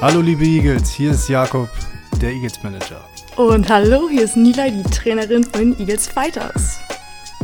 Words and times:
Hallo 0.00 0.22
liebe 0.22 0.46
Eagles, 0.46 0.90
hier 0.92 1.10
ist 1.10 1.28
Jakob, 1.28 1.68
der 2.22 2.30
Eagles 2.30 2.62
Manager. 2.62 3.04
Und 3.36 3.68
hallo, 3.68 4.08
hier 4.08 4.22
ist 4.22 4.34
Nila, 4.34 4.70
die 4.70 4.82
Trainerin 4.84 5.44
von 5.44 5.72
den 5.72 5.78
Eagles 5.78 6.06
Fighters. 6.06 6.78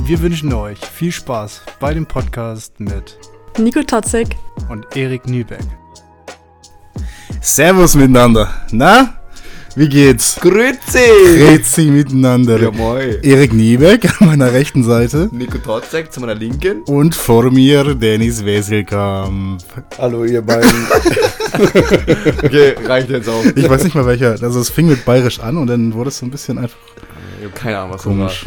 Wir 0.06 0.18
wünschen 0.22 0.50
euch 0.54 0.78
viel 0.78 1.12
Spaß 1.12 1.60
bei 1.78 1.92
dem 1.92 2.06
Podcast 2.06 2.80
mit 2.80 3.18
Nico 3.58 3.82
Totzek 3.82 4.36
und 4.70 4.86
Erik 4.96 5.26
Niebeck. 5.26 5.66
Servus 7.42 7.94
miteinander. 7.94 8.48
Na? 8.72 9.20
Wie 9.78 9.90
geht's? 9.90 10.36
Grüezi! 10.40 11.04
Grüezi 11.36 11.90
miteinander. 11.90 12.58
Ja, 12.62 12.70
moin. 12.70 13.18
Erik 13.22 13.52
Niebeck 13.52 14.08
an 14.22 14.28
meiner 14.28 14.50
rechten 14.50 14.82
Seite. 14.82 15.28
Nico 15.32 15.58
Totzek 15.58 16.10
zu 16.10 16.20
meiner 16.20 16.34
Linken. 16.34 16.80
Und 16.86 17.14
vor 17.14 17.50
mir 17.50 17.94
Dennis 17.94 18.42
Weselkamp. 18.42 19.62
Hallo 19.98 20.24
ihr 20.24 20.40
beiden. 20.40 20.70
Okay, 22.42 22.74
reicht 22.84 23.08
jetzt 23.08 23.28
auch. 23.28 23.42
Ich 23.54 23.68
weiß 23.68 23.84
nicht 23.84 23.94
mal 23.94 24.04
welcher. 24.04 24.30
Also 24.42 24.60
es 24.60 24.68
fing 24.68 24.88
mit 24.88 25.04
bayerisch 25.06 25.40
an 25.40 25.56
und 25.56 25.68
dann 25.68 25.94
wurde 25.94 26.08
es 26.08 26.18
so 26.18 26.26
ein 26.26 26.30
bisschen 26.30 26.58
einfach 26.58 26.76
Ich 27.40 27.46
hab 27.46 27.54
keine 27.54 27.78
Ahnung, 27.78 27.92
was 27.94 28.02
komisch. 28.02 28.46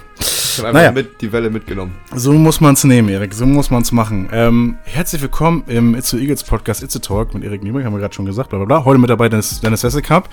Ich 0.52 0.58
hab 0.58 0.66
einfach 0.66 0.80
Naja. 0.80 0.92
mit, 0.92 1.22
die 1.22 1.32
Welle 1.32 1.50
mitgenommen. 1.52 1.94
So 2.16 2.34
muss 2.34 2.60
man's 2.60 2.84
nehmen, 2.84 3.08
Erik. 3.10 3.34
So 3.36 3.46
muss 3.46 3.70
man's 3.70 3.92
machen. 3.92 4.28
Ähm, 4.32 4.78
herzlich 4.84 5.22
willkommen 5.22 5.64
im 5.68 5.94
It's 5.94 6.10
the 6.10 6.18
Eagles 6.18 6.44
Podcast 6.44 6.82
It's 6.82 6.96
a 6.96 7.00
Talk 7.00 7.36
mit 7.36 7.44
Erik 7.44 7.62
Niebeck, 7.64 7.86
haben 7.86 7.94
wir 7.94 8.00
gerade 8.00 8.16
schon 8.16 8.26
gesagt, 8.26 8.50
bla 8.50 8.58
bla 8.58 8.66
bla. 8.66 8.84
Heute 8.86 9.00
mit 9.00 9.10
dabei 9.12 9.30
Dennis, 9.30 9.62
Dennis 9.62 9.84
Weselkamp, 9.84 10.28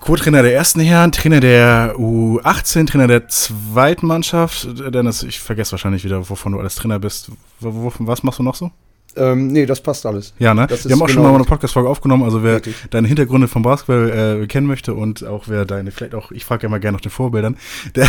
Co-Trainer 0.00 0.42
der 0.42 0.52
ersten 0.54 0.80
Herren, 0.80 1.12
Trainer 1.12 1.38
der 1.40 1.94
U18, 1.96 2.86
Trainer 2.88 3.06
der 3.06 3.28
zweiten 3.28 4.06
Mannschaft. 4.06 4.66
Dennis, 4.92 5.22
ich 5.22 5.38
vergesse 5.38 5.72
wahrscheinlich 5.72 6.02
wieder, 6.02 6.28
wovon 6.28 6.52
du 6.52 6.58
alles 6.58 6.74
Trainer 6.74 6.98
bist. 6.98 7.30
Was 7.60 8.22
machst 8.24 8.40
du 8.40 8.42
noch 8.42 8.56
so? 8.56 8.70
Ähm, 9.16 9.48
nee, 9.48 9.66
das 9.66 9.80
passt 9.82 10.06
alles. 10.06 10.32
Ja, 10.38 10.54
ne? 10.54 10.66
Das 10.66 10.84
Wir 10.88 10.92
haben 10.94 11.02
auch 11.02 11.08
schon 11.08 11.16
genau- 11.22 11.30
mal 11.32 11.36
eine 11.36 11.44
Podcast-Folge 11.44 11.88
aufgenommen, 11.88 12.22
also 12.22 12.42
wer 12.42 12.56
Richtig. 12.56 12.74
deine 12.90 13.08
Hintergründe 13.08 13.48
vom 13.48 13.62
Basketball 13.62 14.42
äh, 14.42 14.46
kennen 14.46 14.66
möchte 14.66 14.94
und 14.94 15.24
auch 15.26 15.44
wer 15.48 15.64
deine, 15.64 15.90
vielleicht 15.90 16.14
auch, 16.14 16.32
ich 16.32 16.44
frage 16.44 16.64
ja 16.64 16.68
mal 16.68 16.80
gerne 16.80 16.96
nach 16.96 17.02
den 17.02 17.10
Vorbildern, 17.10 17.56
der, 17.94 18.08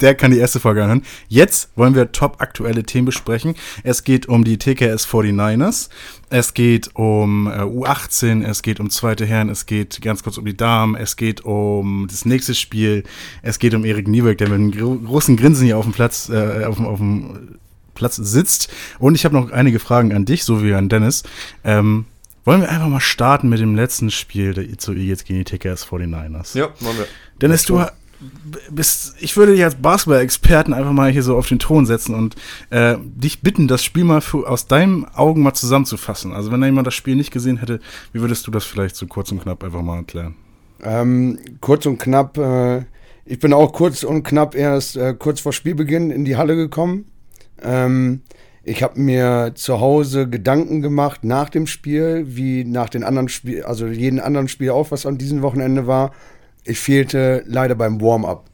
der 0.00 0.14
kann 0.14 0.30
die 0.30 0.38
erste 0.38 0.60
Folge 0.60 0.82
anhören. 0.82 1.02
Jetzt 1.28 1.70
wollen 1.76 1.94
wir 1.94 2.12
top 2.12 2.36
aktuelle 2.40 2.82
Themen 2.84 3.06
besprechen. 3.06 3.54
Es 3.82 4.04
geht 4.04 4.26
um 4.28 4.44
die 4.44 4.58
TKS 4.58 5.06
49ers, 5.06 5.88
es 6.30 6.54
geht 6.54 6.90
um 6.94 7.46
äh, 7.46 7.60
U18, 7.60 8.44
es 8.44 8.62
geht 8.62 8.80
um 8.80 8.90
zweite 8.90 9.24
Herren, 9.26 9.48
es 9.48 9.66
geht 9.66 10.00
ganz 10.02 10.22
kurz 10.22 10.38
um 10.38 10.44
die 10.44 10.56
Damen, 10.56 10.94
es 10.94 11.16
geht 11.16 11.42
um 11.44 12.06
das 12.10 12.24
nächste 12.24 12.54
Spiel, 12.54 13.04
es 13.42 13.58
geht 13.58 13.74
um 13.74 13.84
Erik 13.84 14.08
Niebeck, 14.08 14.38
der 14.38 14.48
mit 14.48 14.56
einem 14.58 14.70
gro 14.70 14.94
großen 14.96 15.36
Grinsen 15.36 15.64
hier 15.66 15.78
auf 15.78 15.84
dem 15.84 15.92
Platz, 15.92 16.28
äh, 16.28 16.64
auf, 16.64 16.76
dem- 16.76 16.86
auf 16.86 16.98
dem 16.98 17.58
Platz 17.98 18.16
sitzt. 18.16 18.70
Und 18.98 19.14
ich 19.14 19.24
habe 19.24 19.34
noch 19.34 19.50
einige 19.50 19.78
Fragen 19.80 20.12
an 20.14 20.24
dich, 20.24 20.44
so 20.44 20.62
wie 20.62 20.72
an 20.74 20.88
Dennis. 20.88 21.24
Ähm, 21.64 22.06
wollen 22.44 22.62
wir 22.62 22.70
einfach 22.70 22.88
mal 22.88 23.00
starten 23.00 23.50
mit 23.50 23.60
dem 23.60 23.74
letzten 23.74 24.10
Spiel 24.10 24.54
der 24.54 24.78
zu 24.78 24.94
jetzt 24.94 25.26
gegen 25.26 25.40
die 25.40 25.44
TKS 25.44 25.86
49ers? 25.86 26.56
Ja, 26.56 26.68
machen 26.80 26.98
wir. 26.98 27.06
Dennis, 27.40 27.64
du 27.64 27.84
bist, 28.70 29.14
ich 29.20 29.36
würde 29.36 29.52
dich 29.52 29.62
als 29.62 29.76
Basketball-Experten 29.76 30.72
einfach 30.72 30.92
mal 30.92 31.10
hier 31.10 31.22
so 31.22 31.36
auf 31.36 31.46
den 31.46 31.58
Thron 31.58 31.86
setzen 31.86 32.14
und 32.14 32.34
äh, 32.70 32.96
dich 33.00 33.42
bitten, 33.42 33.68
das 33.68 33.84
Spiel 33.84 34.04
mal 34.04 34.20
für, 34.20 34.48
aus 34.48 34.66
deinen 34.66 35.04
Augen 35.14 35.42
mal 35.42 35.54
zusammenzufassen. 35.54 36.32
Also 36.32 36.50
wenn 36.50 36.60
da 36.60 36.66
jemand 36.66 36.86
das 36.86 36.94
Spiel 36.94 37.16
nicht 37.16 37.30
gesehen 37.30 37.58
hätte, 37.58 37.80
wie 38.12 38.20
würdest 38.20 38.46
du 38.46 38.50
das 38.50 38.64
vielleicht 38.64 38.96
so 38.96 39.06
kurz 39.06 39.30
und 39.30 39.42
knapp 39.42 39.62
einfach 39.62 39.82
mal 39.82 39.98
erklären? 39.98 40.34
Ähm, 40.82 41.38
kurz 41.60 41.86
und 41.86 41.98
knapp, 41.98 42.38
äh, 42.38 42.84
ich 43.24 43.38
bin 43.38 43.52
auch 43.52 43.72
kurz 43.72 44.02
und 44.02 44.22
knapp 44.22 44.54
erst 44.54 44.96
äh, 44.96 45.14
kurz 45.14 45.40
vor 45.40 45.52
Spielbeginn 45.52 46.10
in 46.10 46.24
die 46.24 46.36
Halle 46.36 46.56
gekommen. 46.56 47.04
Ähm, 47.62 48.22
ich 48.62 48.82
habe 48.82 49.00
mir 49.00 49.52
zu 49.54 49.80
Hause 49.80 50.28
Gedanken 50.28 50.82
gemacht 50.82 51.24
nach 51.24 51.48
dem 51.48 51.66
Spiel, 51.66 52.24
wie 52.26 52.64
nach 52.64 52.90
den 52.90 53.02
anderen 53.02 53.28
Spiel, 53.28 53.62
also 53.62 53.86
jeden 53.86 54.20
anderen 54.20 54.48
Spiel 54.48 54.70
auch, 54.70 54.90
was 54.90 55.06
an 55.06 55.16
diesem 55.16 55.40
Wochenende 55.42 55.86
war. 55.86 56.12
Ich 56.64 56.78
fehlte 56.78 57.42
leider 57.46 57.74
beim 57.74 58.00
Warm-up. 58.00 58.44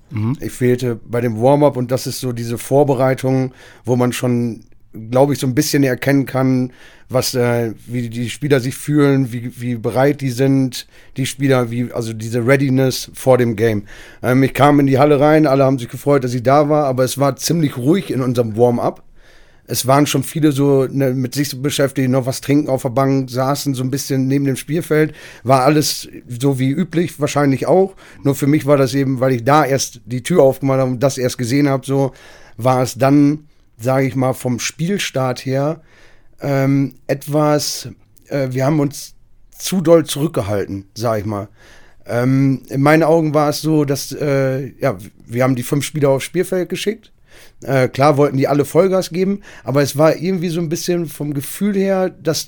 Ich 0.40 0.52
fehlte 0.52 0.94
bei 1.04 1.20
dem 1.20 1.40
Warm-up 1.40 1.76
und 1.76 1.90
das 1.90 2.06
ist 2.06 2.20
so 2.20 2.32
diese 2.32 2.58
Vorbereitung, 2.58 3.52
wo 3.84 3.96
man 3.96 4.12
schon, 4.12 4.60
glaube 5.10 5.32
ich, 5.32 5.38
so 5.38 5.46
ein 5.46 5.54
bisschen 5.54 5.82
erkennen 5.82 6.26
kann, 6.26 6.72
was, 7.08 7.34
äh, 7.34 7.72
wie 7.86 8.08
die 8.08 8.30
Spieler 8.30 8.60
sich 8.60 8.74
fühlen, 8.74 9.32
wie, 9.32 9.60
wie 9.60 9.74
bereit 9.76 10.20
die 10.20 10.30
sind, 10.30 10.86
die 11.16 11.26
Spieler, 11.26 11.70
wie, 11.70 11.92
also 11.92 12.12
diese 12.12 12.46
Readiness 12.46 13.10
vor 13.14 13.38
dem 13.38 13.56
Game. 13.56 13.84
Ähm, 14.22 14.42
ich 14.42 14.54
kam 14.54 14.80
in 14.80 14.86
die 14.86 14.98
Halle 14.98 15.20
rein, 15.20 15.46
alle 15.46 15.64
haben 15.64 15.78
sich 15.78 15.88
gefreut, 15.88 16.24
dass 16.24 16.34
ich 16.34 16.42
da 16.42 16.68
war, 16.68 16.86
aber 16.86 17.04
es 17.04 17.18
war 17.18 17.36
ziemlich 17.36 17.76
ruhig 17.76 18.10
in 18.10 18.20
unserem 18.20 18.56
Warm-up. 18.56 19.02
Es 19.66 19.86
waren 19.86 20.06
schon 20.06 20.22
viele 20.22 20.52
so 20.52 20.86
ne, 20.90 21.14
mit 21.14 21.34
sich 21.34 21.60
beschäftigt, 21.62 22.10
noch 22.10 22.26
was 22.26 22.42
trinken 22.42 22.68
auf 22.68 22.82
der 22.82 22.90
Bank, 22.90 23.30
saßen 23.30 23.74
so 23.74 23.82
ein 23.82 23.90
bisschen 23.90 24.26
neben 24.26 24.44
dem 24.44 24.56
Spielfeld. 24.56 25.14
War 25.42 25.62
alles 25.62 26.06
so 26.28 26.58
wie 26.58 26.70
üblich, 26.70 27.18
wahrscheinlich 27.18 27.66
auch. 27.66 27.94
Nur 28.22 28.34
für 28.34 28.46
mich 28.46 28.66
war 28.66 28.76
das 28.76 28.92
eben, 28.92 29.20
weil 29.20 29.32
ich 29.32 29.44
da 29.44 29.64
erst 29.64 30.02
die 30.04 30.22
Tür 30.22 30.42
aufgemacht 30.42 30.80
habe 30.80 30.90
und 30.90 31.02
das 31.02 31.16
erst 31.16 31.38
gesehen 31.38 31.68
habe, 31.68 31.86
so 31.86 32.12
war 32.58 32.82
es 32.82 32.96
dann, 32.96 33.46
sage 33.78 34.06
ich 34.06 34.14
mal, 34.14 34.32
vom 34.32 34.58
Spielstart 34.58 35.44
her 35.44 35.80
ähm, 36.40 36.94
etwas, 37.06 37.88
äh, 38.28 38.48
wir 38.50 38.66
haben 38.66 38.80
uns 38.80 39.14
zu 39.56 39.80
doll 39.80 40.04
zurückgehalten, 40.04 40.86
sage 40.94 41.20
ich 41.20 41.26
mal. 41.26 41.48
Ähm, 42.06 42.62
in 42.68 42.82
meinen 42.82 43.02
Augen 43.02 43.32
war 43.32 43.48
es 43.48 43.62
so, 43.62 43.84
dass 43.84 44.12
äh, 44.12 44.72
ja, 44.78 44.98
wir 45.26 45.42
haben 45.42 45.56
die 45.56 45.62
fünf 45.62 45.84
Spieler 45.84 46.10
aufs 46.10 46.24
Spielfeld 46.24 46.68
geschickt. 46.68 47.12
Äh, 47.62 47.88
klar 47.88 48.16
wollten 48.16 48.36
die 48.36 48.46
alle 48.46 48.64
Vollgas 48.64 49.10
geben, 49.10 49.40
aber 49.64 49.82
es 49.82 49.96
war 49.96 50.16
irgendwie 50.16 50.50
so 50.50 50.60
ein 50.60 50.68
bisschen 50.68 51.06
vom 51.06 51.32
Gefühl 51.32 51.74
her, 51.74 52.10
dass 52.10 52.46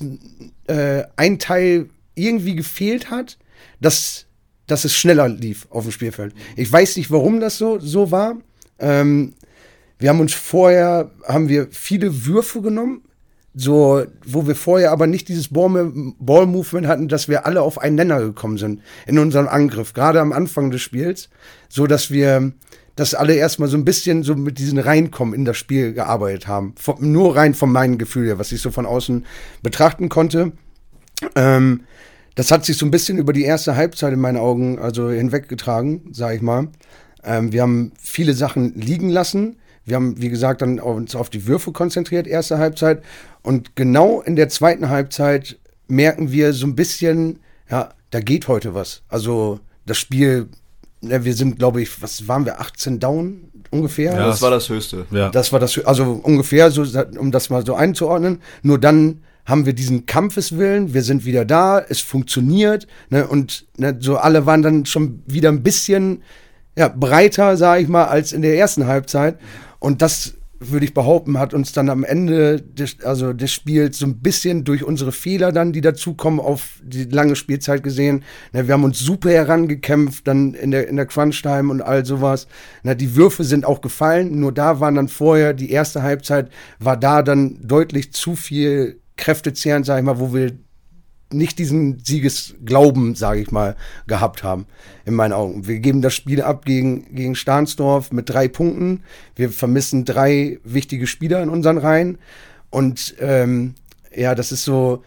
äh, 0.67 1.03
ein 1.15 1.39
Teil 1.39 1.89
irgendwie 2.13 2.55
gefehlt 2.55 3.09
hat, 3.09 3.37
dass, 3.81 4.25
dass 4.67 4.85
es 4.85 4.95
schneller 4.95 5.27
lief 5.27 5.67
auf 5.71 5.83
dem 5.83 5.91
Spielfeld. 5.91 6.33
Ich 6.55 6.71
weiß 6.71 6.97
nicht, 6.97 7.09
warum 7.09 7.39
das 7.39 7.57
so, 7.57 7.79
so 7.79 8.11
war. 8.11 8.37
Ähm, 8.79 9.33
wir 9.99 10.09
haben 10.09 10.19
uns 10.19 10.33
vorher, 10.33 11.11
haben 11.25 11.49
wir 11.49 11.67
viele 11.71 12.25
Würfe 12.25 12.61
genommen, 12.61 13.01
so, 13.59 14.03
wo 14.23 14.45
wir 14.45 14.55
vorher 14.55 14.91
aber 14.91 15.07
nicht 15.07 15.27
dieses 15.29 15.47
Ball- 15.47 15.91
Ball-Movement 16.19 16.85
hatten, 16.85 17.07
dass 17.07 17.27
wir 17.27 17.47
alle 17.47 17.63
auf 17.63 17.79
einen 17.79 17.95
Nenner 17.95 18.19
gekommen 18.19 18.59
sind 18.59 18.81
in 19.07 19.17
unserem 19.17 19.47
Angriff, 19.47 19.93
gerade 19.93 20.21
am 20.21 20.31
Anfang 20.31 20.69
des 20.69 20.81
Spiels, 20.81 21.29
so 21.67 21.87
dass 21.87 22.11
wir, 22.11 22.53
dass 22.95 23.15
alle 23.15 23.33
erstmal 23.33 23.67
so 23.67 23.75
ein 23.75 23.85
bisschen 23.85 24.21
so 24.21 24.35
mit 24.35 24.59
diesen 24.59 24.77
Reinkommen 24.77 25.33
in 25.33 25.43
das 25.43 25.57
Spiel 25.57 25.93
gearbeitet 25.93 26.47
haben. 26.47 26.75
Vom, 26.77 27.11
nur 27.11 27.35
rein 27.35 27.55
von 27.55 27.71
meinem 27.71 27.97
Gefühl 27.97 28.27
her, 28.27 28.37
was 28.37 28.51
ich 28.51 28.61
so 28.61 28.69
von 28.69 28.85
außen 28.85 29.25
betrachten 29.63 30.07
konnte. 30.07 30.51
Ähm, 31.35 31.81
das 32.35 32.51
hat 32.51 32.63
sich 32.63 32.77
so 32.77 32.85
ein 32.85 32.91
bisschen 32.91 33.17
über 33.17 33.33
die 33.33 33.43
erste 33.43 33.75
Halbzeit 33.75 34.13
in 34.13 34.19
meinen 34.19 34.37
Augen 34.37 34.77
also 34.77 35.09
hinweggetragen, 35.09 36.09
sage 36.11 36.35
ich 36.35 36.41
mal. 36.43 36.67
Ähm, 37.23 37.51
wir 37.51 37.63
haben 37.63 37.91
viele 37.99 38.35
Sachen 38.35 38.75
liegen 38.75 39.09
lassen. 39.09 39.57
Wir 39.87 39.95
haben, 39.95 40.21
wie 40.21 40.29
gesagt, 40.29 40.61
dann 40.61 40.79
uns 40.79 41.15
auf 41.15 41.29
die 41.29 41.47
Würfe 41.47 41.71
konzentriert, 41.71 42.27
erste 42.27 42.57
Halbzeit. 42.57 43.01
Und 43.41 43.77
genau 43.77 44.21
in 44.21 44.35
der 44.35 44.49
zweiten 44.49 44.89
Halbzeit 44.89 45.57
merken 45.87 46.31
wir 46.31 46.51
so 46.51 46.67
ein 46.67 46.75
bisschen, 46.75 47.39
ja, 47.69 47.89
da 48.11 48.19
geht 48.19 48.49
heute 48.49 48.73
was. 48.73 49.01
Also 49.07 49.61
das 49.85 49.97
Spiel, 49.97 50.49
ne, 50.99 51.23
wir 51.23 51.33
sind, 51.33 51.57
glaube 51.57 51.81
ich, 51.81 52.01
was 52.01 52.27
waren 52.27 52.43
wir, 52.43 52.59
18 52.59 52.99
down 52.99 53.49
ungefähr? 53.71 54.13
Ja, 54.13 54.27
Das 54.27 54.41
war 54.41 54.51
das 54.51 54.67
Höchste. 54.67 55.05
Ja. 55.09 55.29
Das 55.29 55.53
war 55.53 55.59
das, 55.61 55.77
also 55.85 56.19
ungefähr, 56.21 56.69
so, 56.69 56.83
um 57.17 57.31
das 57.31 57.49
mal 57.49 57.65
so 57.65 57.73
einzuordnen. 57.73 58.41
Nur 58.63 58.79
dann 58.79 59.21
haben 59.45 59.65
wir 59.65 59.71
diesen 59.71 60.05
Kampfeswillen, 60.05 60.93
wir 60.93 61.01
sind 61.01 61.23
wieder 61.23 61.45
da, 61.45 61.79
es 61.79 62.01
funktioniert, 62.01 62.87
ne, 63.09 63.25
und 63.25 63.65
ne, 63.77 63.95
so 64.01 64.17
alle 64.17 64.45
waren 64.45 64.61
dann 64.61 64.85
schon 64.85 65.23
wieder 65.25 65.47
ein 65.47 65.63
bisschen 65.63 66.23
ja, 66.77 66.89
breiter, 66.89 67.55
sage 67.57 67.81
ich 67.81 67.87
mal, 67.87 68.05
als 68.05 68.33
in 68.33 68.41
der 68.41 68.57
ersten 68.57 68.85
Halbzeit. 68.85 69.39
Und 69.79 70.01
das 70.01 70.33
würde 70.59 70.85
ich 70.85 70.93
behaupten, 70.93 71.37
hat 71.37 71.53
uns 71.53 71.71
dann 71.71 71.89
am 71.89 72.03
Ende 72.03 72.61
des, 72.61 73.03
also 73.03 73.33
des 73.33 73.51
Spiels 73.51 73.99
so 73.99 74.07
ein 74.07 74.19
bisschen 74.19 74.63
durch 74.63 74.83
unsere 74.83 75.11
Fehler 75.11 75.51
dann, 75.51 75.71
die 75.71 75.81
dazukommen, 75.81 76.39
auf 76.39 76.81
die 76.83 77.03
lange 77.03 77.35
Spielzeit 77.35 77.83
gesehen. 77.83 78.23
Wir 78.51 78.73
haben 78.73 78.83
uns 78.83 78.99
super 78.99 79.29
herangekämpft, 79.29 80.27
dann 80.27 80.53
in 80.53 80.71
der, 80.71 80.87
in 80.87 80.95
der 80.95 81.05
Crunch-Time 81.05 81.69
und 81.71 81.81
all 81.81 82.05
sowas. 82.05 82.47
Die 82.83 83.15
Würfe 83.15 83.43
sind 83.43 83.65
auch 83.65 83.81
gefallen, 83.81 84.39
nur 84.39 84.51
da 84.51 84.79
waren 84.79 84.95
dann 84.95 85.09
vorher, 85.09 85.53
die 85.53 85.71
erste 85.71 86.01
Halbzeit 86.01 86.49
war 86.79 86.97
da 86.97 87.21
dann 87.21 87.59
deutlich 87.61 88.13
zu 88.13 88.35
viel 88.35 88.99
kräftezehrend, 89.15 89.85
sag 89.85 89.99
ich 89.99 90.05
mal, 90.05 90.19
wo 90.19 90.33
wir 90.33 90.53
nicht 91.31 91.59
diesen 91.59 91.99
Siegesglauben, 92.03 93.15
sage 93.15 93.41
ich 93.41 93.51
mal, 93.51 93.75
gehabt 94.07 94.43
haben, 94.43 94.65
in 95.05 95.13
meinen 95.13 95.33
Augen. 95.33 95.67
Wir 95.67 95.79
geben 95.79 96.01
das 96.01 96.13
Spiel 96.13 96.41
ab 96.41 96.65
gegen, 96.65 97.13
gegen 97.13 97.35
Stahnsdorf 97.35 98.11
mit 98.11 98.29
drei 98.29 98.47
Punkten. 98.47 99.03
Wir 99.35 99.49
vermissen 99.49 100.05
drei 100.05 100.59
wichtige 100.63 101.07
Spieler 101.07 101.43
in 101.43 101.49
unseren 101.49 101.77
Reihen. 101.77 102.17
Und 102.69 103.15
ähm, 103.19 103.75
ja, 104.15 104.35
das 104.35 104.51
ist 104.51 104.63
so, 104.63 105.03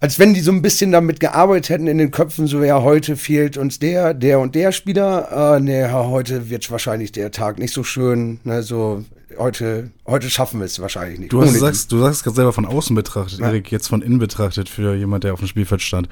als 0.00 0.18
wenn 0.18 0.34
die 0.34 0.40
so 0.40 0.52
ein 0.52 0.62
bisschen 0.62 0.92
damit 0.92 1.20
gearbeitet 1.20 1.70
hätten 1.70 1.86
in 1.86 1.98
den 1.98 2.10
Köpfen, 2.10 2.46
so 2.46 2.62
ja, 2.62 2.82
heute 2.82 3.16
fehlt 3.16 3.56
uns 3.56 3.78
der, 3.78 4.12
der 4.12 4.40
und 4.40 4.54
der 4.54 4.72
Spieler. 4.72 5.56
Äh, 5.56 5.60
nee, 5.60 5.88
heute 5.88 6.50
wird 6.50 6.70
wahrscheinlich 6.70 7.12
der 7.12 7.30
Tag 7.30 7.58
nicht 7.58 7.72
so 7.72 7.82
schön. 7.82 8.40
Ne, 8.44 8.62
so 8.62 9.04
heute, 9.38 9.90
heute 10.06 10.30
schaffen 10.30 10.60
wir 10.60 10.66
es 10.66 10.80
wahrscheinlich 10.80 11.18
nicht. 11.18 11.32
Du, 11.32 11.42
hast, 11.42 11.54
sagst, 11.58 11.92
du 11.92 11.98
sagst 11.98 12.24
gerade 12.24 12.36
selber 12.36 12.52
von 12.52 12.66
außen 12.66 12.94
betrachtet, 12.94 13.40
Ja. 13.40 13.46
Erik, 13.48 13.70
jetzt 13.72 13.88
von 13.88 14.02
innen 14.02 14.18
betrachtet 14.18 14.68
für 14.68 14.94
jemand, 14.94 15.24
der 15.24 15.32
auf 15.32 15.40
dem 15.40 15.48
Spielfeld 15.48 15.82
stand. 15.82 16.08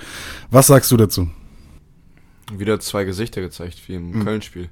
Was 0.51 0.67
sagst 0.69 0.91
du 0.91 0.97
dazu? 0.97 1.31
Wieder 2.53 2.81
zwei 2.81 3.05
Gesichter 3.05 3.41
gezeigt, 3.41 3.81
wie 3.89 3.95
im 3.95 4.11
Mhm. 4.11 4.25
Köln-Spiel. 4.25 4.69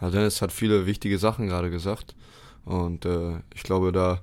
Ja, 0.00 0.10
Dennis 0.10 0.40
hat 0.42 0.52
viele 0.52 0.86
wichtige 0.86 1.18
Sachen 1.18 1.46
gerade 1.48 1.70
gesagt. 1.70 2.14
Und 2.64 3.04
äh, 3.04 3.38
ich 3.54 3.62
glaube, 3.62 3.92
da 3.92 4.20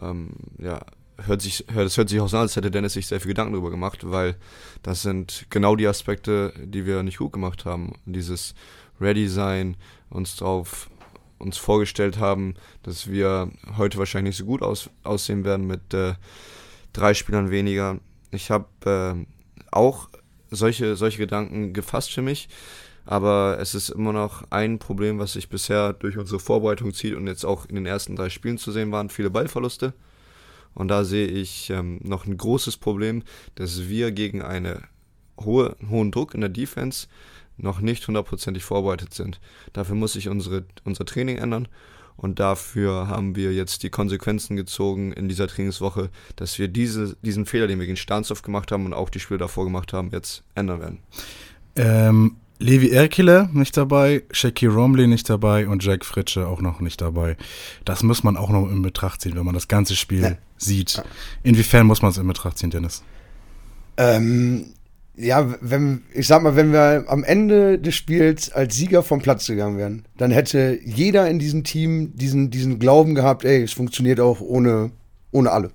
ähm, 0.00 0.30
ja, 0.58 0.80
hört 1.18 1.42
sich, 1.42 1.64
hört, 1.72 1.86
es 1.86 1.96
hört 1.96 2.08
sich 2.08 2.20
auch 2.20 2.28
so 2.28 2.36
an, 2.36 2.42
als 2.42 2.56
hätte 2.56 2.70
Dennis 2.70 2.92
sich 2.94 3.06
sehr 3.06 3.20
viel 3.20 3.28
Gedanken 3.28 3.52
darüber 3.52 3.70
gemacht, 3.70 3.98
weil 4.08 4.36
das 4.82 5.02
sind 5.02 5.46
genau 5.50 5.76
die 5.76 5.86
Aspekte, 5.88 6.52
die 6.64 6.86
wir 6.86 7.02
nicht 7.02 7.18
gut 7.18 7.32
gemacht 7.32 7.64
haben. 7.64 7.94
Dieses 8.06 8.54
Ready 9.00 9.28
sein, 9.28 9.76
uns 10.08 10.36
drauf 10.36 10.88
uns 11.40 11.56
vorgestellt 11.56 12.18
haben, 12.18 12.54
dass 12.82 13.10
wir 13.10 13.50
heute 13.76 13.98
wahrscheinlich 13.98 14.30
nicht 14.30 14.38
so 14.38 14.44
gut 14.44 14.62
aus, 14.62 14.90
aussehen 15.02 15.44
werden 15.44 15.66
mit 15.66 15.92
äh, 15.94 16.14
drei 16.92 17.14
Spielern 17.14 17.50
weniger. 17.50 17.98
Ich 18.30 18.50
habe 18.50 18.66
äh, 18.84 19.26
auch 19.70 20.08
solche, 20.50 20.96
solche 20.96 21.18
Gedanken 21.18 21.72
gefasst 21.72 22.12
für 22.12 22.22
mich, 22.22 22.48
aber 23.06 23.58
es 23.60 23.74
ist 23.74 23.88
immer 23.88 24.12
noch 24.12 24.44
ein 24.50 24.78
Problem, 24.78 25.18
was 25.18 25.32
sich 25.32 25.48
bisher 25.48 25.92
durch 25.92 26.18
unsere 26.18 26.40
Vorbereitung 26.40 26.92
zieht 26.92 27.14
und 27.14 27.26
jetzt 27.26 27.44
auch 27.44 27.66
in 27.66 27.74
den 27.74 27.86
ersten 27.86 28.16
drei 28.16 28.28
Spielen 28.28 28.58
zu 28.58 28.72
sehen 28.72 28.92
waren, 28.92 29.10
viele 29.10 29.30
Ballverluste. 29.30 29.94
Und 30.74 30.88
da 30.88 31.04
sehe 31.04 31.26
ich 31.26 31.70
ähm, 31.70 31.98
noch 32.02 32.26
ein 32.26 32.36
großes 32.36 32.76
Problem, 32.76 33.24
dass 33.56 33.88
wir 33.88 34.12
gegen 34.12 34.42
eine 34.42 34.82
hohe, 35.40 35.76
einen 35.80 35.90
hohen 35.90 36.12
Druck 36.12 36.34
in 36.34 36.40
der 36.40 36.50
Defense 36.50 37.08
noch 37.62 37.80
nicht 37.80 38.06
hundertprozentig 38.06 38.64
vorbereitet 38.64 39.14
sind. 39.14 39.40
Dafür 39.72 39.94
muss 39.94 40.14
sich 40.14 40.28
unsere, 40.28 40.64
unser 40.84 41.04
Training 41.04 41.38
ändern 41.38 41.68
und 42.16 42.38
dafür 42.38 43.08
haben 43.08 43.34
wir 43.36 43.52
jetzt 43.52 43.82
die 43.82 43.90
Konsequenzen 43.90 44.56
gezogen 44.56 45.12
in 45.12 45.28
dieser 45.28 45.48
Trainingswoche, 45.48 46.10
dass 46.36 46.58
wir 46.58 46.68
diese, 46.68 47.16
diesen 47.22 47.46
Fehler, 47.46 47.66
den 47.66 47.78
wir 47.78 47.86
gegen 47.86 47.96
Starnsdorf 47.96 48.42
gemacht 48.42 48.72
haben 48.72 48.84
und 48.84 48.92
auch 48.92 49.08
die 49.10 49.20
Spiele 49.20 49.38
davor 49.38 49.64
gemacht 49.64 49.92
haben, 49.92 50.10
jetzt 50.12 50.42
ändern 50.54 50.80
werden. 50.80 50.98
Ähm, 51.76 52.36
Levi 52.58 52.90
Erkele 52.90 53.48
nicht 53.54 53.74
dabei, 53.76 54.22
Shaki 54.32 54.66
Romley 54.66 55.06
nicht 55.06 55.30
dabei 55.30 55.66
und 55.66 55.82
Jack 55.82 56.04
Fritsche 56.04 56.46
auch 56.46 56.60
noch 56.60 56.80
nicht 56.80 57.00
dabei. 57.00 57.38
Das 57.86 58.02
muss 58.02 58.22
man 58.22 58.36
auch 58.36 58.50
noch 58.50 58.68
in 58.70 58.82
Betracht 58.82 59.22
ziehen, 59.22 59.34
wenn 59.34 59.46
man 59.46 59.54
das 59.54 59.66
ganze 59.66 59.96
Spiel 59.96 60.22
Ja. 60.22 60.36
sieht. 60.58 61.02
Inwiefern 61.42 61.86
muss 61.86 62.02
man 62.02 62.10
es 62.10 62.18
in 62.18 62.26
Betracht 62.26 62.58
ziehen, 62.58 62.68
Dennis? 62.68 63.02
Ähm, 63.96 64.74
ja, 65.16 65.54
wenn, 65.60 66.02
ich 66.14 66.26
sag 66.26 66.42
mal, 66.42 66.56
wenn 66.56 66.72
wir 66.72 67.04
am 67.08 67.24
Ende 67.24 67.78
des 67.78 67.94
Spiels 67.94 68.52
als 68.52 68.76
Sieger 68.76 69.02
vom 69.02 69.20
Platz 69.20 69.46
gegangen 69.46 69.76
wären, 69.76 70.04
dann 70.16 70.30
hätte 70.30 70.78
jeder 70.84 71.28
in 71.28 71.38
diesem 71.38 71.64
Team 71.64 72.12
diesen, 72.14 72.50
diesen 72.50 72.78
Glauben 72.78 73.14
gehabt, 73.14 73.44
ey, 73.44 73.62
es 73.62 73.72
funktioniert 73.72 74.20
auch 74.20 74.40
ohne, 74.40 74.92
ohne 75.30 75.50
alle. 75.50 75.72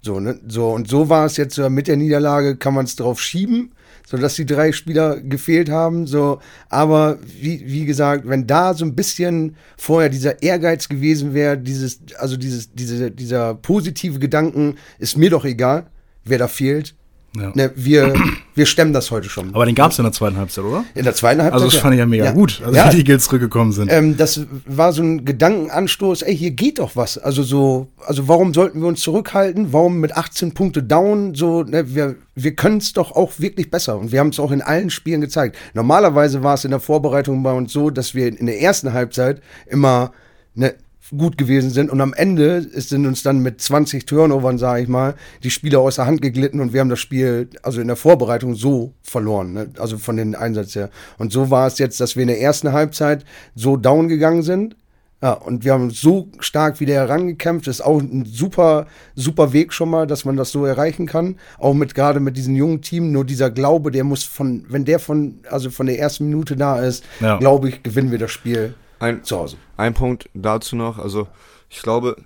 So, 0.00 0.18
ne? 0.18 0.40
So, 0.48 0.70
und 0.70 0.88
so 0.88 1.08
war 1.08 1.26
es 1.26 1.36
jetzt 1.36 1.54
so, 1.54 1.70
mit 1.70 1.86
der 1.86 1.96
Niederlage 1.96 2.56
kann 2.56 2.74
man 2.74 2.86
es 2.86 2.96
drauf 2.96 3.20
schieben, 3.20 3.72
so 4.04 4.16
dass 4.16 4.34
die 4.34 4.46
drei 4.46 4.72
Spieler 4.72 5.20
gefehlt 5.20 5.70
haben, 5.70 6.08
so, 6.08 6.40
aber 6.68 7.18
wie, 7.40 7.62
wie 7.64 7.84
gesagt, 7.84 8.28
wenn 8.28 8.48
da 8.48 8.74
so 8.74 8.84
ein 8.84 8.96
bisschen 8.96 9.56
vorher 9.76 10.08
dieser 10.08 10.42
Ehrgeiz 10.42 10.88
gewesen 10.88 11.34
wäre, 11.34 11.56
dieses, 11.56 12.00
also 12.18 12.36
dieses, 12.36 12.72
diese, 12.72 13.12
dieser 13.12 13.54
positive 13.54 14.18
Gedanken, 14.18 14.74
ist 14.98 15.16
mir 15.16 15.30
doch 15.30 15.44
egal, 15.44 15.86
wer 16.24 16.38
da 16.38 16.48
fehlt, 16.48 16.96
Ja. 17.34 17.50
Ne, 17.54 17.72
wir, 17.74 18.12
wir 18.54 18.66
stemmen 18.66 18.92
das 18.92 19.10
heute 19.10 19.28
schon. 19.30 19.54
Aber 19.54 19.64
den 19.64 19.74
gab 19.74 19.92
es 19.92 19.98
in 19.98 20.04
der 20.04 20.12
zweiten 20.12 20.36
Halbzeit, 20.36 20.64
oder? 20.64 20.84
in 20.94 21.04
der 21.04 21.14
zweiten 21.14 21.40
Halbzeit. 21.40 21.62
Also 21.62 21.66
das 21.66 21.76
fand 21.76 21.94
ich 21.94 21.98
ja 21.98 22.06
mega 22.06 22.30
gut, 22.32 22.60
also 22.62 22.76
ja. 22.76 22.86
wie 22.86 22.96
die 22.96 22.98
Eagles 22.98 23.24
zurückgekommen 23.24 23.72
sind. 23.72 23.90
Ähm, 23.90 24.16
das 24.18 24.42
war 24.66 24.92
so 24.92 25.02
ein 25.02 25.24
Gedankenanstoß, 25.24 26.22
ey, 26.22 26.36
hier 26.36 26.50
geht 26.50 26.78
doch 26.78 26.94
was. 26.94 27.16
Also 27.16 27.42
so, 27.42 27.88
also 28.04 28.28
warum 28.28 28.52
sollten 28.52 28.80
wir 28.80 28.88
uns 28.88 29.00
zurückhalten? 29.00 29.72
Warum 29.72 29.98
mit 30.00 30.14
18 30.14 30.52
Punkte 30.52 30.82
down? 30.82 31.34
So, 31.34 31.62
ne, 31.62 31.94
wir, 31.94 32.16
wir 32.34 32.54
können 32.54 32.78
es 32.78 32.92
doch 32.92 33.12
auch 33.12 33.32
wirklich 33.38 33.70
besser. 33.70 33.98
Und 33.98 34.12
wir 34.12 34.20
haben 34.20 34.28
es 34.28 34.38
auch 34.38 34.52
in 34.52 34.60
allen 34.60 34.90
Spielen 34.90 35.22
gezeigt. 35.22 35.56
Normalerweise 35.72 36.42
war 36.42 36.54
es 36.54 36.64
in 36.64 36.70
der 36.70 36.80
Vorbereitung 36.80 37.42
bei 37.42 37.52
uns 37.52 37.72
so, 37.72 37.88
dass 37.88 38.14
wir 38.14 38.26
in 38.26 38.46
der 38.46 38.60
ersten 38.60 38.92
Halbzeit 38.92 39.40
immer 39.66 40.12
ne, 40.54 40.74
gut 41.16 41.36
gewesen 41.36 41.70
sind 41.70 41.90
und 41.90 42.00
am 42.00 42.12
Ende 42.14 42.62
sind 42.80 43.06
uns 43.06 43.22
dann 43.22 43.40
mit 43.40 43.60
20 43.60 44.06
Turnovern, 44.06 44.58
sage 44.58 44.82
ich 44.82 44.88
mal, 44.88 45.14
die 45.42 45.50
Spieler 45.50 45.80
aus 45.80 45.96
der 45.96 46.06
Hand 46.06 46.22
geglitten 46.22 46.60
und 46.60 46.72
wir 46.72 46.80
haben 46.80 46.88
das 46.88 47.00
Spiel 47.00 47.48
also 47.62 47.80
in 47.80 47.86
der 47.86 47.96
Vorbereitung 47.96 48.54
so 48.54 48.92
verloren, 49.02 49.52
ne? 49.52 49.70
also 49.78 49.98
von 49.98 50.16
den 50.16 50.34
Einsatz 50.34 50.74
her. 50.74 50.90
Und 51.18 51.32
so 51.32 51.50
war 51.50 51.66
es 51.66 51.78
jetzt, 51.78 52.00
dass 52.00 52.16
wir 52.16 52.22
in 52.22 52.28
der 52.28 52.40
ersten 52.40 52.72
Halbzeit 52.72 53.24
so 53.54 53.76
down 53.76 54.08
gegangen 54.08 54.42
sind. 54.42 54.76
Ja, 55.22 55.34
und 55.34 55.64
wir 55.64 55.72
haben 55.72 55.90
so 55.90 56.26
stark 56.40 56.80
wieder 56.80 56.94
herangekämpft. 56.94 57.68
Das 57.68 57.76
ist 57.76 57.80
auch 57.82 58.00
ein 58.00 58.24
super, 58.24 58.88
super 59.14 59.52
Weg 59.52 59.72
schon 59.72 59.88
mal, 59.88 60.04
dass 60.04 60.24
man 60.24 60.36
das 60.36 60.50
so 60.50 60.64
erreichen 60.64 61.06
kann. 61.06 61.36
Auch 61.60 61.74
mit 61.74 61.94
gerade 61.94 62.18
mit 62.18 62.36
diesem 62.36 62.56
jungen 62.56 62.82
Team. 62.82 63.12
Nur 63.12 63.24
dieser 63.24 63.48
Glaube, 63.48 63.92
der 63.92 64.02
muss 64.02 64.24
von, 64.24 64.64
wenn 64.68 64.84
der 64.84 64.98
von, 64.98 65.36
also 65.48 65.70
von 65.70 65.86
der 65.86 66.00
ersten 66.00 66.24
Minute 66.24 66.56
da 66.56 66.80
ist, 66.80 67.04
Ja. 67.20 67.38
glaube 67.38 67.68
ich, 67.68 67.84
gewinnen 67.84 68.10
wir 68.10 68.18
das 68.18 68.32
Spiel 68.32 68.74
Ein, 69.02 69.24
zu 69.24 69.36
Hause. 69.36 69.56
Ein 69.76 69.94
Punkt 69.94 70.30
dazu 70.32 70.76
noch, 70.76 71.00
also 71.00 71.26
ich 71.68 71.82
glaube, 71.82 72.24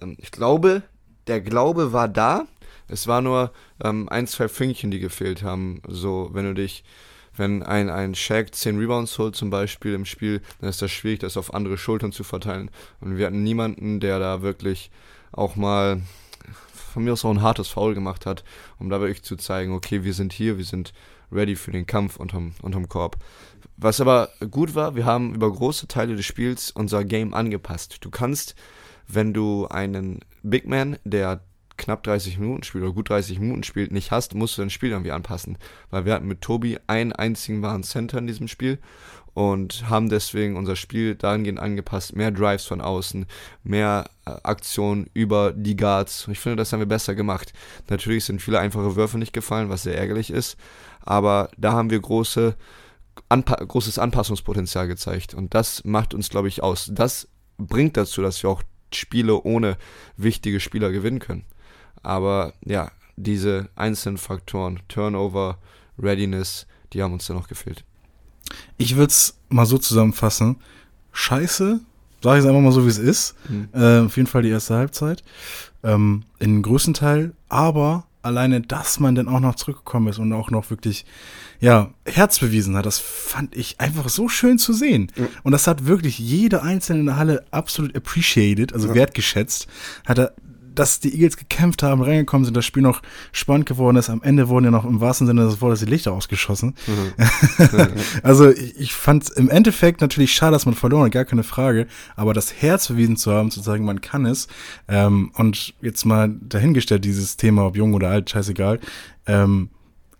ähm, 0.00 0.16
ich 0.18 0.30
glaube, 0.30 0.82
der 1.26 1.42
Glaube 1.42 1.92
war 1.92 2.08
da. 2.08 2.46
Es 2.88 3.06
war 3.06 3.20
nur 3.20 3.52
ähm, 3.82 4.08
ein, 4.08 4.26
zwei 4.26 4.48
Fünkchen, 4.48 4.90
die 4.90 5.00
gefehlt 5.00 5.42
haben. 5.42 5.82
So, 5.86 6.30
wenn 6.32 6.46
du 6.46 6.54
dich, 6.54 6.82
wenn 7.36 7.62
ein, 7.62 7.90
ein 7.90 8.14
Shaq 8.14 8.54
10 8.54 8.78
Rebounds 8.78 9.18
holt 9.18 9.36
zum 9.36 9.50
Beispiel 9.50 9.92
im 9.92 10.06
Spiel, 10.06 10.40
dann 10.62 10.70
ist 10.70 10.80
das 10.80 10.90
schwierig, 10.90 11.20
das 11.20 11.36
auf 11.36 11.52
andere 11.52 11.76
Schultern 11.76 12.10
zu 12.10 12.24
verteilen. 12.24 12.70
Und 13.02 13.18
wir 13.18 13.26
hatten 13.26 13.42
niemanden, 13.42 14.00
der 14.00 14.18
da 14.18 14.40
wirklich 14.40 14.90
auch 15.30 15.56
mal 15.56 16.00
von 16.72 17.04
mir 17.04 17.12
aus 17.12 17.24
auch 17.26 17.30
ein 17.32 17.42
hartes 17.42 17.68
Foul 17.68 17.92
gemacht 17.92 18.24
hat, 18.24 18.44
um 18.78 18.88
da 18.88 18.98
wirklich 18.98 19.24
zu 19.24 19.36
zeigen, 19.36 19.74
okay, 19.74 20.04
wir 20.04 20.14
sind 20.14 20.32
hier, 20.32 20.56
wir 20.56 20.64
sind 20.64 20.94
ready 21.34 21.56
für 21.56 21.72
den 21.72 21.86
Kampf 21.86 22.16
unterm, 22.16 22.54
unterm 22.62 22.88
Korb. 22.88 23.16
Was 23.76 24.00
aber 24.00 24.30
gut 24.50 24.74
war, 24.74 24.94
wir 24.94 25.04
haben 25.04 25.34
über 25.34 25.50
große 25.50 25.88
Teile 25.88 26.16
des 26.16 26.24
Spiels 26.24 26.70
unser 26.70 27.04
Game 27.04 27.34
angepasst. 27.34 27.98
Du 28.00 28.10
kannst, 28.10 28.54
wenn 29.08 29.34
du 29.34 29.66
einen 29.66 30.20
Big 30.42 30.66
Man, 30.66 30.98
der 31.04 31.42
knapp 31.76 32.02
30 32.04 32.38
Minuten 32.38 32.62
spielt 32.62 32.84
oder 32.84 32.92
gut 32.92 33.10
30 33.10 33.40
Minuten 33.40 33.62
spielt, 33.62 33.92
nicht 33.92 34.10
hast, 34.10 34.34
musst 34.34 34.56
du 34.56 34.62
dein 34.62 34.70
Spiel 34.70 34.90
irgendwie 34.90 35.12
anpassen. 35.12 35.58
Weil 35.90 36.04
wir 36.04 36.14
hatten 36.14 36.28
mit 36.28 36.40
Tobi 36.40 36.78
einen 36.86 37.12
einzigen 37.12 37.62
wahren 37.62 37.82
Center 37.82 38.18
in 38.18 38.26
diesem 38.26 38.48
Spiel 38.48 38.78
und 39.34 39.88
haben 39.90 40.08
deswegen 40.08 40.56
unser 40.56 40.76
Spiel 40.76 41.16
dahingehend 41.16 41.58
angepasst, 41.58 42.14
mehr 42.14 42.30
Drives 42.30 42.64
von 42.64 42.80
außen, 42.80 43.26
mehr 43.64 44.08
äh, 44.24 44.30
Aktionen 44.44 45.10
über 45.12 45.52
die 45.52 45.76
Guards. 45.76 46.28
Ich 46.30 46.38
finde, 46.38 46.56
das 46.56 46.72
haben 46.72 46.80
wir 46.80 46.86
besser 46.86 47.16
gemacht. 47.16 47.52
Natürlich 47.90 48.24
sind 48.24 48.40
viele 48.40 48.60
einfache 48.60 48.94
Würfe 48.94 49.18
nicht 49.18 49.32
gefallen, 49.32 49.68
was 49.68 49.82
sehr 49.82 49.98
ärgerlich 49.98 50.30
ist, 50.30 50.56
aber 51.00 51.50
da 51.58 51.72
haben 51.72 51.90
wir 51.90 52.00
große 52.00 52.56
Anpa 53.28 53.56
großes 53.56 53.98
Anpassungspotenzial 53.98 54.88
gezeigt 54.88 55.34
und 55.34 55.54
das 55.54 55.84
macht 55.84 56.14
uns, 56.14 56.30
glaube 56.30 56.48
ich, 56.48 56.62
aus. 56.62 56.90
Das 56.92 57.28
bringt 57.58 57.96
dazu, 57.96 58.22
dass 58.22 58.42
wir 58.42 58.50
auch 58.50 58.62
Spiele 58.92 59.40
ohne 59.42 59.76
wichtige 60.16 60.60
Spieler 60.60 60.90
gewinnen 60.90 61.18
können. 61.18 61.44
Aber 62.04 62.52
ja, 62.64 62.90
diese 63.16 63.68
einzelnen 63.74 64.18
Faktoren, 64.18 64.80
Turnover, 64.88 65.58
Readiness, 65.98 66.66
die 66.92 67.02
haben 67.02 67.12
uns 67.12 67.26
dann 67.26 67.36
noch 67.36 67.48
gefehlt. 67.48 67.84
Ich 68.76 68.96
würde 68.96 69.10
es 69.10 69.38
mal 69.48 69.66
so 69.66 69.78
zusammenfassen. 69.78 70.56
Scheiße, 71.12 71.80
sage 72.22 72.38
ich 72.38 72.44
es 72.44 72.48
einfach 72.48 72.62
mal 72.62 72.72
so, 72.72 72.84
wie 72.84 72.90
es 72.90 72.98
ist. 72.98 73.34
Mhm. 73.48 73.68
Äh, 73.72 74.00
auf 74.00 74.16
jeden 74.16 74.28
Fall 74.28 74.42
die 74.42 74.50
erste 74.50 74.74
Halbzeit. 74.74 75.22
Ähm, 75.82 76.24
in 76.38 76.62
größten 76.62 76.94
Teil. 76.94 77.32
Aber 77.48 78.06
alleine, 78.22 78.60
dass 78.60 79.00
man 79.00 79.14
dann 79.14 79.28
auch 79.28 79.40
noch 79.40 79.54
zurückgekommen 79.54 80.08
ist 80.08 80.18
und 80.18 80.32
auch 80.32 80.50
noch 80.50 80.70
wirklich, 80.70 81.04
ja, 81.60 81.92
Herz 82.06 82.38
bewiesen 82.38 82.76
hat, 82.76 82.86
das 82.86 82.98
fand 82.98 83.54
ich 83.54 83.80
einfach 83.80 84.08
so 84.08 84.28
schön 84.28 84.58
zu 84.58 84.72
sehen. 84.72 85.12
Und 85.42 85.52
das 85.52 85.66
hat 85.66 85.86
wirklich 85.86 86.18
jeder 86.18 86.62
Einzelne 86.62 87.00
in 87.00 87.06
der 87.06 87.16
Halle 87.16 87.44
absolut 87.50 87.94
appreciated, 87.94 88.72
also 88.72 88.94
wertgeschätzt. 88.94 89.66
Hat 90.06 90.18
er, 90.18 90.32
dass 90.74 91.00
die 91.00 91.12
Eagles 91.14 91.36
gekämpft 91.36 91.82
haben, 91.82 92.02
reingekommen 92.02 92.44
sind, 92.44 92.56
das 92.56 92.64
Spiel 92.64 92.82
noch 92.82 93.02
spannend 93.32 93.66
geworden 93.66 93.96
ist. 93.96 94.10
Am 94.10 94.22
Ende 94.22 94.48
wurden 94.48 94.66
ja 94.66 94.70
noch 94.70 94.84
im 94.84 95.00
wahrsten 95.00 95.26
Sinne 95.26 95.44
des 95.44 95.60
Wortes 95.60 95.80
die 95.80 95.86
Lichter 95.86 96.12
ausgeschossen. 96.12 96.74
also 98.22 98.50
ich, 98.50 98.78
ich 98.78 98.94
fand 98.94 99.30
im 99.30 99.48
Endeffekt 99.48 100.00
natürlich 100.00 100.34
schade, 100.34 100.52
dass 100.52 100.66
man 100.66 100.74
verloren 100.74 101.06
hat, 101.06 101.12
gar 101.12 101.24
keine 101.24 101.44
Frage. 101.44 101.86
Aber 102.16 102.34
das 102.34 102.54
Herz 102.54 102.88
bewiesen 102.88 103.16
zu 103.16 103.32
haben, 103.32 103.50
zu 103.50 103.60
sagen, 103.60 103.84
man 103.84 104.00
kann 104.00 104.26
es. 104.26 104.48
Ähm, 104.88 105.30
und 105.34 105.74
jetzt 105.80 106.04
mal 106.04 106.34
dahingestellt, 106.40 107.04
dieses 107.04 107.36
Thema, 107.36 107.66
ob 107.66 107.76
jung 107.76 107.94
oder 107.94 108.10
alt, 108.10 108.30
scheißegal. 108.30 108.80
Ähm, 109.26 109.70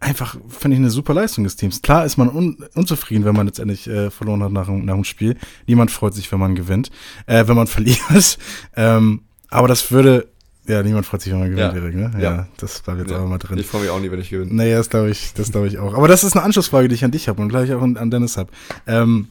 einfach, 0.04 0.37
finde 0.49 0.76
ich, 0.76 0.80
eine 0.80 0.90
super 0.90 1.14
Leistung 1.14 1.44
des 1.44 1.56
Teams. 1.56 1.82
Klar 1.82 2.04
ist 2.04 2.16
man 2.16 2.28
un 2.28 2.64
unzufrieden, 2.75 3.25
wenn 3.25 3.34
man 3.34 3.46
letztendlich 3.46 3.87
äh, 3.87 4.11
verloren 4.11 4.42
hat 4.42 4.52
nach, 4.52 4.68
nach 4.68 4.94
dem 4.94 5.04
Spiel. 5.04 5.37
Niemand 5.66 5.90
freut 5.90 6.14
sich, 6.14 6.30
wenn 6.30 6.38
man 6.38 6.54
gewinnt, 6.54 6.90
äh, 7.26 7.46
wenn 7.49 7.56
man 7.56 7.66
verliert. 7.66 8.38
ähm, 8.76 9.23
aber 9.49 9.68
das 9.68 9.90
würde, 9.90 10.28
ja, 10.66 10.83
niemand 10.83 11.06
freut 11.06 11.21
sich, 11.23 11.33
wenn 11.33 11.40
man 11.40 11.50
gewinnt, 11.50 11.75
Ja. 11.75 11.80
Erik, 11.80 11.94
ne? 11.94 12.11
Ja, 12.14 12.21
Ja. 12.37 12.47
das 12.56 12.80
bleibt 12.80 13.00
jetzt 13.00 13.11
Ja, 13.11 13.18
aber 13.18 13.26
mal 13.26 13.38
drin. 13.38 13.59
Ich 13.59 13.66
freue 13.66 13.83
mich 13.83 13.90
auch 13.90 14.00
nie, 14.00 14.11
wenn 14.11 14.21
ich 14.21 14.30
gewinne. 14.30 14.52
Naja, 14.54 14.78
das 14.78 14.88
glaube 14.90 15.11
ich, 15.11 15.35
das 15.35 15.50
glaube 15.52 15.66
ich 15.68 15.78
auch. 15.78 15.94
Aber 15.94 16.09
das 16.09 16.25
ist 16.25 16.35
eine 16.37 16.44
Anschlussfrage, 16.44 16.88
die 16.88 16.94
ich 16.94 17.04
an 17.04 17.11
dich 17.11 17.28
habe 17.28 17.40
und 17.42 17.49
gleich 17.49 17.73
auch 17.75 17.83
an, 17.83 18.11
Dennis 18.11 18.37
habe. 18.37 18.50
Ähm, 18.87 19.28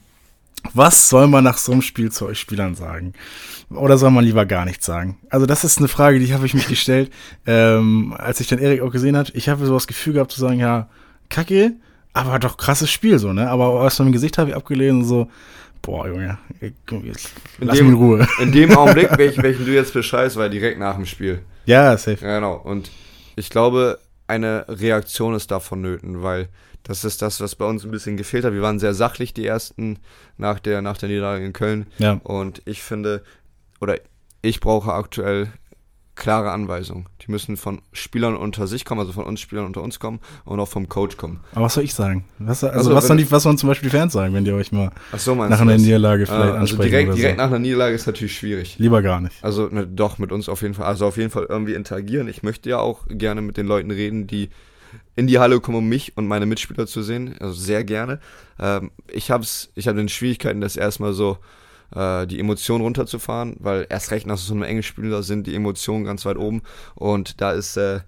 Was 0.72 1.10
soll 1.10 1.26
man 1.26 1.44
nach 1.44 1.58
so 1.58 1.72
einem 1.72 1.82
Spiel 1.82 2.10
zu 2.10 2.24
euch 2.26 2.38
Spielern 2.38 2.74
sagen? 2.74 3.12
Oder 3.68 3.98
soll 3.98 4.10
man 4.10 4.24
lieber 4.24 4.46
gar 4.46 4.64
nichts 4.64 4.86
sagen? 4.86 5.18
Also 5.28 5.44
das 5.44 5.62
ist 5.62 5.76
eine 5.78 5.88
Frage, 5.88 6.18
die 6.20 6.32
habe 6.32 6.46
ich 6.46 6.54
mich 6.54 6.68
gestellt, 6.68 7.10
ähm, 7.46 8.14
als 8.16 8.40
ich 8.40 8.46
dann 8.48 8.58
Erik 8.58 8.80
auch 8.80 8.90
gesehen 8.90 9.14
hat. 9.16 9.30
Ich 9.34 9.50
habe 9.50 9.66
so 9.66 9.74
das 9.74 9.86
Gefühl 9.86 10.14
gehabt 10.14 10.32
zu 10.32 10.40
sagen, 10.40 10.58
ja, 10.58 10.88
kacke, 11.28 11.72
aber 12.14 12.38
doch 12.38 12.56
krasses 12.56 12.90
Spiel 12.90 13.18
so, 13.18 13.32
ne? 13.34 13.50
Aber 13.50 13.66
aus 13.66 13.98
meinem 13.98 14.12
Gesicht 14.12 14.38
habe 14.38 14.50
ich 14.50 14.56
abgelesen 14.56 15.04
so, 15.04 15.28
boah, 15.84 16.08
Junge, 16.08 16.38
lass 17.58 17.78
dem, 17.78 17.86
mich 17.86 17.94
in 17.94 17.94
Ruhe. 17.94 18.26
In 18.40 18.52
dem 18.52 18.76
Augenblick, 18.76 19.10
welchen, 19.18 19.42
welchen 19.42 19.66
du 19.66 19.72
jetzt 19.72 19.92
bescheißt, 19.92 20.36
war 20.36 20.48
direkt 20.48 20.78
nach 20.78 20.96
dem 20.96 21.06
Spiel. 21.06 21.40
Ja, 21.66 21.96
safe. 21.96 22.24
Genau. 22.24 22.54
Und 22.54 22.90
ich 23.36 23.50
glaube, 23.50 23.98
eine 24.26 24.64
Reaktion 24.68 25.34
ist 25.34 25.50
da 25.50 25.60
vonnöten, 25.60 26.22
weil 26.22 26.48
das 26.82 27.04
ist 27.04 27.22
das, 27.22 27.40
was 27.40 27.54
bei 27.54 27.64
uns 27.64 27.84
ein 27.84 27.90
bisschen 27.90 28.16
gefehlt 28.16 28.44
hat. 28.44 28.52
Wir 28.52 28.62
waren 28.62 28.78
sehr 28.78 28.94
sachlich 28.94 29.34
die 29.34 29.46
ersten 29.46 29.98
nach 30.36 30.58
der, 30.58 30.82
nach 30.82 30.98
der 30.98 31.08
Niederlage 31.08 31.44
in 31.44 31.52
Köln. 31.52 31.86
Ja. 31.98 32.20
Und 32.24 32.62
ich 32.64 32.82
finde, 32.82 33.22
oder 33.80 33.96
ich 34.42 34.60
brauche 34.60 34.92
aktuell 34.92 35.52
klare 36.16 36.50
Anweisungen. 36.52 37.06
Die 37.26 37.30
müssen 37.30 37.56
von 37.56 37.80
Spielern 37.92 38.36
unter 38.36 38.66
sich 38.66 38.84
kommen, 38.84 39.00
also 39.00 39.12
von 39.12 39.24
uns 39.24 39.40
Spielern 39.40 39.66
unter 39.66 39.82
uns 39.82 39.98
kommen 39.98 40.20
und 40.44 40.60
auch 40.60 40.68
vom 40.68 40.88
Coach 40.88 41.16
kommen. 41.16 41.40
Aber 41.52 41.64
was 41.64 41.74
soll 41.74 41.84
ich 41.84 41.94
sagen? 41.94 42.24
Was, 42.38 42.62
also, 42.62 42.78
Also, 42.78 42.94
was, 42.94 43.06
sollen 43.06 43.18
die, 43.18 43.30
was 43.30 43.42
sollen 43.42 43.58
zum 43.58 43.68
Beispiel 43.68 43.90
die 43.90 43.96
Fans 43.96 44.12
sagen, 44.12 44.32
wenn 44.34 44.44
die 44.44 44.52
euch 44.52 44.70
mal 44.72 44.90
so, 45.16 45.34
nach 45.34 45.60
einer 45.60 45.72
das? 45.72 45.82
Niederlage 45.82 46.26
vielleicht 46.26 46.40
Ah, 46.40 46.44
also 46.46 46.56
ansprechen 46.58 46.90
direkt, 46.90 47.08
oder 47.08 47.16
direkt 47.16 47.36
so? 47.38 47.42
nach 47.42 47.50
einer 47.50 47.58
Niederlage 47.58 47.94
ist 47.94 48.06
natürlich 48.06 48.36
schwierig. 48.36 48.76
Lieber 48.78 49.02
gar 49.02 49.20
nicht. 49.20 49.42
Also 49.42 49.66
ne, 49.68 49.86
doch, 49.86 50.18
mit 50.18 50.30
uns 50.30 50.48
auf 50.48 50.62
jeden 50.62 50.74
Fall. 50.74 50.86
Also 50.86 51.06
auf 51.06 51.16
jeden 51.16 51.30
Fall 51.30 51.46
irgendwie 51.48 51.74
interagieren. 51.74 52.28
Ich 52.28 52.42
möchte 52.42 52.70
ja 52.70 52.78
auch 52.78 53.06
gerne 53.08 53.40
mit 53.42 53.56
den 53.56 53.66
Leuten 53.66 53.90
reden, 53.90 54.26
die 54.26 54.50
in 55.16 55.26
die 55.26 55.38
Halle 55.38 55.60
kommen, 55.60 55.78
um 55.78 55.88
mich 55.88 56.16
und 56.16 56.26
meine 56.26 56.46
Mitspieler 56.46 56.86
zu 56.86 57.02
sehen. 57.02 57.34
Also 57.40 57.54
sehr 57.54 57.82
gerne. 57.84 58.20
Ähm, 58.60 58.90
ich 59.10 59.30
habe 59.30 59.44
ich 59.74 59.88
hab 59.88 59.96
den 59.96 60.08
Schwierigkeiten, 60.08 60.60
das 60.60 60.76
erstmal 60.76 61.12
so 61.12 61.38
äh, 61.94 62.26
die 62.26 62.40
Emotionen 62.40 62.82
runterzufahren, 62.82 63.56
weil 63.60 63.86
erst 63.88 64.10
recht 64.10 64.26
nach 64.26 64.38
so 64.38 64.52
einem 64.54 64.62
engen 64.62 64.82
Spiel, 64.82 65.10
da 65.10 65.22
sind 65.22 65.46
die 65.46 65.54
Emotionen 65.54 66.04
ganz 66.04 66.24
weit 66.24 66.36
oben 66.36 66.62
und 66.94 67.40
da 67.40 67.52
ist 67.52 67.76
äh, 67.76 68.00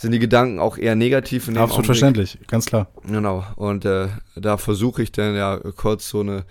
sind 0.00 0.12
die 0.12 0.18
Gedanken 0.18 0.60
auch 0.60 0.78
eher 0.78 0.94
negativ 0.94 1.46
in 1.46 1.54
dem 1.54 1.62
Absolut 1.62 1.84
verständlich, 1.84 2.38
ganz 2.46 2.64
klar. 2.64 2.88
Genau. 3.06 3.44
Und 3.56 3.84
äh, 3.84 4.08
da 4.34 4.56
versuche 4.56 5.02
ich 5.02 5.12
dann 5.12 5.34
ja 5.34 5.58
kurz 5.76 6.08
so 6.08 6.20
eine, 6.20 6.44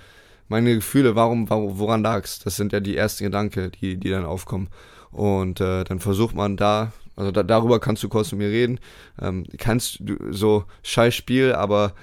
meine 0.50 0.76
Gefühle, 0.76 1.16
warum, 1.16 1.50
warum 1.50 1.80
woran 1.80 2.04
lag's? 2.04 2.38
Das 2.40 2.58
sind 2.58 2.74
ja 2.74 2.80
die 2.80 2.96
ersten 2.96 3.24
Gedanken, 3.24 3.72
die, 3.82 3.98
die 3.98 4.10
dann 4.12 4.24
aufkommen. 4.24 4.70
Und 5.12 5.62
äh, 5.62 5.84
dann 5.84 6.00
versucht 6.00 6.36
man 6.36 6.58
da, 6.58 6.92
also 7.16 7.32
da, 7.32 7.42
darüber 7.42 7.80
kannst 7.80 8.04
du 8.04 8.10
kurz 8.10 8.32
mit 8.32 8.40
mir 8.40 8.50
reden. 8.50 8.80
Ähm, 9.20 9.46
kannst 9.58 9.98
du 10.00 10.32
so 10.32 10.66
scheiß 10.84 11.16
Spiel, 11.16 11.54
aber 11.54 11.94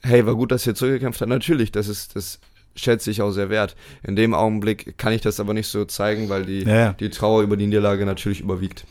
hey, 0.00 0.24
war 0.26 0.36
gut, 0.36 0.52
dass 0.52 0.64
ihr 0.64 0.76
zurückgekämpft 0.76 1.20
habt. 1.20 1.28
Natürlich, 1.28 1.72
das 1.72 1.88
ist, 1.88 2.14
das 2.14 2.38
schätze 2.76 3.10
ich 3.10 3.22
auch 3.22 3.30
sehr 3.30 3.50
wert. 3.50 3.76
In 4.02 4.16
dem 4.16 4.34
Augenblick 4.34 4.98
kann 4.98 5.12
ich 5.12 5.20
das 5.20 5.40
aber 5.40 5.54
nicht 5.54 5.68
so 5.68 5.84
zeigen, 5.84 6.28
weil 6.28 6.44
die, 6.44 6.60
Ja, 6.64 6.74
ja. 6.76 6.92
die 6.92 7.10
Trauer 7.10 7.42
über 7.42 7.56
die 7.56 7.66
Niederlage 7.66 8.04
natürlich 8.06 8.40
überwiegt. 8.40 8.84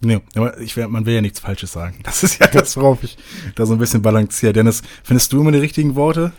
Nee, 0.00 0.20
aber 0.36 0.58
ich, 0.60 0.76
will- 0.76 0.86
man 0.88 1.06
will 1.06 1.14
ja 1.14 1.20
nichts 1.20 1.40
Falsches 1.40 1.72
sagen. 1.72 1.96
Das 2.04 2.22
ist 2.22 2.38
ja 2.40 2.46
das, 2.46 2.76
worauf 2.76 3.02
ich 3.02 3.16
da 3.56 3.66
so 3.66 3.72
ein 3.74 3.78
bisschen 3.78 4.00
balanciere. 4.02 4.52
Dennis, 4.52 4.82
findest 5.02 5.32
du 5.32 5.40
immer 5.40 5.52
die 5.52 5.58
richtigen 5.58 5.94
Worte? 5.96 6.32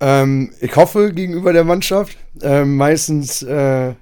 Ähm, 0.00 0.50
ich 0.60 0.74
hoffe 0.76 1.12
gegenüber 1.12 1.52
der 1.52 1.64
Mannschaft. 1.64 2.16
Ähm, 2.42 2.76
meistens, 2.76 3.42
äh, 3.42 3.92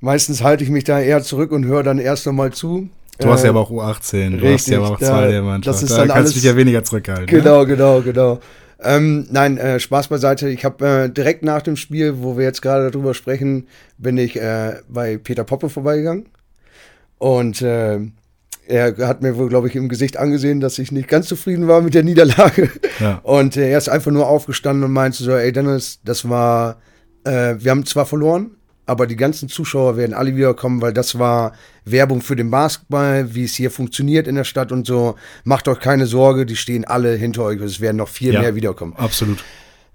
meistens 0.00 0.42
halte 0.42 0.64
ich 0.64 0.70
mich 0.70 0.84
da 0.84 1.00
eher 1.00 1.22
zurück 1.22 1.52
und 1.52 1.64
höre 1.66 1.82
dann 1.82 1.98
erst 1.98 2.24
nochmal 2.26 2.52
zu. 2.52 2.88
Du 3.18 3.28
hast 3.28 3.42
Äh, 3.42 3.44
ja 3.44 3.50
aber 3.50 3.60
auch 3.60 3.70
U18, 3.70 4.30
du 4.30 4.36
hast 4.36 4.42
ja 4.42 4.48
richtig, 4.50 4.76
aber 4.78 4.90
auch 4.90 4.98
da- 4.98 5.06
zwei 5.06 5.26
der 5.28 5.42
Mannschaft. 5.42 5.76
das 5.76 5.82
ist 5.82 5.92
da 5.92 5.98
dann 5.98 6.08
kannst 6.08 6.16
alles- 6.18 6.30
du 6.30 6.34
dich 6.40 6.44
ja 6.44 6.56
weniger 6.56 6.82
zurückhalten. 6.82 7.26
Ne? 7.26 7.42
Genau, 7.42 7.64
genau, 7.66 8.00
genau. 8.00 8.40
Ähm, 8.82 9.26
nein, 9.30 9.56
äh, 9.58 9.80
Spaß 9.80 10.08
beiseite. 10.08 10.48
Ich 10.48 10.64
habe 10.64 10.86
äh, 10.86 11.08
direkt 11.08 11.44
nach 11.44 11.62
dem 11.62 11.76
Spiel, 11.76 12.22
wo 12.22 12.36
wir 12.36 12.44
jetzt 12.44 12.62
gerade 12.62 12.90
darüber 12.90 13.14
sprechen, 13.14 13.68
bin 13.98 14.18
ich 14.18 14.36
äh, 14.36 14.80
bei 14.88 15.16
Peter 15.16 15.44
Poppe 15.44 15.68
vorbeigegangen. 15.68 16.26
Und 17.18 17.62
äh, 17.62 18.00
er 18.66 18.96
hat 18.98 19.22
mir 19.22 19.36
wohl, 19.36 19.48
glaube 19.48 19.68
ich, 19.68 19.76
im 19.76 19.88
Gesicht 19.88 20.16
angesehen, 20.16 20.60
dass 20.60 20.78
ich 20.78 20.90
nicht 20.90 21.08
ganz 21.08 21.26
zufrieden 21.26 21.68
war 21.68 21.82
mit 21.82 21.94
der 21.94 22.02
Niederlage. 22.02 22.70
Ja. 23.00 23.18
Und 23.22 23.56
äh, 23.56 23.70
er 23.70 23.78
ist 23.78 23.88
einfach 23.88 24.10
nur 24.10 24.28
aufgestanden 24.28 24.84
und 24.84 24.92
meinte 24.92 25.22
so, 25.22 25.32
ey 25.32 25.52
Dennis, 25.52 26.00
das 26.04 26.28
war, 26.28 26.78
äh, 27.24 27.56
wir 27.58 27.70
haben 27.70 27.86
zwar 27.86 28.06
verloren, 28.06 28.52
aber 28.86 29.06
die 29.06 29.16
ganzen 29.16 29.48
Zuschauer 29.48 29.96
werden 29.96 30.14
alle 30.14 30.36
wiederkommen, 30.36 30.80
weil 30.82 30.92
das 30.92 31.18
war 31.18 31.52
Werbung 31.84 32.20
für 32.20 32.36
den 32.36 32.50
Basketball, 32.50 33.34
wie 33.34 33.44
es 33.44 33.54
hier 33.54 33.70
funktioniert 33.70 34.26
in 34.26 34.34
der 34.34 34.44
Stadt 34.44 34.72
und 34.72 34.86
so. 34.86 35.16
Macht 35.44 35.68
euch 35.68 35.80
keine 35.80 36.06
Sorge, 36.06 36.46
die 36.46 36.56
stehen 36.56 36.84
alle 36.84 37.14
hinter 37.14 37.44
euch. 37.44 37.60
Es 37.60 37.80
werden 37.80 37.96
noch 37.96 38.08
viel 38.08 38.34
Ja. 38.34 38.40
mehr 38.42 38.54
wiederkommen. 38.54 38.94
Absolut. 38.96 39.42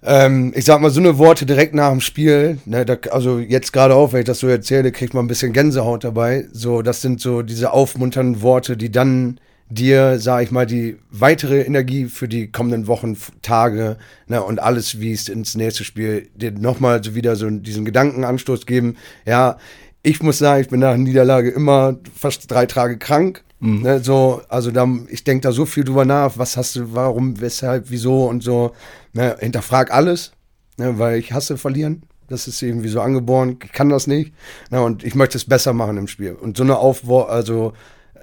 Ähm, 0.01 0.53
ich 0.55 0.63
sag 0.65 0.79
mal, 0.79 0.91
so 0.91 1.01
eine 1.01 1.17
Worte 1.17 1.45
direkt 1.45 1.75
nach 1.75 1.89
dem 1.91 1.99
Spiel, 1.99 2.57
ne, 2.65 2.85
da, 2.85 2.95
also 3.11 3.39
jetzt 3.39 3.73
gerade 3.73 3.95
auch, 3.95 4.13
wenn 4.13 4.21
ich 4.21 4.25
das 4.25 4.39
so 4.39 4.47
erzähle, 4.47 4.91
kriegt 4.93 5.13
man 5.13 5.25
ein 5.25 5.27
bisschen 5.27 5.51
Gänsehaut 5.51 6.05
dabei. 6.05 6.47
So, 6.53 6.81
das 6.81 7.01
sind 7.01 7.19
so 7.19 7.41
diese 7.41 7.73
aufmunternden 7.73 8.41
Worte, 8.41 8.77
die 8.77 8.91
dann 8.91 9.39
dir, 9.69 10.19
sag 10.19 10.43
ich 10.43 10.51
mal, 10.51 10.65
die 10.65 10.97
weitere 11.11 11.61
Energie 11.61 12.05
für 12.05 12.27
die 12.27 12.51
kommenden 12.51 12.87
Wochen, 12.87 13.15
Tage 13.41 13.97
ne, 14.27 14.41
und 14.43 14.59
alles, 14.59 14.99
wie 14.99 15.11
es 15.11 15.29
ins 15.29 15.55
nächste 15.55 15.83
Spiel, 15.83 16.27
dir 16.35 16.51
nochmal 16.51 17.03
so 17.03 17.15
wieder 17.15 17.35
so 17.35 17.49
diesen 17.49 17.85
Gedankenanstoß 17.85 18.65
geben. 18.65 18.97
Ja, 19.25 19.57
ich 20.01 20.23
muss 20.23 20.39
sagen, 20.39 20.61
ich 20.61 20.69
bin 20.69 20.79
nach 20.79 20.97
Niederlage 20.97 21.49
immer 21.49 21.97
fast 22.15 22.49
drei 22.49 22.65
Tage 22.65 22.97
krank. 22.97 23.43
Ne, 23.59 23.99
so, 23.99 24.41
also 24.47 24.71
da, 24.71 24.87
ich 25.09 25.23
denke 25.23 25.41
da 25.41 25.51
so 25.51 25.65
viel 25.65 25.83
drüber 25.83 26.05
nach, 26.05 26.37
was 26.37 26.55
hast 26.55 26.77
du, 26.77 26.93
warum, 26.93 27.41
weshalb, 27.41 27.89
wieso 27.89 28.25
und 28.25 28.41
so. 28.41 28.71
Ne, 29.13 29.35
hinterfrag 29.39 29.91
alles, 29.91 30.31
ne, 30.77 30.97
weil 30.97 31.19
ich 31.19 31.33
hasse 31.33 31.57
verlieren. 31.57 32.03
Das 32.29 32.47
ist 32.47 32.61
irgendwie 32.61 32.89
so 32.89 33.01
angeboren, 33.01 33.57
ich 33.63 33.71
kann 33.71 33.89
das 33.89 34.07
nicht. 34.07 34.33
Ne, 34.71 34.81
und 34.81 35.03
ich 35.03 35.13
möchte 35.13 35.37
es 35.37 35.45
besser 35.45 35.73
machen 35.73 35.97
im 35.97 36.07
Spiel. 36.07 36.33
Und 36.33 36.57
so 36.57 36.63
eine 36.63 36.77
Aufwor 36.77 37.29
also 37.29 37.73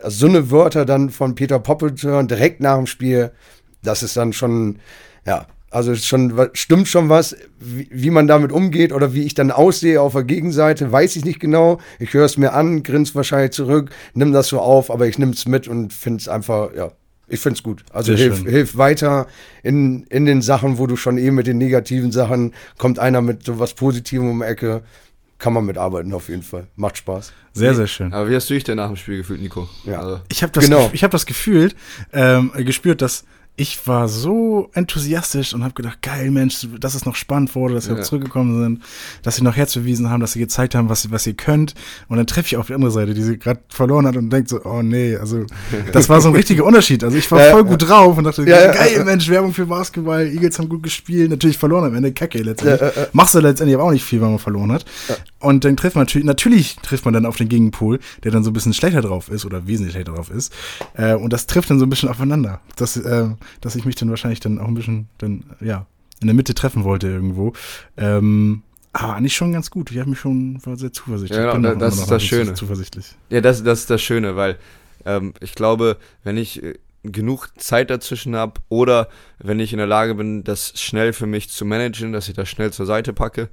so 0.04 0.26
eine 0.26 0.50
Wörter 0.50 0.84
dann 0.84 1.10
von 1.10 1.34
Peter 1.34 1.58
Poppe 1.58 1.94
zu 1.94 2.08
hören, 2.08 2.28
direkt 2.28 2.60
nach 2.60 2.76
dem 2.76 2.86
Spiel, 2.86 3.32
das 3.82 4.02
ist 4.02 4.16
dann 4.16 4.32
schon, 4.32 4.78
ja, 5.26 5.46
also 5.70 5.94
schon, 5.94 6.32
stimmt 6.52 6.88
schon 6.88 7.08
was, 7.08 7.36
wie, 7.58 7.88
wie 7.90 8.10
man 8.10 8.26
damit 8.26 8.52
umgeht 8.52 8.92
oder 8.92 9.14
wie 9.14 9.24
ich 9.24 9.34
dann 9.34 9.50
aussehe 9.50 10.00
auf 10.00 10.12
der 10.12 10.24
Gegenseite, 10.24 10.90
weiß 10.92 11.16
ich 11.16 11.24
nicht 11.24 11.40
genau. 11.40 11.78
Ich 11.98 12.14
höre 12.14 12.24
es 12.24 12.36
mir 12.36 12.52
an, 12.52 12.82
grinse 12.82 13.14
wahrscheinlich 13.14 13.50
zurück, 13.50 13.90
nimm 14.14 14.32
das 14.32 14.48
so 14.48 14.60
auf, 14.60 14.90
aber 14.90 15.06
ich 15.06 15.18
nehme 15.18 15.32
es 15.32 15.46
mit 15.46 15.68
und 15.68 15.92
finde 15.92 16.20
es 16.20 16.28
einfach, 16.28 16.72
ja, 16.74 16.92
ich 17.28 17.40
finde 17.40 17.56
es 17.56 17.62
gut. 17.62 17.84
Also 17.92 18.14
Sehr 18.14 18.26
hilf, 18.26 18.38
schön. 18.38 18.48
hilf 18.48 18.76
weiter 18.76 19.26
in, 19.62 20.04
in 20.04 20.26
den 20.26 20.42
Sachen, 20.42 20.78
wo 20.78 20.86
du 20.86 20.96
schon 20.96 21.18
eh 21.18 21.30
mit 21.30 21.46
den 21.46 21.58
negativen 21.58 22.12
Sachen, 22.12 22.54
kommt 22.78 22.98
einer 22.98 23.20
mit 23.20 23.44
so 23.44 23.58
was 23.58 23.74
Positivem 23.74 24.30
um 24.30 24.40
die 24.40 24.46
Ecke, 24.46 24.82
kann 25.46 25.52
man 25.52 25.64
mitarbeiten 25.64 26.12
auf 26.12 26.28
jeden 26.28 26.42
Fall. 26.42 26.66
Macht 26.74 26.98
Spaß. 26.98 27.32
Sehr, 27.52 27.72
sehr 27.72 27.86
schön. 27.86 28.12
Aber 28.12 28.28
wie 28.28 28.34
hast 28.34 28.50
du 28.50 28.54
dich 28.54 28.64
denn 28.64 28.78
nach 28.78 28.88
dem 28.88 28.96
Spiel 28.96 29.18
gefühlt, 29.18 29.40
Nico? 29.40 29.68
Ja. 29.84 30.00
Also, 30.00 30.20
Ich 30.28 30.42
habe 30.42 30.50
das, 30.52 30.64
Genau. 30.64 30.86
gef- 30.86 30.90
ich 30.92 31.04
hab 31.04 31.12
das 31.12 31.24
gefühlt, 31.24 31.76
ähm, 32.12 32.50
gespürt, 32.56 33.00
dass 33.00 33.24
ich 33.58 33.86
war 33.86 34.06
so 34.08 34.68
enthusiastisch 34.74 35.54
und 35.54 35.64
habe 35.64 35.72
gedacht, 35.72 36.02
geil, 36.02 36.30
Mensch, 36.30 36.66
dass 36.78 36.94
es 36.94 37.06
noch 37.06 37.14
spannend 37.14 37.54
wurde, 37.54 37.74
dass 37.74 37.88
wir 37.88 37.96
Ja. 37.96 38.02
zurückgekommen 38.02 38.62
sind, 38.62 38.82
dass 39.22 39.36
sie 39.36 39.42
noch 39.42 39.56
Herz 39.56 39.72
bewiesen 39.74 40.10
haben, 40.10 40.20
dass 40.20 40.32
sie 40.32 40.40
gezeigt 40.40 40.74
haben, 40.74 40.90
was, 40.90 41.10
was 41.10 41.26
ihr 41.26 41.32
könnt. 41.34 41.74
Und 42.08 42.18
dann 42.18 42.26
treffe 42.26 42.48
ich 42.48 42.56
auf 42.58 42.66
die 42.66 42.74
andere 42.74 42.90
Seite, 42.90 43.14
die 43.14 43.22
sie 43.22 43.38
gerade 43.38 43.60
verloren 43.70 44.06
hat 44.06 44.16
und 44.16 44.28
denkt 44.28 44.50
so, 44.50 44.60
oh 44.64 44.82
nee, 44.82 45.16
also 45.16 45.46
das 45.92 46.08
war 46.10 46.20
so 46.20 46.28
ein 46.28 46.34
richtiger 46.34 46.64
Unterschied. 46.64 47.02
Also 47.02 47.16
ich 47.16 47.30
war 47.30 47.42
Ja, 47.42 47.50
voll 47.52 47.62
ja. 47.62 47.68
gut 47.70 47.88
drauf 47.88 48.18
und 48.18 48.24
dachte, 48.24 48.42
Ja, 48.42 48.60
ja, 48.66 48.72
geil, 48.72 48.92
ja. 48.96 49.04
Mensch, 49.04 49.28
Werbung 49.30 49.54
für 49.54 49.64
Basketball, 49.64 50.26
Eagles 50.26 50.58
haben 50.58 50.68
gut 50.68 50.82
gespielt, 50.82 51.30
natürlich 51.30 51.56
verloren 51.56 51.84
am 51.84 51.94
Ende, 51.94 52.12
kacke 52.12 52.38
letztendlich. 52.42 52.80
Ja, 52.80 52.88
ja, 52.88 53.02
ja. 53.04 53.08
Machst 53.12 53.34
du 53.34 53.40
letztendlich 53.40 53.74
aber 53.76 53.84
auch 53.84 53.92
nicht 53.92 54.04
viel, 54.04 54.20
wenn 54.20 54.28
man 54.30 54.38
verloren 54.38 54.70
hat. 54.70 54.84
Und 55.40 55.64
dann 55.64 55.76
trifft 55.78 55.96
man 55.96 56.02
natürlich, 56.02 56.26
natürlich 56.26 56.76
trifft 56.76 57.04
man 57.06 57.14
dann 57.14 57.24
auf 57.24 57.36
den 57.36 57.48
Gegenpol, 57.48 58.00
der 58.22 58.32
dann 58.32 58.44
so 58.44 58.50
ein 58.50 58.52
bisschen 58.52 58.74
schlechter 58.74 59.00
drauf 59.00 59.30
ist 59.30 59.46
oder 59.46 59.66
wesentlich 59.66 59.92
schlechter 59.94 60.12
drauf 60.12 60.28
ist. 60.30 60.52
Äh, 60.94 61.14
und 61.14 61.32
das 61.32 61.46
trifft 61.46 61.70
dann 61.70 61.78
so 61.78 61.86
ein 61.86 61.90
bisschen 61.90 62.08
aufeinander. 62.10 62.60
Dass, 62.76 62.96
äh, 62.98 63.28
dass 63.60 63.76
ich 63.76 63.84
mich 63.84 63.94
dann 63.94 64.10
wahrscheinlich 64.10 64.40
dann 64.40 64.58
auch 64.58 64.68
ein 64.68 64.74
bisschen 64.74 65.08
dann, 65.18 65.44
ja, 65.60 65.86
in 66.20 66.26
der 66.26 66.34
Mitte 66.34 66.54
treffen 66.54 66.84
wollte 66.84 67.08
irgendwo. 67.08 67.52
Ähm, 67.96 68.62
aber 68.92 69.14
eigentlich 69.16 69.36
schon 69.36 69.52
ganz 69.52 69.70
gut. 69.70 69.90
Ich 69.90 69.98
habe 69.98 70.08
mich 70.08 70.18
schon 70.18 70.58
war 70.64 70.76
sehr 70.76 70.92
zuversichtlich. 70.92 71.38
Ja, 71.38 71.52
auch 71.52 71.78
das 71.78 71.98
ist 71.98 72.10
das 72.10 72.24
Schöne. 72.24 72.54
Zuversichtlich. 72.54 73.14
Ja, 73.28 73.42
das, 73.42 73.62
das 73.62 73.80
ist 73.80 73.90
das 73.90 74.00
Schöne, 74.00 74.36
weil 74.36 74.56
ähm, 75.04 75.34
ich 75.40 75.54
glaube, 75.54 75.98
wenn 76.24 76.38
ich 76.38 76.62
äh, 76.62 76.74
genug 77.12 77.50
Zeit 77.56 77.90
dazwischen 77.90 78.36
habe 78.36 78.60
oder 78.68 79.08
wenn 79.38 79.60
ich 79.60 79.72
in 79.72 79.78
der 79.78 79.86
Lage 79.86 80.14
bin, 80.14 80.44
das 80.44 80.72
schnell 80.80 81.12
für 81.12 81.26
mich 81.26 81.50
zu 81.50 81.64
managen, 81.64 82.12
dass 82.12 82.28
ich 82.28 82.34
das 82.34 82.48
schnell 82.48 82.72
zur 82.72 82.86
Seite 82.86 83.12
packe, 83.12 83.48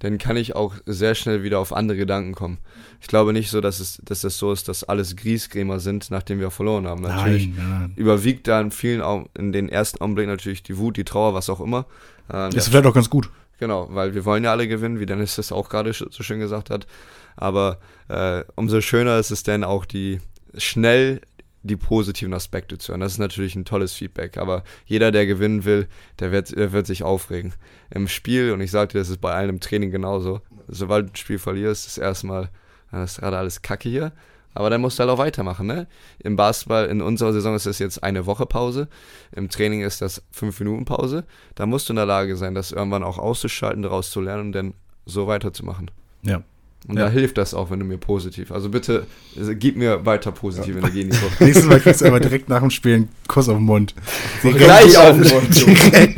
dann 0.00 0.18
kann 0.18 0.36
ich 0.36 0.54
auch 0.54 0.74
sehr 0.86 1.14
schnell 1.14 1.42
wieder 1.42 1.58
auf 1.58 1.72
andere 1.72 1.98
Gedanken 1.98 2.34
kommen. 2.34 2.58
Ich 3.00 3.08
glaube 3.08 3.32
nicht 3.32 3.50
so, 3.50 3.60
dass 3.60 3.80
es, 3.80 4.00
dass 4.04 4.24
es 4.24 4.38
so 4.38 4.52
ist, 4.52 4.68
dass 4.68 4.84
alles 4.84 5.16
Griesgrämer 5.16 5.80
sind, 5.80 6.10
nachdem 6.10 6.40
wir 6.40 6.50
verloren 6.50 6.86
haben. 6.86 7.02
Natürlich 7.02 7.48
Nein, 7.48 7.68
nein, 7.68 7.92
überwiegt 7.96 8.46
da 8.46 8.60
in 8.60 8.70
vielen 8.70 9.02
in 9.36 9.52
den 9.52 9.68
ersten 9.68 10.00
Augenblicken 10.00 10.30
natürlich 10.30 10.62
die 10.62 10.78
Wut, 10.78 10.96
die 10.96 11.04
Trauer, 11.04 11.34
was 11.34 11.50
auch 11.50 11.60
immer. 11.60 11.86
Ähm, 12.32 12.50
Ist 12.52 12.68
vielleicht 12.68 12.86
auch 12.86 12.94
ganz 12.94 13.10
gut. 13.10 13.30
Genau, 13.58 13.88
weil 13.90 14.14
wir 14.14 14.24
wollen 14.24 14.44
ja 14.44 14.52
alle 14.52 14.68
gewinnen, 14.68 15.00
wie 15.00 15.06
Dennis 15.06 15.34
das 15.34 15.50
auch 15.50 15.68
gerade 15.68 15.92
so 15.92 16.22
schön 16.22 16.38
gesagt 16.38 16.70
hat. 16.70 16.86
Aber 17.34 17.78
äh, 18.08 18.44
umso 18.54 18.80
schöner 18.80 19.18
ist 19.18 19.32
es 19.32 19.42
denn 19.42 19.64
auch, 19.64 19.84
die 19.84 20.20
schnell 20.56 21.20
die 21.62 21.76
positiven 21.76 22.34
Aspekte 22.34 22.78
zu 22.78 22.92
hören. 22.92 23.00
Das 23.00 23.12
ist 23.12 23.18
natürlich 23.18 23.56
ein 23.56 23.64
tolles 23.64 23.92
Feedback, 23.92 24.36
aber 24.36 24.62
jeder, 24.86 25.10
der 25.10 25.26
gewinnen 25.26 25.64
will, 25.64 25.88
der 26.20 26.32
wird, 26.32 26.56
der 26.56 26.72
wird 26.72 26.86
sich 26.86 27.02
aufregen. 27.02 27.54
Im 27.90 28.08
Spiel, 28.08 28.52
und 28.52 28.60
ich 28.60 28.70
sagte, 28.70 28.98
das 28.98 29.08
ist 29.08 29.20
bei 29.20 29.32
allen 29.32 29.50
im 29.50 29.60
Training 29.60 29.90
genauso, 29.90 30.40
sobald 30.68 31.06
du 31.06 31.12
ein 31.12 31.16
Spiel 31.16 31.38
verlierst, 31.38 31.86
ist 31.86 31.98
erstmal, 31.98 32.50
das 32.90 33.12
ist 33.12 33.20
gerade 33.20 33.38
alles 33.38 33.62
Kacke 33.62 33.88
hier, 33.88 34.12
aber 34.54 34.70
dann 34.70 34.80
musst 34.80 34.98
du 34.98 35.02
halt 35.02 35.10
auch 35.10 35.18
weitermachen, 35.18 35.66
ne? 35.66 35.86
Im 36.18 36.36
Basketball, 36.36 36.86
in 36.86 37.02
unserer 37.02 37.32
Saison 37.32 37.54
ist 37.54 37.66
das 37.66 37.78
jetzt 37.78 38.02
eine 38.02 38.26
Woche 38.26 38.46
Pause, 38.46 38.88
im 39.32 39.48
Training 39.48 39.82
ist 39.82 40.00
das 40.00 40.22
fünf 40.30 40.58
Minuten 40.60 40.84
Pause, 40.84 41.24
da 41.54 41.66
musst 41.66 41.88
du 41.88 41.92
in 41.92 41.96
der 41.96 42.06
Lage 42.06 42.36
sein, 42.36 42.54
das 42.54 42.72
irgendwann 42.72 43.04
auch 43.04 43.18
auszuschalten, 43.18 43.82
daraus 43.82 44.10
zu 44.10 44.20
lernen 44.20 44.46
und 44.46 44.52
dann 44.52 44.74
so 45.06 45.26
weiterzumachen. 45.26 45.90
Ja. 46.22 46.42
Und 46.86 46.96
Ja. 46.96 47.06
da 47.06 47.10
hilft 47.10 47.36
das 47.38 47.54
auch, 47.54 47.70
wenn 47.70 47.80
du 47.80 47.84
mir 47.84 47.98
positiv. 47.98 48.52
Also 48.52 48.68
bitte, 48.70 49.06
also 49.38 49.52
gib 49.54 49.76
mir 49.76 50.06
weiter 50.06 50.30
positive 50.32 50.78
Energie, 50.78 51.04
Nico. 51.10 51.26
Nächstes 51.40 51.66
Mal 51.66 51.80
kriegst 51.80 52.00
du 52.00 52.06
aber 52.06 52.20
direkt 52.20 52.48
nach 52.48 52.60
dem 52.60 52.70
Spiel 52.70 52.94
einen 52.94 53.08
Kuss 53.26 53.48
auf 53.48 53.56
den 53.56 53.64
Mund. 53.66 53.94
Gleich 54.42 54.96
auf 54.96 55.20
den 55.20 55.28
Mund, 55.28 55.54
Junge. 55.56 56.14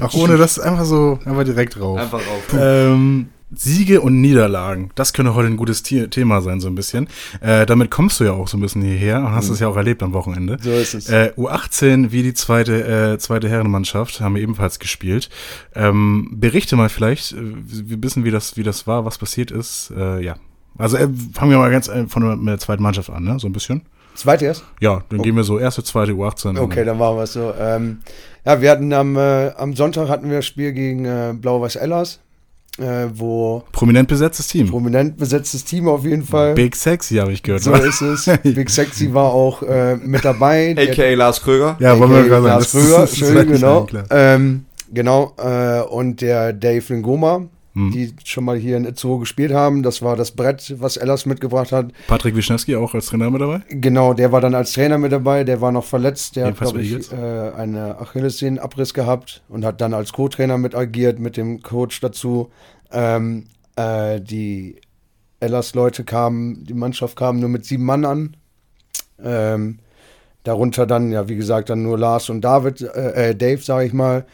Auch 0.00 0.14
ohne 0.14 0.36
das 0.36 0.58
einfach 0.58 0.84
so, 0.84 1.18
einfach 1.24 1.44
direkt 1.44 1.78
drauf. 1.78 1.98
Einfach 1.98 2.20
auf. 2.20 2.42
Ähm, 2.58 3.28
Siege 3.50 4.00
und 4.02 4.20
Niederlagen, 4.20 4.90
das 4.94 5.12
könnte 5.12 5.34
heute 5.34 5.48
ein 5.48 5.56
gutes 5.56 5.82
The 5.84 6.08
Thema 6.08 6.42
sein, 6.42 6.60
so 6.60 6.68
ein 6.68 6.74
bisschen. 6.74 7.08
Äh, 7.40 7.64
damit 7.64 7.90
kommst 7.90 8.20
du 8.20 8.24
ja 8.24 8.32
auch 8.32 8.46
so 8.46 8.58
ein 8.58 8.60
bisschen 8.60 8.82
hierher 8.82 9.18
und 9.18 9.32
hast 9.32 9.48
es 9.48 9.60
ja 9.60 9.68
auch 9.68 9.76
erlebt 9.76 10.02
am 10.02 10.12
Wochenende. 10.12 10.58
So 10.60 10.72
ist 10.72 10.94
es. 10.94 11.08
Äh, 11.08 11.32
U18 11.36 12.12
wie 12.12 12.22
die 12.22 12.34
zweite, 12.34 13.14
äh, 13.14 13.18
zweite 13.18 13.48
Herrenmannschaft 13.48 14.20
haben 14.20 14.34
wir 14.34 14.42
ebenfalls 14.42 14.78
gespielt. 14.78 15.30
Ähm, 15.74 16.28
berichte 16.32 16.76
mal 16.76 16.90
vielleicht, 16.90 17.32
äh, 17.32 17.36
wir 17.40 18.02
wissen, 18.02 18.24
wie 18.24 18.30
das, 18.30 18.56
wie 18.56 18.62
das 18.62 18.86
war, 18.86 19.04
was 19.04 19.16
passiert 19.16 19.50
ist. 19.50 19.92
Äh, 19.96 20.22
ja. 20.22 20.36
Also 20.76 20.96
äh, 20.96 21.08
fangen 21.32 21.50
wir 21.50 21.58
mal 21.58 21.70
ganz 21.70 21.88
äh, 21.88 22.06
von 22.06 22.44
der, 22.44 22.58
zweiten 22.58 22.82
Mannschaft 22.82 23.10
an, 23.10 23.24
ne? 23.24 23.38
So 23.38 23.48
ein 23.48 23.52
bisschen. 23.52 23.82
Zweit 24.14 24.42
erst? 24.42 24.64
Ja, 24.80 25.04
dann 25.10 25.22
gehen 25.22 25.36
wir 25.36 25.44
so 25.44 25.58
erste, 25.58 25.84
zweite 25.84 26.12
U18. 26.12 26.58
Okay, 26.58 26.84
dann 26.84 26.98
machen 26.98 27.16
wir 27.16 27.22
es 27.22 27.32
so. 27.32 27.54
Ähm, 27.58 28.00
ja, 28.44 28.60
wir 28.60 28.70
hatten 28.70 28.92
am, 28.92 29.16
äh, 29.16 29.50
am 29.50 29.76
Sonntag 29.76 30.08
hatten 30.08 30.28
wir 30.28 30.38
das 30.38 30.46
Spiel 30.46 30.72
gegen 30.72 31.04
äh, 31.04 31.34
Blau-Weiß 31.38 31.76
Ellers, 31.76 32.18
äh, 32.78 33.08
wo 33.14 33.62
Prominent 33.72 34.08
besetztes 34.08 34.46
Team. 34.46 34.68
prominent 34.68 35.16
besetztes 35.16 35.64
Team 35.64 35.88
auf 35.88 36.04
jeden 36.04 36.22
Fall. 36.24 36.54
Big 36.54 36.76
Sexy, 36.76 37.16
habe 37.16 37.32
ich 37.32 37.42
gehört. 37.42 37.62
so 37.62 37.72
wa? 37.72 37.78
ist 37.78 38.00
es. 38.00 38.26
Big 38.42 38.70
Sexy 38.70 39.12
war 39.12 39.32
auch 39.32 39.62
äh, 39.62 39.96
mit 39.96 40.24
dabei. 40.24 40.74
A.K.A. 40.78 41.14
Lars 41.14 41.42
Kröger. 41.42 41.76
ja, 41.80 41.98
wollen 41.98 42.10
wir 42.10 42.24
gerade 42.24 42.42
sagen. 42.42 42.90
Lars 42.90 43.12
Kröger, 43.12 43.38
eigentlich 43.40 43.60
genau. 43.60 43.86
Ähm, 44.10 44.64
genau, 44.92 45.34
äh, 45.38 45.80
und 45.82 46.20
der 46.20 46.52
Dave 46.52 46.84
Lingoma, 46.92 47.46
Hm. 47.78 47.92
die 47.92 48.12
schon 48.24 48.44
mal 48.44 48.56
hier 48.56 48.76
in 48.76 48.84
Itzehoe 48.84 49.20
gespielt 49.20 49.52
haben. 49.52 49.84
Das 49.84 50.02
war 50.02 50.16
das 50.16 50.32
Brett, 50.32 50.74
was 50.80 50.96
Ellers 50.96 51.26
mitgebracht 51.26 51.70
hat. 51.70 51.92
Patrick 52.08 52.34
Wischnewski 52.34 52.74
auch 52.74 52.92
als 52.92 53.06
Trainer 53.06 53.30
mit 53.30 53.40
dabei? 53.40 53.62
Genau, 53.68 54.14
der 54.14 54.32
war 54.32 54.40
dann 54.40 54.56
als 54.56 54.72
Trainer 54.72 54.98
mit 54.98 55.12
dabei, 55.12 55.44
der 55.44 55.60
war 55.60 55.70
noch 55.70 55.84
verletzt, 55.84 56.34
der 56.34 56.46
hat, 56.46 56.60
Ebenfalls 56.60 56.72
glaube 56.72 56.84
ich, 56.84 57.12
äh, 57.12 57.56
eine 57.56 58.00
Achillessehnenabriss 58.00 58.94
gehabt 58.94 59.42
und 59.48 59.64
hat 59.64 59.80
dann 59.80 59.94
als 59.94 60.12
Co-Trainer 60.12 60.58
mit 60.58 60.74
agiert, 60.74 61.20
mit 61.20 61.36
dem 61.36 61.62
Coach 61.62 62.00
dazu. 62.00 62.50
Ähm, 62.90 63.44
äh, 63.76 64.20
die 64.20 64.76
Ellers-Leute 65.38 66.02
kamen, 66.02 66.64
die 66.64 66.74
Mannschaft 66.74 67.16
kam 67.16 67.38
nur 67.38 67.48
mit 67.48 67.64
sieben 67.64 67.84
Mann 67.84 68.04
an. 68.04 68.36
Ähm, 69.22 69.78
darunter 70.42 70.84
dann, 70.84 71.12
ja, 71.12 71.28
wie 71.28 71.36
gesagt, 71.36 71.70
dann 71.70 71.84
nur 71.84 71.96
Lars 71.96 72.28
und 72.28 72.40
David, 72.40 72.80
äh, 72.80 73.30
äh, 73.30 73.34
Dave, 73.36 73.62
sage 73.62 73.86
ich 73.86 73.92
mal, 73.92 74.26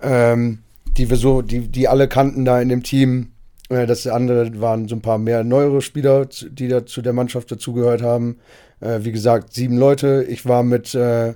ähm, 0.00 0.60
die 0.96 1.10
wir 1.10 1.16
so, 1.16 1.42
die, 1.42 1.68
die 1.68 1.88
alle 1.88 2.08
kannten 2.08 2.44
da 2.44 2.60
in 2.60 2.68
dem 2.68 2.82
Team. 2.82 3.32
Äh, 3.68 3.86
das 3.86 4.06
andere 4.06 4.60
waren 4.60 4.88
so 4.88 4.96
ein 4.96 5.02
paar 5.02 5.18
mehr 5.18 5.44
neuere 5.44 5.82
Spieler, 5.82 6.26
die 6.26 6.68
da 6.68 6.86
zu 6.86 7.02
der 7.02 7.12
Mannschaft 7.12 7.50
dazugehört 7.50 8.02
haben. 8.02 8.38
Äh, 8.80 9.00
wie 9.02 9.12
gesagt, 9.12 9.52
sieben 9.52 9.76
Leute. 9.76 10.24
Ich 10.28 10.46
war 10.46 10.62
mit 10.62 10.94
äh, 10.94 11.34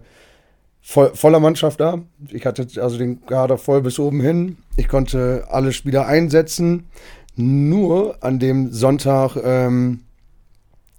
voll, 0.81 1.13
voller 1.15 1.41
Mannschaft 1.41 1.81
da. 1.81 2.03
Ich 2.31 2.47
hatte 2.47 2.67
also 2.81 2.99
den 2.99 3.25
Kader 3.27 3.59
voll 3.59 3.83
bis 3.83 3.99
oben 3.99 4.21
hin. 4.21 4.57
Ich 4.77 4.89
konnte 4.89 5.47
alle 5.51 5.73
Spieler 5.73 6.07
einsetzen. 6.07 6.87
Nur 7.37 8.23
an 8.23 8.39
dem 8.39 8.73
Sonntag 8.73 9.37
ähm, 9.43 10.01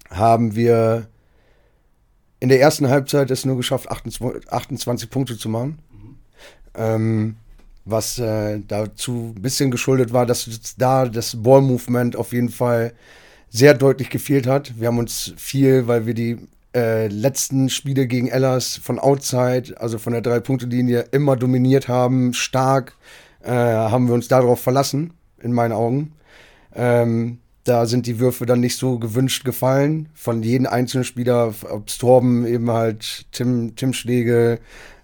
haben 0.09 0.55
wir 0.55 1.07
in 2.39 2.49
der 2.49 2.59
ersten 2.59 2.89
Halbzeit 2.89 3.29
es 3.29 3.45
nur 3.45 3.57
geschafft, 3.57 3.89
28, 3.89 4.51
28 4.51 5.09
Punkte 5.09 5.37
zu 5.37 5.47
machen. 5.47 5.77
Ähm, 6.73 7.35
was 7.85 8.19
äh, 8.19 8.59
dazu 8.67 9.33
ein 9.35 9.41
bisschen 9.41 9.71
geschuldet 9.71 10.13
war, 10.13 10.25
dass 10.25 10.75
da 10.77 11.05
das 11.05 11.41
Ball-Movement 11.41 12.15
auf 12.15 12.33
jeden 12.33 12.49
Fall 12.49 12.93
sehr 13.49 13.73
deutlich 13.73 14.09
gefehlt 14.09 14.47
hat. 14.47 14.79
Wir 14.79 14.87
haben 14.87 14.99
uns 14.99 15.33
viel, 15.37 15.87
weil 15.87 16.05
wir 16.05 16.13
die 16.13 16.37
äh, 16.73 17.07
letzten 17.07 17.69
Spiele 17.69 18.07
gegen 18.07 18.27
Ellers 18.27 18.77
von 18.77 18.97
Outside, 18.97 19.75
also 19.77 19.97
von 19.97 20.13
der 20.13 20.21
Drei-Punkte-Linie, 20.21 21.07
immer 21.11 21.35
dominiert 21.35 21.87
haben, 21.87 22.33
stark, 22.33 22.95
äh, 23.43 23.51
haben 23.51 24.07
wir 24.07 24.13
uns 24.13 24.27
darauf 24.27 24.61
verlassen, 24.61 25.13
in 25.41 25.51
meinen 25.51 25.73
Augen. 25.73 26.13
Ähm, 26.73 27.39
da 27.63 27.85
sind 27.85 28.07
die 28.07 28.19
Würfe 28.19 28.45
dann 28.45 28.59
nicht 28.59 28.77
so 28.77 28.97
gewünscht 28.97 29.43
gefallen. 29.43 30.09
Von 30.15 30.41
jedem 30.41 30.65
einzelnen 30.65 31.03
Spieler, 31.03 31.53
ob 31.69 31.89
es 31.89 31.97
Torben, 31.97 32.45
eben 32.47 32.71
halt 32.71 33.25
Tim, 33.31 33.75
Tim 33.75 33.93
Schlegel, 33.93 34.59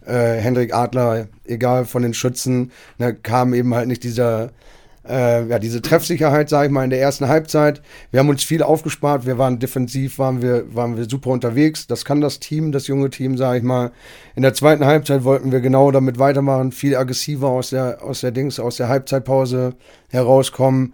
äh, 0.07 0.39
Hendrik 0.39 0.73
Adler, 0.73 1.27
egal 1.45 1.85
von 1.85 2.01
den 2.01 2.13
Schützen, 2.13 2.71
ne, 2.97 3.13
kam 3.13 3.53
eben 3.53 3.73
halt 3.75 3.87
nicht 3.87 4.03
dieser, 4.03 4.51
äh, 5.07 5.45
ja, 5.47 5.59
diese 5.59 5.81
Treffsicherheit, 5.81 6.49
sage 6.49 6.67
ich 6.67 6.71
mal, 6.71 6.83
in 6.83 6.89
der 6.89 7.01
ersten 7.01 7.27
Halbzeit. 7.27 7.81
Wir 8.11 8.19
haben 8.19 8.29
uns 8.29 8.43
viel 8.43 8.63
aufgespart, 8.63 9.25
wir 9.25 9.37
waren 9.37 9.59
defensiv, 9.59 10.19
waren 10.19 10.41
wir, 10.41 10.73
waren 10.75 10.97
wir 10.97 11.09
super 11.09 11.29
unterwegs. 11.29 11.87
Das 11.87 12.05
kann 12.05 12.21
das 12.21 12.39
Team, 12.39 12.71
das 12.71 12.87
junge 12.87 13.09
Team, 13.09 13.37
sage 13.37 13.59
ich 13.59 13.63
mal. 13.63 13.91
In 14.35 14.43
der 14.43 14.53
zweiten 14.53 14.85
Halbzeit 14.85 15.23
wollten 15.23 15.51
wir 15.51 15.59
genau 15.59 15.91
damit 15.91 16.19
weitermachen, 16.19 16.71
viel 16.71 16.95
aggressiver 16.95 17.49
aus 17.49 17.69
der, 17.71 18.03
aus 18.03 18.21
der 18.21 18.31
Dings, 18.31 18.59
aus 18.59 18.77
der 18.77 18.89
Halbzeitpause 18.89 19.75
herauskommen. 20.09 20.93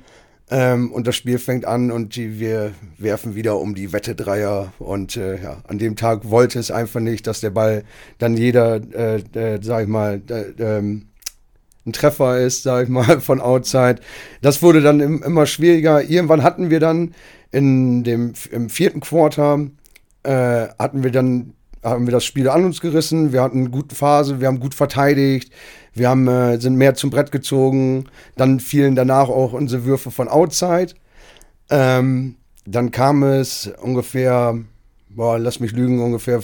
Ähm, 0.49 0.91
und 0.91 1.08
das 1.08 1.15
Spiel 1.15 1.39
fängt 1.39 1.65
an 1.65 1.89
und 1.89 2.15
die, 2.15 2.39
wir 2.39 2.73
werfen 2.97 3.36
wieder 3.36 3.60
um 3.60 3.75
die 3.75 3.93
Wette 3.93 4.15
Dreier. 4.15 4.73
Und 4.79 5.15
äh, 5.15 5.41
ja, 5.41 5.58
an 5.67 5.77
dem 5.77 5.95
Tag 5.95 6.29
wollte 6.29 6.60
es 6.60 6.69
einfach 6.69 6.99
nicht, 6.99 7.27
dass 7.27 7.41
der 7.41 7.49
Ball 7.49 7.84
dann 8.17 8.36
jeder, 8.36 8.82
äh, 8.93 9.17
äh, 9.34 9.60
sag 9.62 9.84
ich 9.84 9.89
mal, 9.89 10.21
äh, 10.29 10.62
ähm, 10.62 11.08
ein 11.86 11.93
Treffer 11.93 12.39
ist, 12.39 12.63
sag 12.63 12.84
ich 12.84 12.89
mal, 12.89 13.19
von 13.21 13.41
Outside. 13.41 13.97
Das 14.41 14.62
wurde 14.62 14.82
dann 14.82 14.99
im, 14.99 15.23
immer 15.23 15.45
schwieriger. 15.45 16.03
Irgendwann 16.03 16.43
hatten 16.43 16.69
wir 16.69 16.79
dann 16.79 17.13
in 17.51 18.03
dem 18.03 18.34
im 18.51 18.69
vierten 18.69 18.99
Quarter 18.99 19.67
äh, 20.23 20.67
hatten 20.79 21.03
wir 21.03 21.12
dann 21.12 21.53
haben 21.84 22.08
wir 22.08 22.12
das 22.12 22.26
Spiel 22.26 22.50
an 22.50 22.65
uns 22.65 22.82
gerissen. 22.82 23.34
Wir 23.34 23.41
hatten 23.41 23.60
eine 23.60 23.69
gute 23.69 23.96
Phase, 23.96 24.39
wir 24.39 24.48
haben 24.48 24.60
gut 24.60 24.74
verteidigt, 24.74 25.52
wir 25.93 26.10
haben, 26.10 26.28
äh, 26.28 26.60
sind 26.60 26.76
mehr 26.76 26.96
zum 26.96 27.10
Brett 27.10 27.32
gezogen. 27.32 28.06
Dann 28.36 28.60
fielen 28.60 28.96
danach 28.96 29.30
auch 29.30 29.54
unsere 29.54 29.86
Würfe 29.86 30.12
von 30.12 30.28
Outside. 30.28 30.93
Ähm, 31.69 32.36
dann 32.65 32.91
kam 32.91 33.24
es 33.24 33.72
ungefähr, 33.82 34.58
boah, 35.10 35.38
lass 35.38 35.60
mich 35.60 35.74
lügen, 35.74 36.02
ungefähr 36.02 36.41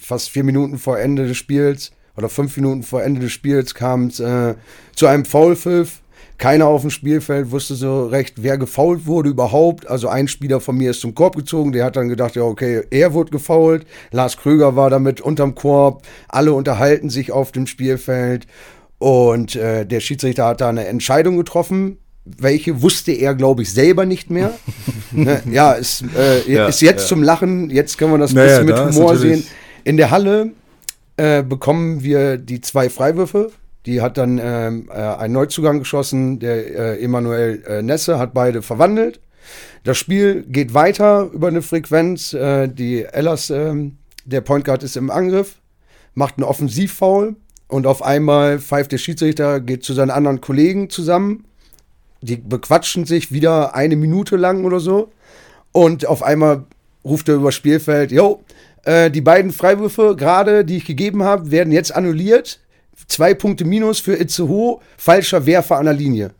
fast 0.00 0.30
vier 0.30 0.44
Minuten 0.44 0.78
vor 0.78 0.98
Ende 0.98 1.26
des 1.26 1.36
Spiels 1.36 1.92
oder 2.16 2.28
fünf 2.28 2.56
Minuten 2.56 2.82
vor 2.82 3.02
Ende 3.02 3.20
des 3.20 3.32
Spiels 3.32 3.74
kam 3.74 4.06
es 4.06 4.18
äh, 4.20 4.54
zu 4.94 5.06
einem 5.06 5.24
Foulpfiff. 5.24 6.00
Keiner 6.38 6.66
auf 6.68 6.82
dem 6.82 6.90
Spielfeld 6.90 7.50
wusste 7.50 7.74
so 7.74 8.06
recht, 8.06 8.34
wer 8.42 8.58
gefoult 8.58 9.06
wurde 9.06 9.28
überhaupt. 9.28 9.88
Also 9.88 10.06
ein 10.06 10.28
Spieler 10.28 10.60
von 10.60 10.76
mir 10.76 10.92
ist 10.92 11.00
zum 11.00 11.14
Korb 11.16 11.34
gezogen, 11.34 11.72
der 11.72 11.84
hat 11.84 11.96
dann 11.96 12.08
gedacht, 12.08 12.36
ja 12.36 12.42
okay, 12.42 12.82
er 12.90 13.12
wurde 13.12 13.32
gefoult. 13.32 13.84
Lars 14.12 14.36
Kröger 14.36 14.76
war 14.76 14.88
damit 14.88 15.20
unterm 15.20 15.56
Korb. 15.56 16.02
Alle 16.28 16.52
unterhalten 16.52 17.10
sich 17.10 17.32
auf 17.32 17.50
dem 17.50 17.66
Spielfeld. 17.66 18.46
Und 18.98 19.56
äh, 19.56 19.84
der 19.84 19.98
Schiedsrichter 19.98 20.46
hat 20.46 20.60
da 20.60 20.68
eine 20.68 20.86
Entscheidung 20.86 21.36
getroffen. 21.36 21.98
Welche 22.24 22.82
wusste 22.82 23.10
er, 23.12 23.34
glaube 23.34 23.62
ich, 23.62 23.72
selber 23.72 24.06
nicht 24.06 24.30
mehr. 24.30 24.52
ne? 25.10 25.42
Ja, 25.50 25.72
ist, 25.72 26.04
äh, 26.16 26.52
Ja, 26.52 26.68
ist 26.68 26.80
jetzt 26.82 27.02
ja. 27.02 27.06
zum 27.08 27.22
Lachen. 27.24 27.68
Jetzt 27.70 27.98
können 27.98 28.12
wir 28.12 28.18
das 28.18 28.30
ein 28.30 28.36
Naja, 28.36 28.62
bisschen 28.62 28.86
mit 28.86 28.94
Humor 28.94 29.16
sehen. 29.16 29.44
In 29.82 29.96
der 29.96 30.12
Halle 30.12 30.52
äh, 31.16 31.42
bekommen 31.42 32.04
wir 32.04 32.36
die 32.36 32.60
zwei 32.60 32.88
Freiwürfe. 32.90 33.50
Die 33.86 34.02
hat 34.02 34.18
dann 34.18 34.38
ähm, 34.42 34.90
äh, 34.90 34.94
ein 34.94 35.32
Neuzugang 35.32 35.78
geschossen, 35.78 36.38
der 36.38 36.98
äh, 36.98 37.02
Emanuel 37.02 37.62
äh, 37.66 37.82
Nesse 37.82 38.18
hat 38.18 38.34
beide 38.34 38.62
verwandelt. 38.62 39.20
Das 39.84 39.96
Spiel 39.96 40.42
geht 40.42 40.74
weiter 40.74 41.30
über 41.32 41.48
eine 41.48 41.62
Frequenz. 41.62 42.34
Äh, 42.34 42.68
die 42.68 43.04
Ellas, 43.04 43.50
ähm, 43.50 43.98
der 44.24 44.40
Point 44.40 44.64
Guard 44.64 44.82
ist 44.82 44.96
im 44.96 45.10
Angriff, 45.10 45.56
macht 46.14 46.36
einen 46.36 46.44
Offensivfoul 46.44 47.36
und 47.68 47.86
auf 47.86 48.02
einmal 48.02 48.58
pfeift 48.58 48.92
der 48.92 48.98
Schiedsrichter, 48.98 49.60
geht 49.60 49.84
zu 49.84 49.94
seinen 49.94 50.10
anderen 50.10 50.40
Kollegen 50.40 50.90
zusammen. 50.90 51.44
Die 52.20 52.36
bequatschen 52.36 53.06
sich 53.06 53.30
wieder 53.30 53.74
eine 53.74 53.96
Minute 53.96 54.36
lang 54.36 54.64
oder 54.64 54.80
so. 54.80 55.12
Und 55.72 56.06
auf 56.06 56.22
einmal 56.22 56.64
ruft 57.04 57.28
er 57.28 57.36
über 57.36 57.52
Spielfeld, 57.52 58.10
jo, 58.10 58.42
äh, 58.84 59.10
die 59.10 59.20
beiden 59.20 59.52
Freiwürfe 59.52 60.16
gerade, 60.16 60.64
die 60.64 60.78
ich 60.78 60.84
gegeben 60.84 61.22
habe, 61.22 61.50
werden 61.50 61.72
jetzt 61.72 61.94
annulliert. 61.94 62.60
Zwei 63.06 63.34
Punkte 63.34 63.64
minus 63.64 64.00
für 64.00 64.18
Itzehoe, 64.18 64.80
falscher 64.96 65.46
Werfer 65.46 65.78
an 65.78 65.86
der 65.86 65.94
Linie. 65.94 66.30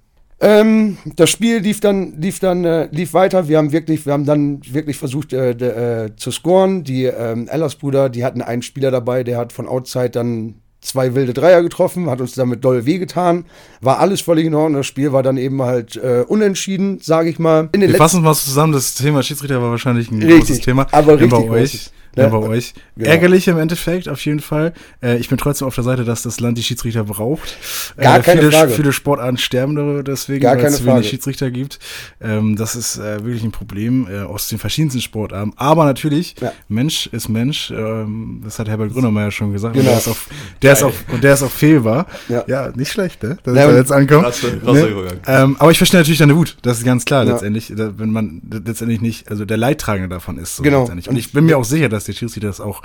Ähm, 0.40 0.98
das 1.16 1.30
Spiel 1.30 1.58
lief 1.58 1.80
dann, 1.80 2.20
lief 2.20 2.38
dann, 2.38 2.64
äh, 2.64 2.88
lief 2.92 3.12
weiter. 3.12 3.48
Wir 3.48 3.58
haben 3.58 3.72
wirklich, 3.72 4.06
wir 4.06 4.12
haben 4.12 4.24
dann 4.24 4.60
wirklich 4.70 4.96
versucht 4.96 5.32
äh, 5.32 5.54
de, 5.54 5.68
äh, 6.06 6.16
zu 6.16 6.30
scoren. 6.30 6.84
Die 6.84 7.04
ähm, 7.04 7.48
Ellers-Brüder, 7.48 8.08
die 8.08 8.24
hatten 8.24 8.40
einen 8.40 8.62
Spieler 8.62 8.90
dabei, 8.90 9.24
der 9.24 9.36
hat 9.36 9.52
von 9.52 9.66
Outside 9.66 10.10
dann 10.10 10.54
zwei 10.80 11.16
wilde 11.16 11.34
Dreier 11.34 11.62
getroffen, 11.62 12.08
hat 12.08 12.20
uns 12.20 12.34
damit 12.34 12.64
doll 12.64 12.86
wehgetan. 12.86 13.46
War 13.80 13.98
alles 13.98 14.20
völlig 14.20 14.46
in 14.46 14.54
Ordnung. 14.54 14.80
Das 14.80 14.86
Spiel 14.86 15.12
war 15.12 15.24
dann 15.24 15.38
eben 15.38 15.60
halt 15.62 15.96
äh, 15.96 16.24
unentschieden, 16.26 17.00
sage 17.00 17.30
ich 17.30 17.40
mal. 17.40 17.68
In 17.72 17.80
den 17.80 17.90
Wir 17.90 17.98
fassen 17.98 18.22
mal 18.22 18.34
zusammen, 18.34 18.72
das 18.72 18.94
Thema 18.94 19.24
Schiedsrichter 19.24 19.60
war 19.60 19.70
wahrscheinlich 19.70 20.10
ein 20.12 20.22
richtig, 20.22 20.38
großes 20.38 20.60
Thema. 20.60 20.86
Aber 20.92 21.14
richtig 21.14 21.30
bei 21.30 21.50
euch. 21.50 21.90
Ja, 22.16 22.28
bei 22.28 22.38
euch. 22.38 22.74
Genau. 22.96 23.10
Ärgerlich 23.10 23.46
im 23.48 23.58
Endeffekt, 23.58 24.08
auf 24.08 24.24
jeden 24.24 24.40
Fall. 24.40 24.72
Äh, 25.02 25.18
ich 25.18 25.28
bin 25.28 25.38
trotzdem 25.38 25.68
auf 25.68 25.74
der 25.74 25.84
Seite, 25.84 26.04
dass 26.04 26.22
das 26.22 26.40
Land 26.40 26.58
die 26.58 26.62
Schiedsrichter 26.62 27.04
braucht. 27.04 27.56
Gar 27.96 28.18
äh, 28.18 28.22
keine 28.22 28.40
viele, 28.40 28.52
Frage. 28.52 28.72
Viele 28.72 28.92
Sportarten 28.92 29.38
sterben 29.38 30.04
deswegen, 30.04 30.42
Gar 30.42 30.56
weil 30.56 30.64
es 30.64 30.76
zu 30.78 30.84
wenig 30.84 30.94
Frage. 30.94 31.04
Schiedsrichter 31.06 31.50
gibt. 31.50 31.78
Ähm, 32.20 32.56
das 32.56 32.74
ist 32.76 32.98
äh, 32.98 33.24
wirklich 33.24 33.44
ein 33.44 33.52
Problem 33.52 34.08
äh, 34.10 34.20
aus 34.22 34.48
den 34.48 34.58
verschiedensten 34.58 35.00
Sportarten. 35.00 35.52
Aber 35.56 35.84
natürlich, 35.84 36.34
Ja. 36.40 36.52
Mensch 36.68 37.06
ist 37.12 37.28
Mensch. 37.28 37.70
Ähm, 37.70 38.40
das 38.44 38.58
hat 38.58 38.68
Herbert 38.68 38.92
Grönemeyer 38.92 39.30
schon 39.30 39.52
gesagt. 39.52 39.74
Genau. 39.74 39.90
Und 39.92 39.94
der 39.94 39.98
ist 39.98 40.08
auch, 40.08 40.16
der 40.62 40.72
ist 40.72 40.82
auch, 40.82 40.92
und 41.12 41.24
der 41.24 41.34
ist 41.34 41.42
auch 41.42 41.50
fehlbar. 41.50 42.06
Ja. 42.28 42.72
nicht 42.74 42.90
schlecht, 42.92 43.22
ne? 43.22 43.38
Dass 43.44 43.54
Ja, 43.54 43.62
er 43.62 43.68
und- 43.70 43.76
jetzt 43.76 43.92
ankommt. 43.92 44.22
Klasse, 44.22 44.58
Ne? 44.64 45.06
Ähm, 45.26 45.56
aber 45.58 45.70
ich 45.70 45.78
verstehe 45.78 46.00
natürlich 46.00 46.18
deine 46.18 46.36
Wut. 46.36 46.56
Das 46.62 46.78
ist 46.78 46.84
ganz 46.84 47.04
klar 47.04 47.24
Ja. 47.24 47.32
letztendlich, 47.32 47.72
da- 47.76 47.92
wenn 47.98 48.10
man 48.10 48.42
letztendlich 48.64 49.00
nicht, 49.00 49.30
also 49.30 49.44
der 49.44 49.56
Leidtragende 49.56 50.08
davon 50.08 50.38
ist. 50.38 50.56
So 50.56 50.62
Genau. 50.62 50.80
letztendlich. 50.80 51.08
Und 51.08 51.16
ich 51.16 51.32
bin 51.32 51.44
mir 51.46 51.58
auch 51.58 51.64
sicher, 51.64 51.88
dass 51.88 51.97
der 52.04 52.12
Schiedsrichter 52.12 52.48
das 52.48 52.60
auch, 52.60 52.82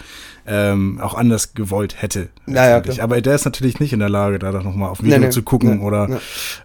ähm, 0.47 0.99
auch 1.01 1.13
anders 1.13 1.53
gewollt 1.53 2.01
hätte. 2.01 2.29
Naja, 2.45 2.81
klar. 2.81 2.99
aber 3.01 3.21
der 3.21 3.35
ist 3.35 3.45
natürlich 3.45 3.79
nicht 3.79 3.93
in 3.93 3.99
der 3.99 4.09
Lage, 4.09 4.39
da 4.39 4.51
doch 4.51 4.63
nochmal 4.63 4.89
auf 4.89 5.03
Video 5.03 5.17
Nee, 5.19 5.25
nee. 5.25 5.31
zu 5.31 5.43
gucken 5.43 5.79
Nee, 5.79 5.85
oder 5.85 6.19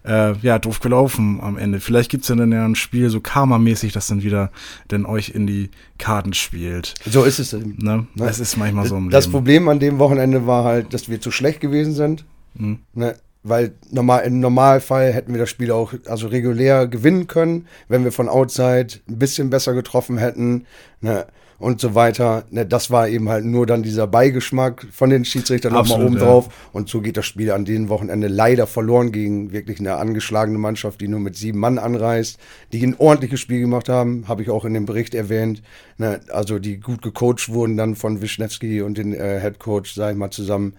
Äh, 0.05 0.35
ja, 0.43 0.59
doof 0.59 0.81
gelaufen 0.81 1.41
am 1.43 1.59
Ende. 1.59 1.81
Vielleicht 1.81 2.11
gibt's 2.11 2.29
ja 2.29 2.37
dann 2.37 2.53
ja 2.53 2.65
ein 2.65 2.75
Spiel 2.75 3.11
so 3.11 3.21
karmamäßig, 3.21 3.93
das 3.93 4.07
dann 4.07 4.23
wieder 4.23 4.51
dann 4.89 5.07
euch 5.07 5.31
in 5.31 5.47
die 5.47 5.71
Karten 5.99 6.33
spielt. 6.33 6.95
So 7.05 7.25
ist 7.25 7.39
es 7.39 7.53
eben. 7.53 7.77
Ne? 7.79 7.99
Ne? 8.15 8.27
Das 8.27 8.41
ist 8.41 8.57
manchmal 8.57 8.87
so 8.87 8.97
im 8.97 9.11
Das 9.11 9.25
Leben. 9.27 9.33
Problem 9.33 9.69
an 9.69 9.81
dem 9.81 9.99
Wochenende 9.99 10.47
war 10.47 10.65
halt, 10.65 10.95
dass 10.95 11.09
wir 11.09 11.21
zu 11.21 11.31
schlecht 11.31 11.61
gewesen 11.61 11.95
sind. 11.95 12.25
Mhm. 12.55 12.79
Ne? 12.95 13.17
Weil 13.45 13.73
normal, 13.91 14.25
im 14.25 14.41
Normalfall 14.41 15.13
hätten 15.13 15.33
wir 15.33 15.41
das 15.41 15.49
Spiel 15.49 15.71
auch 15.71 15.95
also 16.07 16.27
regulär 16.27 16.87
gewinnen 16.87 17.29
können, 17.29 17.67
wenn 17.89 18.05
wir 18.05 18.13
von 18.13 18.29
Outside 18.29 18.89
ein 19.09 19.19
bisschen 19.19 19.49
besser 19.49 19.75
getroffen 19.75 20.19
hätten 20.19 20.67
ne? 21.01 21.27
Und 21.59 21.81
so 21.81 21.95
weiter. 21.95 22.45
Ne? 22.51 22.65
Das 22.65 22.91
war 22.91 23.09
eben 23.09 23.29
halt 23.29 23.45
nur 23.45 23.67
dann 23.67 23.83
dieser 23.83 24.07
Beigeschmack 24.07 24.87
von 24.93 25.11
den 25.11 25.25
Schiedsrichtern 25.25 25.73
nochmal 25.73 26.05
oben 26.05 26.17
ja. 26.17 26.25
drauf. 26.25 26.49
Und 26.73 26.89
so 26.89 27.01
geht 27.01 27.17
das 27.17 27.27
Spiel 27.27 27.51
an 27.51 27.65
dem 27.65 27.89
Wochenende 27.89 28.29
leider 28.29 28.67
verloren 28.67 29.13
gegen 29.13 29.53
wirklich 29.53 29.81
eine 29.81 29.97
angeschlagene 29.97 30.59
Mannschaft, 30.59 31.01
die 31.01 31.09
nur 31.09 31.21
mit 31.21 31.37
sieben 31.37 31.59
Mann 31.59 31.79
anreist, 31.79 32.39
die 32.73 32.85
ein 32.87 32.97
ordentliches 32.99 33.41
Spiel 33.41 33.61
gemacht 33.61 33.89
haben, 33.89 34.27
habe 34.29 34.43
ich 34.43 34.51
auch 34.51 34.65
in 34.65 34.75
dem 34.75 34.87
Bericht 34.87 35.15
erwähnt. 35.15 35.63
Ne? 35.97 36.21
Also 36.31 36.59
die 36.59 36.79
gut 36.79 37.03
gecoacht 37.03 37.49
wurden 37.49 37.77
dann 37.77 37.97
von 37.97 38.23
Wischnewski 38.23 38.83
und 38.83 38.99
den 38.99 39.13
äh, 39.13 39.41
Head 39.41 39.59
Coach, 39.59 39.95
sag 39.95 40.13
ich 40.13 40.19
mal, 40.19 40.31
zusammen. 40.31 40.75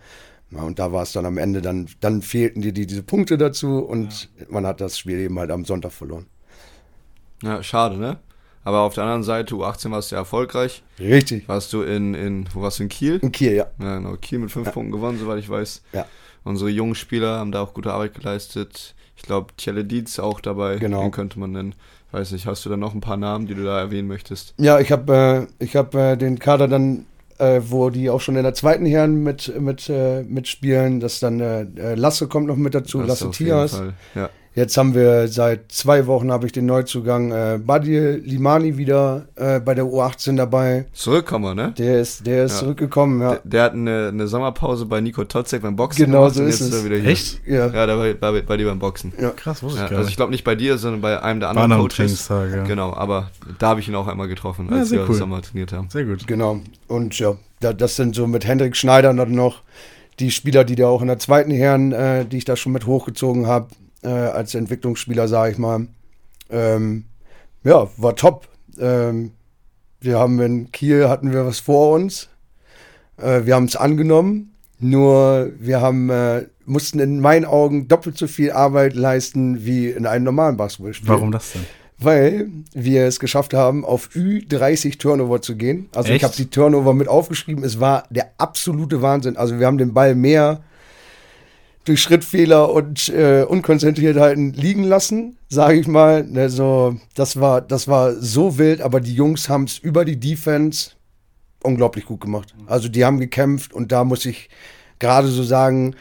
Ja, 0.51 0.63
und 0.63 0.79
da 0.79 0.91
war 0.91 1.03
es 1.03 1.11
dann 1.11 1.27
am 1.27 1.37
Ende, 1.37 1.61
dann, 1.61 1.87
dann 1.99 2.23
fehlten 2.23 2.61
dir 2.61 2.71
die, 2.71 2.87
diese 2.87 3.03
Punkte 3.03 3.37
dazu 3.37 3.79
und 3.79 4.29
man 4.49 4.65
hat 4.65 4.81
das 4.81 4.97
Spiel 4.97 5.19
eben 5.19 5.37
halt 5.37 5.51
am 5.51 5.63
Sonntag 5.63 5.91
verloren. 5.91 6.25
Ja, 7.43 7.61
schade, 7.61 7.97
ne? 7.97 8.17
Aber 8.69 8.81
auf 8.81 8.93
der 8.93 9.03
anderen 9.03 9.23
Seite, 9.23 9.55
U18 9.55 9.89
warst 9.89 10.11
du 10.11 10.15
ja 10.15 10.21
erfolgreich. 10.21 10.83
Richtig. 10.99 11.49
Warst 11.49 11.73
du 11.73 11.81
in, 11.81 12.13
in 12.13 12.45
wo 12.53 12.61
warst 12.61 12.77
du 12.77 12.83
in 12.83 12.89
Kiel? 12.89 13.17
In 13.19 13.31
Kiel, 13.31 13.53
ja. 13.53 13.65
Ja, 13.81 13.97
genau. 13.97 14.15
Kiel 14.17 14.37
mit 14.37 14.51
fünf 14.51 14.71
Punkten 14.71 14.91
gewonnen, 14.91 15.17
soweit 15.17 15.39
ich 15.39 15.49
weiß. 15.49 15.81
Ja. 15.91 16.05
Unsere 16.43 16.69
jungen 16.69 16.93
Spieler 16.93 17.39
haben 17.39 17.51
da 17.51 17.63
auch 17.63 17.73
gute 17.73 17.91
Arbeit 17.91 18.13
geleistet. 18.13 18.93
Ich 19.17 19.23
glaube, 19.23 19.53
Tjelle 19.57 19.85
Dietz 19.85 20.19
auch 20.19 20.39
dabei. 20.39 20.75
Genau. 20.77 21.01
Den 21.01 21.09
könnte 21.09 21.39
man 21.39 21.51
nennen. 21.51 21.73
Weiß 22.11 22.31
nicht, 22.31 22.45
hast 22.45 22.63
du 22.63 22.69
da 22.69 22.77
noch 22.77 22.93
ein 22.93 23.01
paar 23.01 23.17
Namen, 23.17 23.47
die 23.47 23.55
du 23.55 23.63
da 23.63 23.79
erwähnen 23.79 24.07
möchtest? 24.07 24.53
Ja, 24.59 24.79
ich 24.79 24.91
habe 24.91 25.47
äh, 25.59 25.63
ich 25.63 25.75
hab, 25.75 25.95
äh, 25.95 26.15
den 26.15 26.37
Kader 26.37 26.67
dann, 26.67 27.07
äh, 27.39 27.61
wo 27.63 27.89
die 27.89 28.11
auch 28.11 28.21
schon 28.21 28.35
in 28.35 28.43
der 28.43 28.53
zweiten 28.53 28.85
Herren 28.85 29.23
mit, 29.23 29.59
mit, 29.59 29.89
äh, 29.89 30.21
mitspielen. 30.21 30.99
Das 30.99 31.19
dann 31.19 31.39
äh, 31.39 31.61
äh, 31.61 31.95
Lasse 31.95 32.27
kommt 32.27 32.45
noch 32.45 32.55
mit 32.55 32.75
dazu, 32.75 32.99
Das 32.99 33.07
Lasse 33.07 33.31
Tias. 33.31 33.81
Ja. 34.13 34.29
Jetzt 34.55 34.75
haben 34.77 34.95
wir 34.95 35.27
seit 35.27 35.71
zwei 35.71 36.07
Wochen 36.07 36.31
habe 36.31 36.45
ich 36.47 36.51
den 36.51 36.65
Neuzugang 36.65 37.31
äh, 37.31 37.59
Badil 37.63 38.21
Limani 38.25 38.77
wieder 38.77 39.27
äh, 39.35 39.59
bei 39.59 39.75
der 39.75 39.85
U18 39.85 40.35
dabei. 40.35 40.85
Zurückkommen, 40.91 41.55
ne? 41.55 41.73
Der 41.77 42.01
ist, 42.01 42.25
der 42.25 42.45
ist 42.45 42.53
Ja. 42.53 42.59
zurückgekommen, 42.59 43.21
ja. 43.21 43.29
Der, 43.35 43.41
der 43.45 43.63
hat 43.63 43.73
eine, 43.73 44.07
eine 44.09 44.27
Sommerpause 44.27 44.85
bei 44.87 45.01
Nico 45.01 45.23
Totzek 45.23 45.61
beim 45.61 45.75
Boxen 45.75 46.05
Genau 46.05 46.21
gemacht 46.21 46.35
so 46.35 46.41
und 46.41 46.49
ist 46.49 46.59
jetzt 46.61 46.73
es. 46.73 46.79
er 46.79 46.85
wieder 46.85 46.97
hier. 46.97 47.09
Echt? 47.11 47.41
ja. 47.47 47.67
Ja, 47.67 47.85
der 47.85 47.97
war 47.97 48.13
bei, 48.15 48.41
bei 48.41 48.57
dir 48.57 48.65
beim 48.65 48.79
Boxen. 48.79 49.13
Krass, 49.35 49.61
wusste 49.61 49.79
Ja, 49.79 49.85
ich 49.85 49.89
gar 49.91 49.97
also 49.99 50.09
ich 50.09 50.15
glaube 50.17 50.31
nicht 50.31 50.43
bei 50.43 50.55
dir, 50.55 50.77
sondern 50.79 51.01
bei 51.01 51.21
einem 51.21 51.39
der 51.39 51.49
War 51.55 51.63
anderen 51.63 51.83
Coaches. 51.83 51.95
Trainingstag, 51.95 52.51
ja. 52.51 52.63
Genau, 52.63 52.93
aber 52.93 53.29
da 53.59 53.69
habe 53.69 53.79
ich 53.79 53.87
ihn 53.87 53.95
auch 53.95 54.07
einmal 54.07 54.27
getroffen, 54.27 54.67
Ja, 54.71 54.77
als 54.79 54.91
wir 54.91 55.07
cool. 55.07 55.15
Sommer 55.15 55.41
trainiert 55.43 55.71
haben. 55.73 55.89
Sehr 55.91 56.05
gut. 56.05 56.25
Genau. 56.27 56.59
Und 56.87 57.17
ja, 57.19 57.35
da, 57.59 57.71
das 57.71 57.95
sind 57.95 58.15
so 58.15 58.25
mit 58.25 58.45
Hendrik 58.47 58.75
Schneider 58.75 59.13
dann 59.13 59.31
noch 59.31 59.61
die 60.19 60.31
Spieler, 60.31 60.65
die 60.65 60.75
da 60.75 60.87
auch 60.87 61.01
in 61.01 61.07
der 61.07 61.19
zweiten 61.19 61.51
Herren, 61.51 61.93
äh, 61.93 62.25
die 62.25 62.37
ich 62.39 62.45
da 62.45 62.57
schon 62.57 62.73
mit 62.73 62.85
hochgezogen 62.85 63.47
habe, 63.47 63.67
äh, 64.03 64.07
als 64.09 64.55
Entwicklungsspieler, 64.55 65.27
sage 65.27 65.51
ich 65.53 65.57
mal. 65.57 65.87
Ähm, 66.49 67.05
ja, 67.63 67.89
war 67.97 68.15
top. 68.15 68.47
Ähm, 68.79 69.31
wir 70.01 70.17
haben 70.17 70.39
in 70.39 70.71
Kiel 70.71 71.09
hatten 71.09 71.31
wir 71.33 71.45
was 71.45 71.59
vor 71.59 71.93
uns. 71.95 72.29
Äh, 73.17 73.45
wir 73.45 73.55
haben 73.55 73.65
es 73.65 73.75
angenommen. 73.75 74.55
Nur 74.79 75.51
wir 75.59 75.81
haben 75.81 76.09
äh, 76.09 76.45
mussten 76.65 76.99
in 76.99 77.19
meinen 77.19 77.45
Augen 77.45 77.87
doppelt 77.89 78.17
so 78.17 78.27
viel 78.27 78.51
Arbeit 78.51 78.95
leisten 78.95 79.65
wie 79.65 79.89
in 79.89 80.05
einem 80.05 80.23
normalen 80.23 80.55
Basketballspiel 80.55 81.09
Warum 81.09 81.31
das 81.31 81.51
denn? 81.51 81.65
weil 81.99 82.49
wir 82.73 83.05
es 83.05 83.19
geschafft 83.19 83.53
haben, 83.53 83.83
auf 83.83 84.09
Ü30 84.15 84.99
Turnover 84.99 85.41
zu 85.41 85.57
gehen. 85.57 85.89
Also 85.93 86.09
Echt? 86.09 86.17
ich 86.17 86.23
habe 86.23 86.35
die 86.35 86.49
Turnover 86.49 86.93
mit 86.93 87.09
aufgeschrieben. 87.09 87.63
Es 87.63 87.79
war 87.79 88.05
der 88.09 88.31
absolute 88.37 89.01
Wahnsinn. 89.01 89.35
Also 89.35 89.59
wir 89.59 89.67
haben 89.67 89.77
den 89.77 89.93
Ball 89.93 90.15
mehr 90.15 90.61
durch 91.89 92.01
Schrittfehler 92.01 92.71
und 92.71 93.09
äh, 93.09 93.43
Unkonzentriertheiten 93.43 94.53
liegen 94.53 94.83
lassen, 94.83 95.37
sage 95.49 95.79
ich 95.79 95.87
mal. 95.87 96.29
Also 96.35 96.97
das 97.15 97.39
war, 97.39 97.61
das 97.61 97.87
war 97.87 98.13
so 98.13 98.59
wild, 98.59 98.81
aber 98.81 99.01
die 99.01 99.15
Jungs 99.15 99.49
haben 99.49 99.63
es 99.63 99.79
über 99.79 100.05
die 100.05 100.19
Defense 100.19 100.91
unglaublich 101.63 102.05
gut 102.05 102.21
gemacht. 102.21 102.53
Also 102.67 102.89
die 102.89 103.03
haben 103.03 103.19
gekämpft 103.19 103.73
und 103.73 103.91
da 103.91 104.03
muss 104.03 104.25
ich 104.25 104.49
gerade 104.99 105.29
so 105.29 105.41
sagen, 105.41 105.95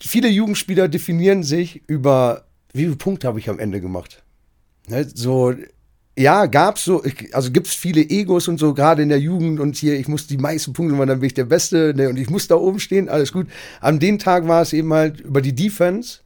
viele 0.00 0.28
Jugendspieler 0.28 0.86
definieren 0.86 1.42
sich 1.42 1.82
über, 1.88 2.44
wie 2.72 2.84
viele 2.84 2.94
Punkte 2.94 3.26
habe 3.26 3.40
ich 3.40 3.50
am 3.50 3.58
Ende 3.58 3.80
gemacht. 3.80 4.22
Ne, 4.86 5.04
so, 5.12 5.52
ja, 6.18 6.46
gab's 6.46 6.84
so, 6.84 7.02
also 7.32 7.50
gibt's 7.50 7.74
viele 7.74 8.00
Egos 8.02 8.48
und 8.48 8.58
so, 8.58 8.74
gerade 8.74 9.02
in 9.02 9.08
der 9.08 9.20
Jugend 9.20 9.60
und 9.60 9.76
hier, 9.76 9.98
ich 9.98 10.08
muss 10.08 10.26
die 10.26 10.38
meisten 10.38 10.72
Punkte 10.72 10.94
machen, 10.94 11.08
dann 11.08 11.20
bin 11.20 11.28
ich 11.28 11.34
der 11.34 11.44
Beste 11.44 11.94
ne, 11.96 12.08
und 12.08 12.18
ich 12.18 12.28
muss 12.28 12.48
da 12.48 12.56
oben 12.56 12.80
stehen, 12.80 13.08
alles 13.08 13.32
gut. 13.32 13.46
An 13.80 14.00
dem 14.00 14.18
Tag 14.18 14.48
war 14.48 14.62
es 14.62 14.72
eben 14.72 14.92
halt 14.92 15.20
über 15.20 15.40
die 15.40 15.54
Defense, 15.54 16.20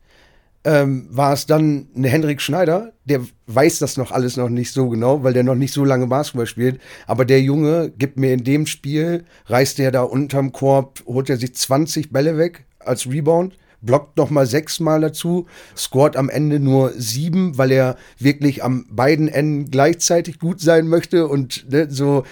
ähm, 0.65 1.09
war 1.11 1.33
es 1.33 1.47
dann 1.47 1.89
ein 1.95 2.05
Hendrik 2.05 2.41
Schneider, 2.41 2.93
der 3.05 3.21
weiß 3.49 3.81
das 3.81 3.97
noch 3.97 4.13
alles 4.13 4.37
noch 4.37 4.49
nicht 4.49 4.73
so 4.73 4.89
genau, 4.89 5.25
weil 5.25 5.33
der 5.35 5.43
noch 5.43 5.57
nicht 5.57 5.75
so 5.75 5.85
lange 5.85 6.07
Basketball 6.07 6.47
spielt. 6.47 6.81
Aber 7.07 7.25
der 7.25 7.43
Junge 7.43 7.93
gibt 7.99 8.17
mir 8.17 8.33
in 8.33 8.45
dem 8.45 8.67
Spiel, 8.67 9.25
reißt 9.47 9.79
er 9.81 9.91
da 9.91 10.03
unterm 10.03 10.53
Korb, 10.53 11.03
holt 11.07 11.29
er 11.29 11.37
sich 11.37 11.55
20 11.55 12.13
Bälle 12.13 12.39
weg 12.39 12.65
als 12.79 13.11
Rebound, 13.11 13.57
blockt 13.83 14.17
noch 14.17 14.31
mal 14.31 14.47
sechsmal 14.47 15.01
dazu, 15.01 15.47
scoret 15.77 16.17
am 16.17 16.31
Ende 16.31 16.59
nur 16.61 16.93
sieben, 16.97 17.59
weil 17.59 17.71
er 17.73 17.97
wirklich 18.19 18.65
am 18.65 18.87
beiden 18.91 19.29
Enden 19.29 19.71
gleichzeitig 19.71 20.39
gut 20.39 20.61
sein 20.61 20.89
möchte 20.89 21.29
und 21.29 21.71
ne, 21.71 21.89
so, 21.91 22.25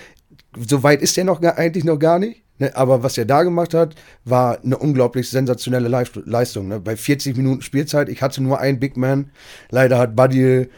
so 0.56 0.82
weit 0.82 1.02
ist 1.02 1.18
er 1.18 1.24
noch 1.24 1.42
eigentlich 1.42 1.84
noch 1.84 1.98
gar 1.98 2.18
nicht. 2.18 2.42
Ne, 2.58 2.76
aber 2.76 3.02
was 3.02 3.16
er 3.16 3.24
da 3.24 3.42
gemacht 3.42 3.72
hat, 3.74 3.94
war 4.24 4.62
eine 4.62 4.76
unglaublich 4.76 5.30
sensationelle 5.30 5.88
Leist- 5.88 6.20
Leistung. 6.26 6.68
Ne? 6.68 6.78
Bei 6.78 6.94
40 6.94 7.36
Minuten 7.36 7.62
Spielzeit, 7.62 8.08
ich 8.10 8.20
hatte 8.22 8.42
nur 8.42 8.60
einen 8.60 8.78
Big 8.78 8.96
Man. 8.98 9.30
Leider 9.70 9.98
hat 9.98 10.14
Buddy, 10.14 10.68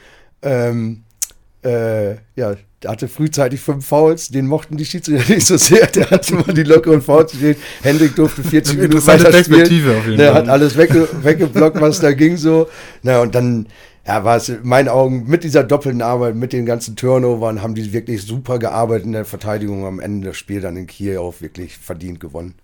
ähm, 0.42 1.02
äh, 1.64 2.14
ja, 2.36 2.54
der 2.82 2.90
hatte 2.90 3.08
frühzeitig 3.08 3.60
fünf 3.60 3.86
Fouls, 3.86 4.28
den 4.28 4.46
mochten 4.46 4.76
die 4.76 4.84
Schiedsrichter 4.84 5.34
nicht 5.34 5.46
so 5.46 5.56
sehr. 5.56 5.86
Der 5.86 6.10
hatte 6.10 6.34
mal 6.34 6.52
die 6.54 6.64
lockeren 6.64 7.02
Fouls 7.02 7.32
gespielt. 7.32 7.58
Hendrik 7.82 8.16
durfte 8.16 8.42
40 8.42 8.76
Minuten 8.78 9.06
weiter 9.06 9.32
spielen. 9.32 9.58
Perspektive 9.58 9.96
auf 9.96 10.04
jeden 10.06 10.18
Der 10.18 10.32
Fall. 10.32 10.42
hat 10.42 10.48
alles 10.48 10.76
wegge 10.76 11.08
weggeblockt, 11.22 11.80
was 11.80 12.00
da 12.00 12.12
ging 12.12 12.36
so. 12.36 12.68
Na, 13.02 13.20
und 13.20 13.34
dann 13.34 13.66
ja, 14.06 14.24
war 14.24 14.36
es 14.36 14.48
in 14.48 14.66
meinen 14.66 14.88
Augen 14.88 15.28
mit 15.28 15.44
dieser 15.44 15.62
doppelten 15.62 16.02
Arbeit, 16.02 16.34
mit 16.34 16.52
den 16.52 16.66
ganzen 16.66 16.96
Turnovern, 16.96 17.62
haben 17.62 17.74
die 17.74 17.92
wirklich 17.92 18.22
super 18.22 18.58
gearbeitet 18.58 19.06
in 19.06 19.12
der 19.12 19.24
Verteidigung 19.24 19.86
am 19.86 20.00
Ende 20.00 20.28
des 20.28 20.36
Spiels 20.36 20.62
dann 20.62 20.76
in 20.76 20.86
Kiel 20.88 21.18
auch 21.18 21.40
wirklich 21.40 21.78
verdient 21.78 22.18
gewonnen. 22.18 22.54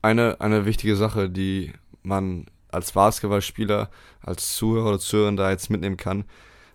Eine, 0.00 0.40
eine 0.40 0.64
wichtige 0.64 0.96
Sache, 0.96 1.28
die 1.28 1.72
man 2.02 2.46
als 2.70 2.92
Basketballspieler, 2.92 3.90
als 4.22 4.56
Zuhörer 4.56 4.90
oder 4.90 4.98
Zuhörerin 4.98 5.36
da 5.36 5.50
jetzt 5.50 5.70
mitnehmen 5.70 5.96
kann, 5.96 6.24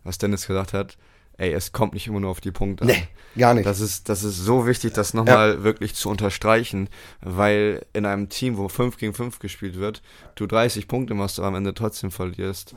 was 0.03 0.17
Dennis 0.17 0.45
gesagt 0.45 0.73
hat, 0.73 0.97
ey, 1.37 1.53
es 1.53 1.71
kommt 1.71 1.93
nicht 1.93 2.07
immer 2.07 2.19
nur 2.19 2.29
auf 2.29 2.41
die 2.41 2.51
Punkte 2.51 2.83
an. 2.83 2.89
Nee, 2.89 3.07
gar 3.37 3.53
nicht. 3.53 3.65
Das 3.65 3.79
ist, 3.79 4.09
das 4.09 4.23
ist 4.23 4.37
so 4.37 4.67
wichtig, 4.67 4.93
das 4.93 5.13
nochmal 5.13 5.63
wirklich 5.63 5.95
zu 5.95 6.09
unterstreichen, 6.09 6.89
weil 7.21 7.85
in 7.93 8.05
einem 8.05 8.29
Team, 8.29 8.57
wo 8.57 8.67
5 8.67 8.97
gegen 8.97 9.13
5 9.13 9.39
gespielt 9.39 9.79
wird, 9.79 10.01
du 10.35 10.45
30 10.45 10.87
Punkte 10.87 11.13
machst, 11.13 11.39
aber 11.39 11.49
am 11.49 11.55
Ende 11.55 11.73
trotzdem 11.73 12.11
verlierst. 12.11 12.75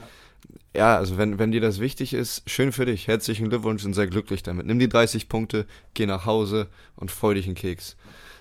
ja, 0.75 0.97
also 0.97 1.19
wenn, 1.19 1.39
wenn 1.39 1.53
dir 1.53 1.61
das 1.61 1.79
wichtig 1.81 2.15
ist, 2.15 2.49
schön 2.49 2.73
für 2.73 2.87
dich. 2.87 3.07
Herzlichen 3.07 3.49
Glückwunsch 3.49 3.85
und 3.85 3.95
sei 3.95 4.07
glücklich 4.07 4.43
damit. 4.43 4.67
Nimm 4.67 4.79
die 4.79 4.89
30 4.89 5.29
Punkte, 5.29 5.67
geh 5.95 6.07
nach 6.07 6.27
Hause 6.27 6.69
und 6.97 7.11
freu 7.11 7.35
dich 7.35 7.47
einen 7.47 7.55
Keks. 7.55 7.97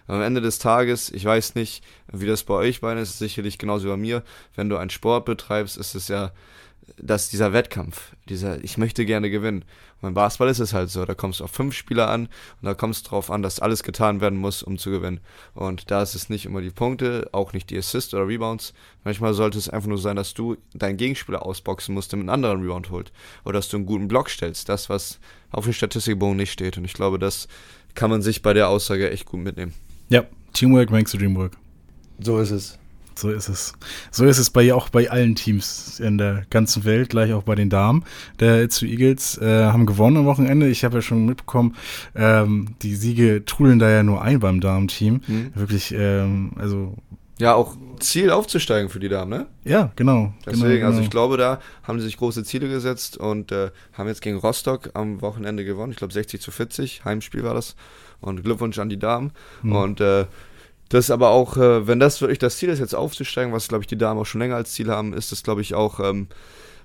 Am 0.07 0.21
Ende 0.21 0.41
des 0.41 0.59
Tages, 0.59 1.11
ich 1.11 1.23
weiß 1.23 1.55
nicht, 1.55 1.83
wie 2.11 2.25
das 2.25 2.43
bei 2.43 2.55
euch 2.55 2.81
beiden 2.81 3.01
ist, 3.01 3.19
sicherlich 3.19 3.57
genauso 3.57 3.85
wie 3.85 3.91
bei 3.91 3.97
mir. 3.97 4.23
Wenn 4.55 4.67
du 4.67 4.77
einen 4.77 4.89
Sport 4.89 5.25
betreibst, 5.25 5.77
ist 5.77 5.95
es 5.95 6.09
ja 6.09 6.31
dass 6.97 7.29
dieser 7.29 7.53
Wettkampf, 7.53 8.13
dieser, 8.29 8.63
ich 8.63 8.77
möchte 8.77 9.05
gerne 9.05 9.29
gewinnen. 9.29 9.61
Und 9.95 10.01
beim 10.01 10.13
Basketball 10.13 10.49
ist 10.49 10.59
es 10.59 10.73
halt 10.73 10.89
so, 10.89 11.05
da 11.05 11.13
kommst 11.13 11.39
du 11.39 11.45
auf 11.45 11.51
fünf 11.51 11.73
Spieler 11.73 12.09
an 12.09 12.25
und 12.25 12.65
da 12.65 12.73
kommst 12.73 13.05
du 13.05 13.09
drauf 13.09 13.31
an, 13.31 13.41
dass 13.41 13.59
alles 13.59 13.83
getan 13.83 14.21
werden 14.21 14.37
muss, 14.37 14.63
um 14.63 14.77
zu 14.77 14.91
gewinnen. 14.91 15.19
Und 15.53 15.91
da 15.91 16.01
ist 16.01 16.15
es 16.15 16.29
nicht 16.29 16.45
immer 16.45 16.61
die 16.61 16.71
Punkte, 16.71 17.29
auch 17.31 17.53
nicht 17.53 17.69
die 17.69 17.77
Assists 17.77 18.13
oder 18.13 18.27
Rebounds. 18.27 18.73
Manchmal 19.03 19.33
sollte 19.33 19.57
es 19.57 19.69
einfach 19.69 19.89
nur 19.89 19.97
sein, 19.97 20.15
dass 20.15 20.33
du 20.33 20.57
deinen 20.73 20.97
Gegenspieler 20.97 21.45
ausboxen 21.45 21.93
musst, 21.93 22.11
damit 22.11 22.23
einen 22.23 22.29
anderen 22.29 22.61
Rebound 22.61 22.89
holt. 22.89 23.11
Oder 23.45 23.53
dass 23.53 23.69
du 23.69 23.77
einen 23.77 23.85
guten 23.85 24.07
Block 24.07 24.29
stellst, 24.29 24.69
das, 24.69 24.89
was 24.89 25.19
auf 25.51 25.63
dem 25.63 25.73
Statistikbogen 25.73 26.37
nicht 26.37 26.51
steht. 26.51 26.77
Und 26.77 26.85
ich 26.85 26.93
glaube, 26.93 27.19
das 27.19 27.47
kann 27.95 28.09
man 28.09 28.21
sich 28.21 28.41
bei 28.41 28.53
der 28.53 28.69
Aussage 28.69 29.09
echt 29.11 29.25
gut 29.25 29.39
mitnehmen. 29.41 29.73
Ja, 30.09 30.25
Teamwork 30.53 30.91
makes 30.91 31.11
the 31.11 31.17
dream 31.17 31.35
work. 31.35 31.57
So 32.19 32.39
ist 32.39 32.51
es. 32.51 32.79
So 33.15 33.29
ist 33.29 33.49
es. 33.49 33.73
So 34.11 34.25
ist 34.25 34.37
es 34.37 34.49
bei 34.49 34.73
auch 34.73 34.89
bei 34.89 35.09
allen 35.09 35.35
Teams 35.35 35.99
in 35.99 36.17
der 36.17 36.45
ganzen 36.49 36.85
Welt, 36.85 37.09
gleich 37.09 37.33
auch 37.33 37.43
bei 37.43 37.55
den 37.55 37.69
Damen. 37.69 38.03
Der 38.39 38.69
zu 38.69 38.85
Eagles 38.85 39.37
äh, 39.37 39.65
haben 39.65 39.85
gewonnen 39.85 40.17
am 40.17 40.25
Wochenende. 40.25 40.67
Ich 40.67 40.83
habe 40.83 40.95
ja 40.95 41.01
schon 41.01 41.25
mitbekommen, 41.25 41.75
ähm, 42.15 42.75
die 42.81 42.95
Siege 42.95 43.43
trudeln 43.45 43.79
da 43.79 43.89
ja 43.89 44.03
nur 44.03 44.21
ein 44.21 44.39
beim 44.39 44.61
Damenteam. 44.61 45.21
Mhm. 45.27 45.51
Wirklich, 45.55 45.93
ähm, 45.95 46.51
also 46.55 46.95
ja, 47.39 47.55
auch 47.55 47.75
Ziel 47.99 48.29
aufzusteigen 48.29 48.89
für 48.89 48.99
die 48.99 49.09
Damen, 49.09 49.29
ne? 49.29 49.47
Ja, 49.63 49.91
genau. 49.95 50.33
Deswegen, 50.45 50.75
genau, 50.75 50.87
also 50.87 51.01
ich 51.01 51.09
glaube, 51.09 51.37
da 51.37 51.59
haben 51.83 51.99
sie 51.99 52.05
sich 52.05 52.17
große 52.17 52.43
Ziele 52.43 52.69
gesetzt 52.69 53.17
und 53.17 53.51
äh, 53.51 53.71
haben 53.93 54.07
jetzt 54.07 54.21
gegen 54.21 54.37
Rostock 54.37 54.91
am 54.93 55.21
Wochenende 55.21 55.65
gewonnen. 55.65 55.91
Ich 55.91 55.97
glaube 55.97 56.13
60 56.13 56.39
zu 56.39 56.51
40, 56.51 57.05
Heimspiel 57.05 57.43
war 57.43 57.53
das. 57.53 57.75
Und 58.21 58.43
Glückwunsch 58.43 58.77
an 58.79 58.87
die 58.87 58.99
Damen. 58.99 59.31
Mhm. 59.63 59.75
Und 59.75 59.99
äh, 59.99 60.25
das 60.93 61.05
ist 61.05 61.09
aber 61.09 61.29
auch, 61.29 61.57
äh, 61.57 61.87
wenn 61.87 61.99
das 61.99 62.21
wirklich 62.21 62.37
das 62.37 62.57
Ziel 62.57 62.69
ist, 62.69 62.77
jetzt 62.77 62.93
aufzusteigen, 62.93 63.51
was 63.51 63.67
glaube 63.67 63.81
ich 63.81 63.87
die 63.87 63.97
Damen 63.97 64.19
auch 64.19 64.27
schon 64.27 64.41
länger 64.41 64.57
als 64.57 64.73
Ziel 64.73 64.91
haben, 64.91 65.13
ist 65.13 65.31
das 65.31 65.41
glaube 65.41 65.61
ich 65.61 65.73
auch 65.73 65.99
ähm, 65.99 66.27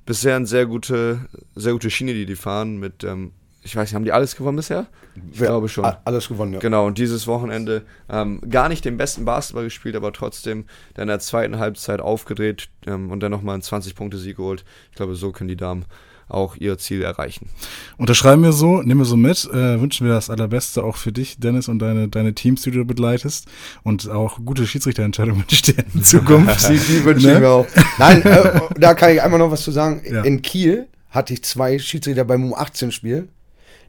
bisher 0.07 0.35
eine 0.35 0.47
sehr 0.47 0.65
gute, 0.65 1.21
sehr 1.55 1.73
gute 1.73 1.91
Schiene, 1.91 2.15
die 2.15 2.25
die 2.25 2.35
fahren 2.35 2.79
mit, 2.79 3.05
ähm, 3.05 3.33
ich 3.63 3.77
weiß 3.77 3.91
nicht, 3.91 3.95
haben 3.95 4.07
die 4.07 4.13
alles 4.13 4.35
gewonnen 4.35 4.57
bisher? 4.57 4.87
Ich 5.31 5.41
ja, 5.41 5.49
glaube 5.49 5.69
schon. 5.69 5.85
Alles 5.85 6.29
gewonnen, 6.29 6.55
ja. 6.55 6.59
Genau, 6.59 6.87
und 6.87 6.97
dieses 6.97 7.27
Wochenende 7.27 7.83
ähm, 8.09 8.41
gar 8.49 8.71
nicht 8.71 8.87
den 8.87 8.97
besten 8.97 9.27
Basketball 9.27 9.65
gespielt, 9.65 9.95
aber 9.95 10.11
trotzdem 10.15 10.65
dann 10.95 11.03
in 11.03 11.09
der 11.09 11.21
zweiten 11.21 11.59
Halbzeit 11.59 12.01
aufgedreht 12.01 12.71
ähm, 12.87 13.11
und 13.11 13.21
dann 13.21 13.31
nochmal 13.31 13.53
einen 13.53 13.63
20-Punkte-Sieg 13.63 14.39
geholt. 14.39 14.65
Ich 14.91 14.97
glaube, 14.97 15.17
so 15.17 15.33
können 15.33 15.49
die 15.49 15.57
Damen 15.57 15.85
auch 16.29 16.57
ihr 16.57 16.79
Ziel 16.79 17.03
erreichen. 17.03 17.49
Unterschreiben 17.97 18.43
wir 18.43 18.53
so, 18.53 18.83
nehmen 18.83 19.01
wir 19.01 19.05
so 19.05 19.17
mit, 19.17 19.45
äh, 19.47 19.81
wünschen 19.81 20.07
wir 20.07 20.15
das 20.15 20.31
Allerbeste 20.31 20.85
auch 20.85 20.97
für 20.97 21.13
dich, 21.13 21.39
Dennis, 21.39 21.69
und 21.69 21.79
deine, 21.79 22.09
deine 22.09 22.35
Teams, 22.35 22.63
die 22.63 22.71
du 22.71 22.85
begleitest 22.85 23.47
und 23.83 24.09
auch 24.11 24.39
gute 24.45 24.67
Schiedsrichterentscheidungen 24.67 25.41
wünsche 25.49 25.73
dir 25.73 25.85
in 25.95 26.03
Zukunft. 26.03 26.69
die, 26.69 26.79
die 26.79 27.05
wünsche 27.05 27.27
ne? 27.27 27.35
ich 27.35 27.41
mir 27.41 27.51
auch. 27.51 27.67
Nein, 27.99 28.23
äh, 28.23 28.61
da 28.79 28.95
kann 28.95 29.13
ich 29.13 29.23
einmal 29.23 29.39
noch 29.39 29.51
was 29.51 29.63
zu 29.63 29.71
sagen. 29.71 30.03
Ja. 30.09 30.23
In 30.23 30.43
Kiel 30.43 30.89
hatte 31.11 31.33
ich 31.33 31.43
zwei 31.45 31.79
Schiedsrichter 31.79 32.25
beim 32.25 32.53
U18-Spiel. 32.53 33.29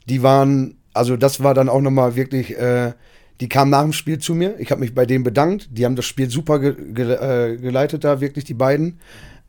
Die 0.08 0.23
waren, 0.23 0.78
also 0.93 1.17
das 1.17 1.43
war 1.43 1.54
dann 1.54 1.69
auch 1.69 1.82
nochmal 1.82 2.15
wirklich, 2.15 2.58
äh, 2.58 2.93
die 3.41 3.49
kamen 3.49 3.71
nach 3.71 3.84
dem 3.84 3.93
Spiel 3.93 4.19
zu 4.19 4.34
mir. 4.34 4.60
Ich 4.60 4.71
habe 4.71 4.82
mich 4.82 4.95
bei 4.95 5.06
denen 5.06 5.23
bedankt. 5.23 5.69
Die 5.71 5.86
haben 5.86 5.95
das 5.95 6.06
Spiel 6.06 6.30
super 6.30 6.60
ge 6.60 6.75
ge 6.93 7.13
äh, 7.13 7.58
geleitet 7.58 8.04
da, 8.04 8.21
wirklich 8.21 8.45
die 8.45 8.54
beiden. 8.54 8.99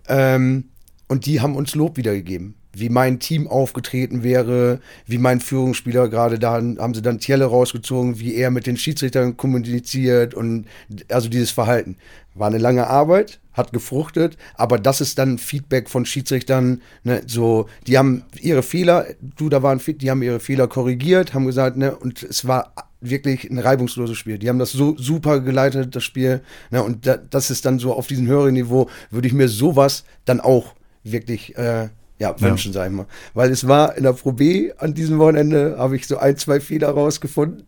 Ähm, 0.09 0.65
und 1.09 1.27
die 1.27 1.41
haben 1.41 1.57
uns 1.57 1.75
Lob 1.75 1.97
wiedergegeben 1.97 2.55
wie 2.73 2.89
mein 2.89 3.19
Team 3.19 3.49
aufgetreten 3.49 4.23
wäre, 4.23 4.81
wie 5.07 5.19
mein 5.19 5.41
Führungsspieler 5.41 6.09
gerade 6.09 6.39
da 6.39 6.53
haben 6.53 6.95
sie 6.95 7.03
dann 7.03 7.19
Tielle 7.19 7.47
rausgezogen, 7.47 8.19
wie 8.19 8.35
er 8.35 8.51
mit 8.51 8.67
den 8.67 8.77
Schiedsrichtern 8.77 9.37
kommuniziert 9.37 10.35
und 10.35 10.67
also 11.09 11.29
dieses 11.29 11.51
Verhalten. 11.51 11.97
War 12.35 12.47
eine 12.47 12.59
lange 12.59 12.87
Arbeit, 12.87 13.41
hat 13.53 13.73
gefruchtet, 13.73 14.37
aber 14.55 14.79
das 14.79 15.01
ist 15.01 15.19
dann 15.19 15.39
Feedback 15.39 15.91
von 15.91 16.07
Schiedsrichtern, 16.07 16.81
ne, 17.03 17.23
so, 17.27 17.67
die 17.87 17.99
haben 17.99 18.25
ihre 18.41 18.63
Fehler, 18.63 19.07
du, 19.37 19.49
da 19.49 19.63
waren, 19.63 19.81
die 19.85 20.11
haben 20.11 20.23
ihre 20.23 20.41
Fehler 20.41 20.69
korrigiert, 20.69 21.35
haben 21.35 21.47
gesagt, 21.47 21.77
ne, 21.77 21.95
und 21.97 22.23
es 22.23 22.47
war 22.47 22.73
wirklich 23.01 23.51
ein 23.51 23.59
reibungsloses 23.59 24.17
Spiel. 24.17 24.39
Die 24.39 24.49
haben 24.49 24.59
das 24.59 24.73
so 24.73 24.97
super 24.99 25.41
geleitet, 25.41 25.97
das 25.97 26.05
Spiel, 26.05 26.43
ne, 26.71 26.83
und 26.83 27.07
da, 27.07 27.17
das 27.17 27.51
ist 27.51 27.65
dann 27.65 27.79
so 27.79 27.93
auf 27.95 28.07
diesem 28.07 28.27
höheren 28.27 28.55
Niveau, 28.55 28.89
würde 29.11 29.27
ich 29.27 29.35
mir 29.35 29.49
sowas 29.49 30.05
dann 30.25 30.41
auch 30.41 30.75
wirklich 31.03 31.57
äh, 31.57 31.89
ja, 32.21 32.39
wünschen, 32.39 32.73
ja. 32.73 32.81
sag 32.81 32.91
ich 32.91 32.97
mal. 32.97 33.07
Weil 33.33 33.51
es 33.51 33.67
war 33.67 33.97
in 33.97 34.03
der 34.03 34.13
Pro 34.13 34.33
B 34.33 34.71
an 34.77 34.93
diesem 34.93 35.19
Wochenende, 35.19 35.77
habe 35.79 35.97
ich 35.97 36.07
so 36.07 36.19
ein, 36.19 36.37
zwei 36.37 36.61
Fehler 36.61 36.91
rausgefunden, 36.91 37.65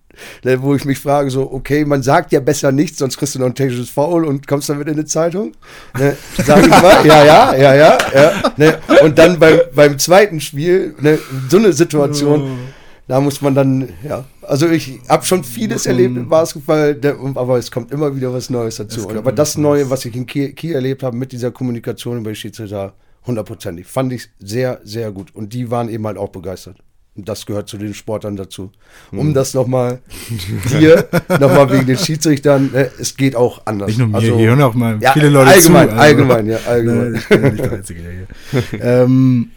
wo 0.58 0.74
ich 0.74 0.84
mich 0.84 0.98
frage, 0.98 1.30
so, 1.30 1.50
okay, 1.50 1.86
man 1.86 2.02
sagt 2.02 2.32
ja 2.32 2.40
besser 2.40 2.70
nichts, 2.70 2.98
sonst 2.98 3.16
kriegst 3.16 3.34
du 3.34 3.38
noch 3.38 3.46
ein 3.46 3.54
technisches 3.54 3.88
Foul 3.88 4.26
und 4.26 4.46
kommst 4.46 4.68
damit 4.68 4.88
in 4.88 4.94
eine 4.94 5.06
Zeitung. 5.06 5.52
Ne, 5.98 6.16
sag 6.44 6.62
ich 6.62 6.68
mal, 6.68 7.04
ja, 7.04 7.24
ja, 7.24 7.56
ja, 7.56 7.74
ja. 7.74 7.98
ja 8.14 8.52
ne, 8.58 8.78
und 9.02 9.18
dann 9.18 9.38
beim, 9.38 9.58
beim 9.74 9.98
zweiten 9.98 10.38
Spiel, 10.38 10.94
ne, 11.00 11.18
so 11.48 11.56
eine 11.56 11.72
Situation, 11.72 12.42
oh. 12.42 12.72
da 13.08 13.22
muss 13.22 13.40
man 13.40 13.54
dann, 13.54 13.88
ja, 14.06 14.26
also 14.42 14.68
ich 14.68 15.00
habe 15.08 15.24
schon 15.24 15.44
vieles 15.44 15.86
erlebt 15.86 16.14
im 16.14 16.28
Basketball, 16.28 16.94
aber 17.36 17.56
es 17.56 17.70
kommt 17.70 17.90
immer 17.90 18.14
wieder 18.14 18.34
was 18.34 18.50
Neues 18.50 18.76
dazu. 18.76 19.08
Aber 19.08 19.32
das 19.32 19.56
Neue, 19.56 19.88
was 19.88 20.04
ich 20.04 20.14
in 20.14 20.26
Kiel, 20.26 20.52
Kiel 20.52 20.74
erlebt 20.74 21.02
habe 21.02 21.16
mit 21.16 21.32
dieser 21.32 21.50
Kommunikation 21.52 22.18
über 22.18 22.34
Schiedsrichter, 22.34 22.92
hundertprozentig. 23.26 23.86
Fand 23.86 24.12
ich 24.12 24.28
sehr, 24.38 24.80
sehr 24.84 25.12
gut. 25.12 25.34
Und 25.34 25.52
die 25.52 25.70
waren 25.70 25.88
eben 25.88 26.06
halt 26.06 26.18
auch 26.18 26.30
begeistert. 26.30 26.78
Und 27.14 27.28
das 27.28 27.44
gehört 27.44 27.68
zu 27.68 27.76
den 27.76 27.92
Sportern 27.92 28.36
dazu. 28.36 28.72
Um 29.10 29.28
mhm. 29.28 29.34
das 29.34 29.52
nochmal 29.52 30.00
dir, 30.70 31.08
nochmal 31.28 31.70
wegen 31.70 31.84
den 31.84 31.98
Schiedsrichtern, 31.98 32.74
äh, 32.74 32.88
es 32.98 33.16
geht 33.16 33.36
auch 33.36 33.66
anders. 33.66 33.88
Nicht 33.88 33.98
nur 33.98 34.08
mir, 34.08 34.16
also, 34.16 34.38
hier 34.38 34.48
hören 34.48 34.62
auch 34.62 34.72
mal 34.72 34.98
ja, 34.98 35.12
viele 35.12 35.28
Leute 35.28 35.50
allgemein, 35.50 35.88
zu. 35.88 35.92
Also, 35.92 36.02
allgemein, 36.02 36.46
ja, 36.46 36.58
allgemein. 36.66 37.12
Ne, 37.12 37.18
ich 37.18 37.28
bin 37.28 37.42
nicht 37.42 37.58
der 37.58 37.72
Einzige 37.72 38.00
hier. 38.00 38.80
ähm, 38.80 39.50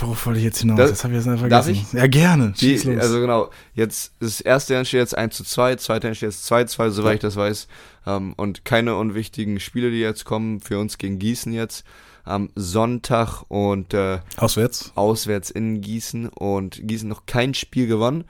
worauf 0.00 0.26
wollte 0.26 0.40
ich 0.40 0.44
jetzt 0.46 0.58
hinaus? 0.58 0.78
Das, 0.78 0.90
das 0.90 1.04
habe 1.04 1.14
ich 1.14 1.18
jetzt 1.18 1.28
einfach 1.28 1.48
vergessen. 1.48 1.74
Darf 1.74 1.92
ich? 1.92 1.92
Ja, 1.92 2.06
gerne. 2.08 2.54
Die, 2.60 2.98
also 2.98 3.20
genau, 3.20 3.50
jetzt 3.74 4.12
das 4.18 4.40
erste 4.40 4.74
entsteht 4.74 4.98
jetzt 4.98 5.16
1 5.16 5.36
zu 5.36 5.44
2, 5.44 5.76
zweite 5.76 6.08
entsteht 6.08 6.30
jetzt 6.30 6.44
2 6.46 6.64
zu 6.64 6.74
2, 6.74 6.90
soweit 6.90 7.10
ja. 7.10 7.14
ich 7.14 7.20
das 7.20 7.36
weiß. 7.36 7.68
Ähm, 8.08 8.34
und 8.36 8.64
keine 8.64 8.96
unwichtigen 8.96 9.60
Spiele, 9.60 9.92
die 9.92 10.00
jetzt 10.00 10.24
kommen, 10.24 10.58
für 10.58 10.80
uns 10.80 10.98
gegen 10.98 11.20
Gießen 11.20 11.52
jetzt 11.52 11.84
am 12.24 12.50
Sonntag 12.54 13.42
und 13.48 13.94
äh, 13.94 14.20
auswärts. 14.36 14.92
Auswärts 14.94 15.50
in 15.50 15.80
Gießen 15.80 16.28
und 16.28 16.80
Gießen 16.86 17.08
noch 17.08 17.26
kein 17.26 17.54
Spiel 17.54 17.86
gewonnen. 17.86 18.24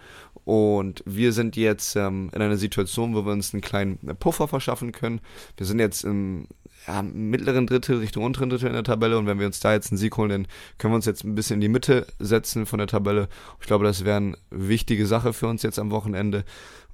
Und 0.45 1.03
wir 1.07 1.33
sind 1.33 1.57
jetzt 1.57 1.97
ähm, 1.97 2.31
in 2.35 2.43
einer 2.43 2.57
Situation, 2.57 3.15
wo 3.15 3.25
wir 3.25 3.33
uns 3.33 3.53
einen 3.53 3.61
kleinen 3.61 3.99
Puffer 4.19 4.49
verschaffen 4.49 4.93
können. 4.93 5.21
Wir 5.57 5.67
sind 5.67 5.79
jetzt 5.79 6.03
im 6.05 6.47
ja, 6.87 7.03
mittleren 7.03 7.67
Drittel 7.67 7.99
Richtung 7.99 8.25
unteren 8.25 8.51
Drittel 8.51 8.69
in 8.69 8.73
der 8.73 8.85
Tabelle 8.85 9.19
und 9.19 9.27
wenn 9.27 9.39
wir 9.39 9.47
uns 9.47 9.61
da 9.61 9.73
jetzt 9.73 9.91
einen 9.91 9.99
Sieg 9.99 10.17
holen, 10.17 10.31
dann 10.31 10.47
können 10.79 10.93
wir 10.93 10.97
uns 10.97 11.07
jetzt 11.07 11.25
ein 11.25 11.35
bisschen 11.35 11.55
in 11.55 11.61
die 11.61 11.69
Mitte 11.69 12.07
setzen 12.19 12.67
von 12.67 12.79
der 12.79 12.89
Tabelle. 12.89 13.29
Ich 13.61 13.67
glaube, 13.67 13.85
das 13.85 14.05
wäre 14.05 14.17
eine 14.17 14.37
wichtige 14.51 15.07
Sache 15.07 15.33
für 15.33 15.47
uns 15.47 15.63
jetzt 15.63 15.79
am 15.79 15.91
Wochenende. 15.91 16.45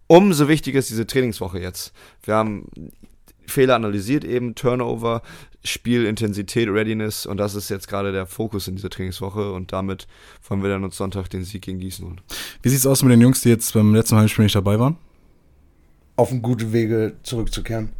Umso 0.08 0.48
wichtiger 0.48 0.78
ist 0.78 0.90
diese 0.90 1.06
Trainingswoche 1.06 1.58
jetzt. 1.58 1.92
Wir 2.24 2.34
haben 2.34 2.68
Fehler 3.50 3.74
analysiert 3.74 4.24
eben, 4.24 4.54
Turnover, 4.54 5.22
Spielintensität, 5.64 6.68
Readiness 6.68 7.26
und 7.26 7.36
das 7.38 7.54
ist 7.54 7.68
jetzt 7.68 7.88
gerade 7.88 8.12
der 8.12 8.26
Fokus 8.26 8.68
in 8.68 8.76
dieser 8.76 8.90
Trainingswoche 8.90 9.52
und 9.52 9.72
damit 9.72 10.06
wollen 10.48 10.62
wir 10.62 10.70
dann 10.70 10.84
uns 10.84 10.96
Sonntag 10.96 11.28
den 11.28 11.44
Sieg 11.44 11.62
gegen 11.62 11.78
Gießen 11.80 12.06
holen. 12.06 12.20
Wie 12.62 12.68
sieht 12.68 12.78
es 12.78 12.86
aus 12.86 13.02
mit 13.02 13.12
den 13.12 13.20
Jungs, 13.20 13.40
die 13.40 13.48
jetzt 13.48 13.74
beim 13.74 13.94
letzten 13.94 14.16
Heimspiel 14.16 14.44
nicht 14.44 14.54
dabei 14.54 14.78
waren? 14.78 14.96
Auf 16.16 16.30
einem 16.30 16.42
guten 16.42 16.72
Wege 16.72 17.14
zurückzukehren. 17.22 17.90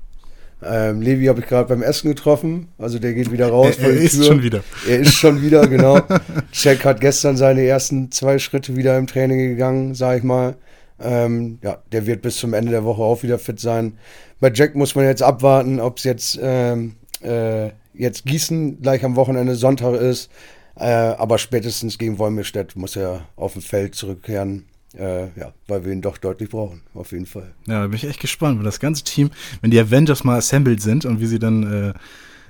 Ähm, 0.63 1.03
Levi 1.03 1.27
habe 1.27 1.41
ich 1.41 1.47
gerade 1.47 1.69
beim 1.69 1.83
Essen 1.83 2.09
getroffen, 2.09 2.69
also 2.79 2.99
der 2.99 3.13
geht 3.13 3.31
wieder 3.31 3.49
raus. 3.49 3.77
Er, 3.79 3.91
er 3.91 4.01
ist 4.01 4.25
schon 4.25 4.43
wieder. 4.43 4.65
Er 4.89 5.01
ist 5.01 5.13
schon 5.13 5.43
wieder, 5.43 5.67
genau. 5.67 6.01
Jack 6.53 6.85
hat 6.87 7.01
gestern 7.01 7.37
seine 7.37 7.63
ersten 7.63 8.11
zwei 8.11 8.39
Schritte 8.39 8.75
wieder 8.75 8.97
im 8.97 9.07
Training 9.07 9.39
gegangen, 9.39 9.95
sage 9.95 10.19
ich 10.19 10.25
mal. 10.25 10.57
Ähm, 11.01 11.59
ja, 11.63 11.79
der 11.93 12.07
wird 12.07 12.23
bis 12.23 12.39
zum 12.39 12.55
Ende 12.55 12.71
der 12.71 12.85
Woche 12.85 13.03
auch 13.03 13.23
wieder 13.23 13.39
fit 13.39 13.61
sein. 13.61 13.99
Bei 14.41 14.51
Jack 14.53 14.75
muss 14.75 14.95
man 14.95 15.05
jetzt 15.05 15.23
abwarten, 15.23 15.81
ob 15.81 15.99
es 15.99 16.05
jetzt 16.05 16.39
ähm, 16.41 16.97
äh, 17.23 17.71
jetzt 17.95 18.25
Gießen 18.25 18.81
gleich 18.81 19.05
am 19.05 19.17
Wochenende 19.17 19.55
Sonntag 19.55 19.95
ist. 19.95 20.31
Äh, 20.77 20.85
aber 20.85 21.39
spätestens 21.39 21.99
gegen 21.99 22.19
Wolmirstedt 22.19 22.77
muss 22.77 22.97
er 22.97 23.27
auf 23.37 23.55
dem 23.55 23.63
Feld 23.63 23.95
zurückkehren. 23.95 24.67
Äh, 24.95 25.27
ja, 25.39 25.53
weil 25.67 25.85
wir 25.85 25.93
ihn 25.93 26.01
doch 26.01 26.17
deutlich 26.17 26.49
brauchen, 26.49 26.83
auf 26.95 27.13
jeden 27.13 27.27
Fall. 27.27 27.55
Ja, 27.67 27.83
da 27.83 27.87
bin 27.87 27.97
ich 27.97 28.05
echt 28.05 28.21
gespannt, 28.21 28.59
wenn 28.59 28.65
das 28.65 28.81
ganze 28.81 29.05
Team, 29.05 29.31
wenn 29.61 29.71
die 29.71 29.79
Avengers 29.79 30.25
mal 30.25 30.39
assembled 30.39 30.81
sind 30.81 31.05
und 31.05 31.21
wie 31.21 31.27
sie 31.27 31.39
dann 31.39 31.95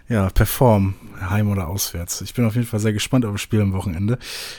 äh, 0.08 0.12
ja, 0.12 0.28
performen, 0.30 0.94
heim 1.20 1.50
oder 1.50 1.68
auswärts. 1.68 2.20
Ich 2.20 2.34
bin 2.34 2.44
auf 2.44 2.54
jeden 2.54 2.66
Fall 2.66 2.78
sehr 2.78 2.92
gespannt 2.92 3.24
auf 3.24 3.32
das 3.32 3.40
Spiel 3.40 3.60
am 3.60 3.72
Wochenende. 3.72 4.18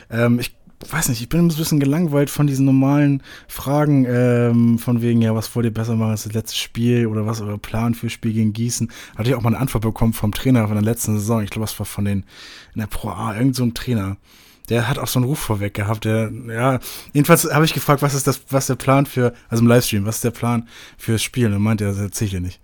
Ähm, 0.10 0.40
ich 0.40 0.54
weiß 0.90 1.10
nicht, 1.10 1.22
ich 1.22 1.30
bin 1.30 1.42
ein 1.42 1.48
bisschen 1.48 1.80
gelangweilt 1.80 2.30
von 2.30 2.48
diesen 2.48 2.66
normalen 2.66 3.24
Fragen, 3.48 4.06
ähm, 4.08 4.80
von 4.80 5.02
wegen, 5.02 5.22
ja, 5.22 5.34
was 5.34 5.54
wollt 5.56 5.66
ihr 5.66 5.74
besser 5.74 5.96
machen 5.96 6.12
als 6.12 6.24
das 6.24 6.34
letzte 6.34 6.58
Spiel 6.58 7.08
oder 7.08 7.26
was 7.26 7.42
euer 7.42 7.58
Plan 7.58 7.96
für 7.96 8.10
Spiel 8.10 8.34
gegen 8.34 8.54
Gießen? 8.54 8.92
Hatte 9.16 9.30
ich 9.30 9.36
auch 9.36 9.42
mal 9.42 9.50
eine 9.50 9.60
Antwort 9.60 9.84
bekommen 9.84 10.14
vom 10.14 10.34
Trainer 10.34 10.68
von 10.68 10.76
der 10.76 10.84
letzten 10.84 11.18
Saison. 11.18 11.42
Ich 11.42 11.50
glaube, 11.50 11.66
das 11.66 11.78
war 11.80 11.86
von 11.86 12.06
den, 12.06 12.26
in 12.76 12.80
der 12.80 12.88
Pro 12.88 13.10
A, 13.10 13.36
irgend 13.36 13.56
so 13.56 13.64
ein 13.64 13.74
Trainer. 13.74 14.18
Der 14.70 14.88
hat 14.88 15.00
auch 15.00 15.08
so 15.08 15.20
einen 15.20 15.28
Ruf 15.28 15.40
vorweg 15.40 15.74
gehabt. 15.74 16.06
Der, 16.06 16.32
ja, 16.48 16.80
jedenfalls 17.14 17.52
habe 17.52 17.66
ich 17.66 17.74
gefragt, 17.74 18.02
was 18.02 18.14
ist 18.14 18.28
das, 18.28 18.42
was 18.50 18.68
der 18.68 18.76
Plan 18.76 19.06
für, 19.06 19.34
also 19.50 19.64
im 19.64 19.68
Livestream, 19.68 20.06
was 20.06 20.16
ist 20.16 20.26
der 20.26 20.32
Plan 20.32 20.68
fürs 20.98 21.24
Spiel? 21.24 21.48
Und 21.48 21.54
er 21.54 21.60
meinte, 21.60 21.86
er, 21.86 21.92
das 21.92 22.00
erzählt 22.00 22.34
er 22.34 22.42
nicht. 22.42 22.60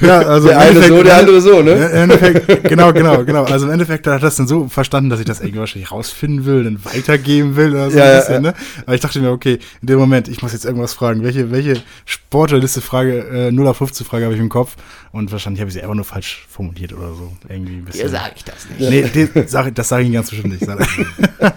Ja, 0.00 0.18
also 0.20 0.48
der 0.48 0.58
eine 0.58 0.82
so, 0.82 1.02
der 1.02 1.16
andere 1.18 1.40
so, 1.40 1.62
ne? 1.62 1.72
Im 1.72 1.82
Endeffekt, 2.10 2.64
genau, 2.68 2.92
genau, 2.92 3.24
genau. 3.24 3.44
Also 3.44 3.66
im 3.66 3.72
Endeffekt 3.72 4.06
hat 4.06 4.14
er 4.14 4.18
das 4.18 4.36
dann 4.36 4.46
so 4.46 4.68
verstanden, 4.68 5.10
dass 5.10 5.20
ich 5.20 5.26
das 5.26 5.40
irgendwie 5.40 5.58
wahrscheinlich 5.58 5.90
rausfinden 5.92 6.46
will, 6.46 6.64
dann 6.64 6.82
weitergeben 6.84 7.56
will 7.56 7.72
oder 7.72 7.90
so 7.90 7.98
Ja, 7.98 8.04
ein 8.04 8.10
ja, 8.10 8.16
bisschen, 8.18 8.34
ja. 8.34 8.40
ne? 8.40 8.54
Aber 8.86 8.94
ich 8.94 9.00
dachte 9.00 9.20
mir, 9.20 9.30
okay, 9.30 9.58
in 9.82 9.86
dem 9.86 9.98
Moment, 9.98 10.28
ich 10.28 10.40
muss 10.42 10.52
jetzt 10.52 10.64
irgendwas 10.64 10.94
fragen. 10.94 11.22
Welche, 11.22 11.50
welche 11.50 11.82
Sportlerliste-Frage, 12.06 13.48
äh, 13.48 13.52
0 13.52 13.66
auf 13.68 13.76
15 13.76 14.06
Frage 14.06 14.24
habe 14.24 14.34
ich 14.34 14.40
im 14.40 14.48
Kopf? 14.48 14.76
Und 15.12 15.30
wahrscheinlich 15.30 15.60
habe 15.60 15.68
ich 15.68 15.74
sie 15.74 15.82
einfach 15.82 15.94
nur 15.94 16.04
falsch 16.04 16.44
formuliert 16.50 16.92
oder 16.92 17.14
so. 17.14 17.32
Irgendwie 17.48 17.74
ein 17.76 17.84
bisschen. 17.84 18.08
sag 18.08 18.32
ich 18.34 18.42
das 18.44 18.66
nicht. 18.76 19.14
Nee, 19.14 19.44
sag, 19.46 19.72
das 19.74 19.88
sage 19.88 20.02
ich 20.02 20.06
Ihnen 20.06 20.14
ganz 20.14 20.30
bestimmt 20.30 20.60
nicht. 20.60 20.66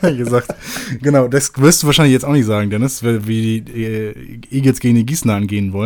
Gesagt. 0.18 0.54
Genau, 1.02 1.28
das 1.28 1.52
wirst 1.58 1.82
du 1.82 1.88
wahrscheinlich 1.88 2.14
jetzt 2.14 2.24
auch 2.24 2.34
nicht 2.34 2.46
sagen, 2.46 2.70
Dennis, 2.70 3.02
wie 3.04 3.62
die 3.62 3.84
äh, 3.84 4.14
Eagles 4.52 4.80
gegen 4.80 4.94
die 4.96 5.06
Gießener 5.08 5.34
angehen 5.34 5.74
wollen. 5.74 5.77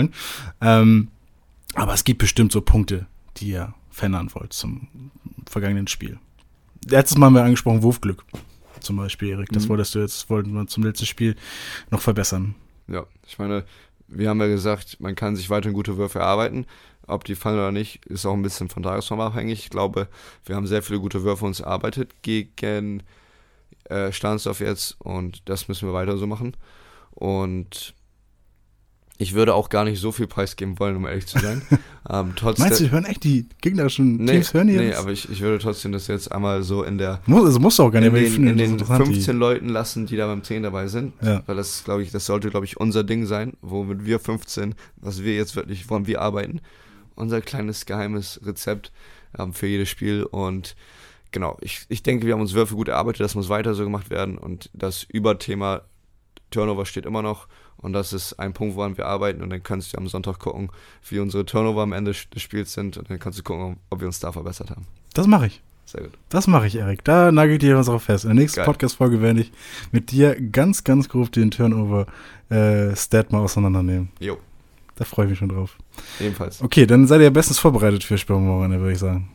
Ähm, 0.62 1.08
aber 1.76 1.94
es 1.94 2.04
gibt 2.04 2.20
bestimmt 2.20 2.52
so 2.52 2.62
Punkte, 2.62 3.06
die 3.38 3.50
ihr 3.50 3.74
verändern 3.90 4.30
wollt 4.34 4.54
zum 4.54 4.88
vergangenen 5.50 5.88
Spiel. 5.88 6.20
Letztes 6.88 7.18
Mal 7.18 7.28
haben 7.28 7.36
wir 7.36 7.44
angesprochen 7.44 7.84
Wurfglück. 7.84 8.24
Zum 8.80 8.98
Beispiel, 8.98 9.30
Erik. 9.30 9.50
Das 9.50 9.66
Mhm. 9.66 9.70
wolltest 9.70 9.94
du 9.96 10.00
jetzt, 10.00 10.30
wollten 10.30 10.54
wir 10.54 10.66
zum 10.68 10.84
letzten 10.84 11.06
Spiel 11.06 11.36
noch 11.92 12.02
verbessern. 12.02 12.56
Ja, 12.88 13.06
ich 13.28 13.38
meine, 13.38 13.64
wir 14.08 14.30
haben 14.30 14.40
ja 14.42 14.48
gesagt, 14.48 15.00
man 15.00 15.16
kann 15.16 15.36
sich 15.36 15.50
weiterhin 15.50 15.76
gute 15.76 15.98
Würfe 15.98 16.20
erarbeiten. 16.20 16.66
Ob 17.08 17.24
die 17.24 17.36
fallen 17.36 17.58
oder 17.58 17.72
nicht, 17.72 18.06
ist 18.08 18.26
auch 18.26 18.34
ein 18.34 18.42
bisschen 18.42 18.70
von 18.70 18.84
Tagesform 18.84 19.20
abhängig. 19.22 19.60
Ich 19.60 19.70
glaube, 19.70 20.08
wir 20.46 20.56
haben 20.56 20.68
sehr 20.68 20.82
viele 20.82 21.00
gute 21.00 21.24
Würfe 21.24 21.46
uns 21.46 21.60
erarbeitet 21.60 22.22
gegen 22.22 23.04
äh, 23.86 24.12
Stahnsdorf 24.12 24.60
jetzt 24.62 25.00
und 25.00 25.42
das 25.50 25.68
müssen 25.68 25.88
wir 25.88 25.94
weiter 25.94 26.18
so 26.18 26.26
machen. 26.28 26.56
Und 27.12 27.94
ich 29.22 29.36
würde 29.36 29.54
auch 29.54 29.70
gar 29.70 29.84
nicht 29.84 30.00
so 30.00 30.12
viel 30.12 30.26
preisgeben 30.26 30.80
wollen, 30.80 30.96
um 30.96 31.06
ehrlich 31.06 31.28
zu 31.28 31.38
sein. 31.38 31.62
ähm, 32.10 32.34
trotzdem, 32.36 32.66
Meinst 32.66 32.82
du, 32.82 32.90
hören 32.90 33.06
echt 33.06 33.24
die 33.24 33.48
gegnerischen 33.62 34.18
nee, 34.18 34.32
Teams 34.32 34.54
hören 34.56 34.68
die 34.68 34.78
nee, 34.78 34.96
aber 34.96 35.12
ich, 35.12 35.30
ich 35.30 35.42
würde 35.42 35.60
trotzdem 35.60 35.92
das 35.92 36.08
jetzt 36.08 36.32
einmal 36.32 36.64
so 36.64 36.82
in 36.84 36.98
der 36.98 37.22
Muss, 37.28 37.46
also 37.46 37.60
musst 37.60 37.78
du 37.78 37.84
auch 37.84 37.92
gar 37.92 38.02
nicht, 38.02 38.12
in 38.12 38.16
den, 38.16 38.48
in 38.48 38.58
den 38.58 38.72
interessant, 38.72 39.08
die- 39.08 39.14
15 39.14 39.38
Leuten 39.38 39.70
lassen, 39.70 40.08
die 40.08 40.18
da 40.18 40.26
beim 40.26 40.44
10 40.44 40.64
dabei 40.64 40.88
sind. 40.88 41.14
Ja. 41.22 41.44
Weil 41.46 41.56
das, 41.56 41.84
glaube 41.84 42.02
ich, 42.02 42.10
das 42.10 42.26
sollte, 42.26 42.50
glaube 42.50 42.66
ich, 42.66 42.78
unser 42.78 43.04
Ding 43.04 43.28
sein, 43.28 43.54
womit 43.62 44.06
wir 44.06 44.20
15, 44.20 44.74
was 44.98 45.24
wir 45.24 45.36
jetzt 45.36 45.56
wirklich, 45.56 45.88
woran 45.88 46.08
wir 46.08 46.20
arbeiten. 46.20 46.60
Unser 47.14 47.42
kleines 47.42 47.86
geheimes 47.86 48.42
Rezept 48.44 48.92
ähm, 49.38 49.54
für 49.54 49.68
jedes 49.68 49.90
Spiel. 49.90 50.24
Und 50.24 50.76
genau, 51.32 51.58
ich, 51.62 51.86
ich 51.90 52.02
denke, 52.02 52.26
wir 52.26 52.34
haben 52.34 52.42
uns 52.42 52.54
Würfe 52.54 52.74
gut 52.74 52.88
erarbeitet, 52.88 53.22
das 53.22 53.36
muss 53.36 53.50
weiter 53.50 53.76
so 53.76 53.84
gemacht 53.84 54.10
werden. 54.10 54.40
Und 54.40 54.72
das 54.74 55.04
Überthema 55.04 55.82
Turnover 56.50 56.88
steht 56.88 57.06
immer 57.06 57.22
noch. 57.22 57.48
Und 57.82 57.94
das 57.94 58.14
ist 58.14 58.34
ein 58.40 58.54
Punkt, 58.54 58.76
woran 58.76 58.98
wir 58.98 59.06
arbeiten. 59.08 59.42
Und 59.42 59.50
dann 59.50 59.64
kannst 59.64 59.94
du 59.94 59.98
am 59.98 60.08
Sonntag 60.08 60.40
gucken, 60.40 60.70
wie 61.10 61.20
unsere 61.20 61.46
Turnover 61.46 61.82
am 61.82 61.94
Ende 61.94 62.12
des 62.12 62.42
Spiels 62.42 62.74
sind. 62.74 62.98
Und 62.98 63.10
dann 63.10 63.20
kannst 63.20 63.40
du 63.40 63.44
gucken, 63.44 63.78
ob 63.90 64.00
wir 64.02 64.08
uns 64.08 64.20
da 64.20 64.32
verbessert 64.32 64.70
haben. 64.70 64.86
Das 65.14 65.28
mache 65.28 65.48
ich. 65.48 65.62
Sehr 65.86 66.02
gut. 66.04 66.12
Das 66.30 66.48
mache 66.48 66.68
ich, 66.68 66.76
Erik. 66.76 67.04
Da 67.04 67.32
nagel 67.32 67.54
ich 67.54 67.60
dir 67.60 67.76
was 67.76 67.88
drauf 67.88 68.04
fest. 68.04 68.24
In 68.24 68.30
der 68.30 68.36
nächsten. 68.36 68.64
Podcast-Folge 68.64 69.22
werde 69.22 69.42
ich 69.42 69.52
mit 69.92 70.12
dir 70.12 70.40
ganz, 70.40 70.84
ganz 70.84 71.10
grob 71.10 71.32
den 71.32 71.52
Turnover-Stat 71.52 73.32
mal 73.32 73.40
auseinandernehmen. 73.40 74.10
Jo, 74.20 74.38
Da 74.96 75.04
freue 75.06 75.26
ich 75.26 75.32
mich 75.32 75.40
schon 75.40 75.50
drauf. 75.50 75.78
ebenfalls. 76.20 76.62
Okay, 76.62 76.86
dann 76.86 77.08
seid 77.08 77.22
ihr 77.22 77.32
bestens 77.32 77.60
vorbereitet 77.60 78.04
für 78.04 78.18
Spielmorgen, 78.18 78.72
würde 78.80 78.94
ich 78.94 79.00
sagen. 79.00 79.30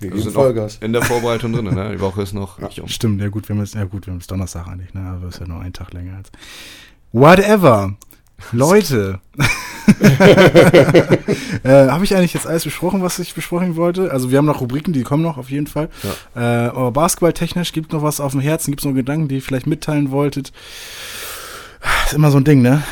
Wir 0.00 0.08
geben 0.08 0.22
sind 0.22 0.32
Vollgas. 0.32 0.78
in 0.80 0.94
der 0.94 1.02
Vorbereitung 1.02 1.52
drin, 1.52 1.66
ne? 1.66 1.92
Die 1.94 2.00
Woche 2.00 2.22
ist 2.22 2.32
noch 2.32 2.58
nicht 2.58 2.80
um. 2.80 2.88
Stimmt, 2.88 3.20
ja 3.20 3.28
gut, 3.28 3.46
wir 3.48 3.54
haben 3.54 3.60
jetzt, 3.62 3.74
ja 3.74 3.84
gut, 3.84 4.06
wir 4.06 4.12
haben 4.12 4.18
jetzt 4.18 4.30
Donnerstag 4.30 4.66
eigentlich, 4.66 4.94
ne? 4.94 5.02
Aber 5.02 5.28
ist 5.28 5.40
ja 5.40 5.46
nur 5.46 5.60
ein 5.60 5.74
Tag 5.74 5.92
länger 5.92 6.16
als. 6.16 6.32
Whatever. 7.12 7.94
Leute. 8.52 9.20
äh, 11.64 11.88
Habe 11.88 12.04
ich 12.04 12.14
eigentlich 12.16 12.34
jetzt 12.34 12.46
alles 12.46 12.64
besprochen, 12.64 13.02
was 13.02 13.18
ich 13.18 13.34
besprechen 13.34 13.76
wollte? 13.76 14.10
Also 14.10 14.30
wir 14.30 14.38
haben 14.38 14.46
noch 14.46 14.60
Rubriken, 14.60 14.92
die 14.92 15.02
kommen 15.02 15.22
noch 15.22 15.36
auf 15.36 15.50
jeden 15.50 15.66
Fall. 15.66 15.88
Äh, 16.34 16.40
aber 16.40 16.90
basketballtechnisch 16.92 17.72
gibt 17.72 17.92
noch 17.92 18.02
was 18.02 18.20
auf 18.20 18.32
dem 18.32 18.40
Herzen, 18.40 18.70
gibt 18.70 18.80
es 18.82 18.86
noch 18.86 18.94
Gedanken, 18.94 19.28
die 19.28 19.36
ihr 19.36 19.42
vielleicht 19.42 19.66
mitteilen 19.66 20.10
wolltet? 20.10 20.52
Ist 22.04 22.12
immer 22.14 22.30
so 22.30 22.36
ein 22.38 22.44
Ding, 22.44 22.60
ne? 22.62 22.82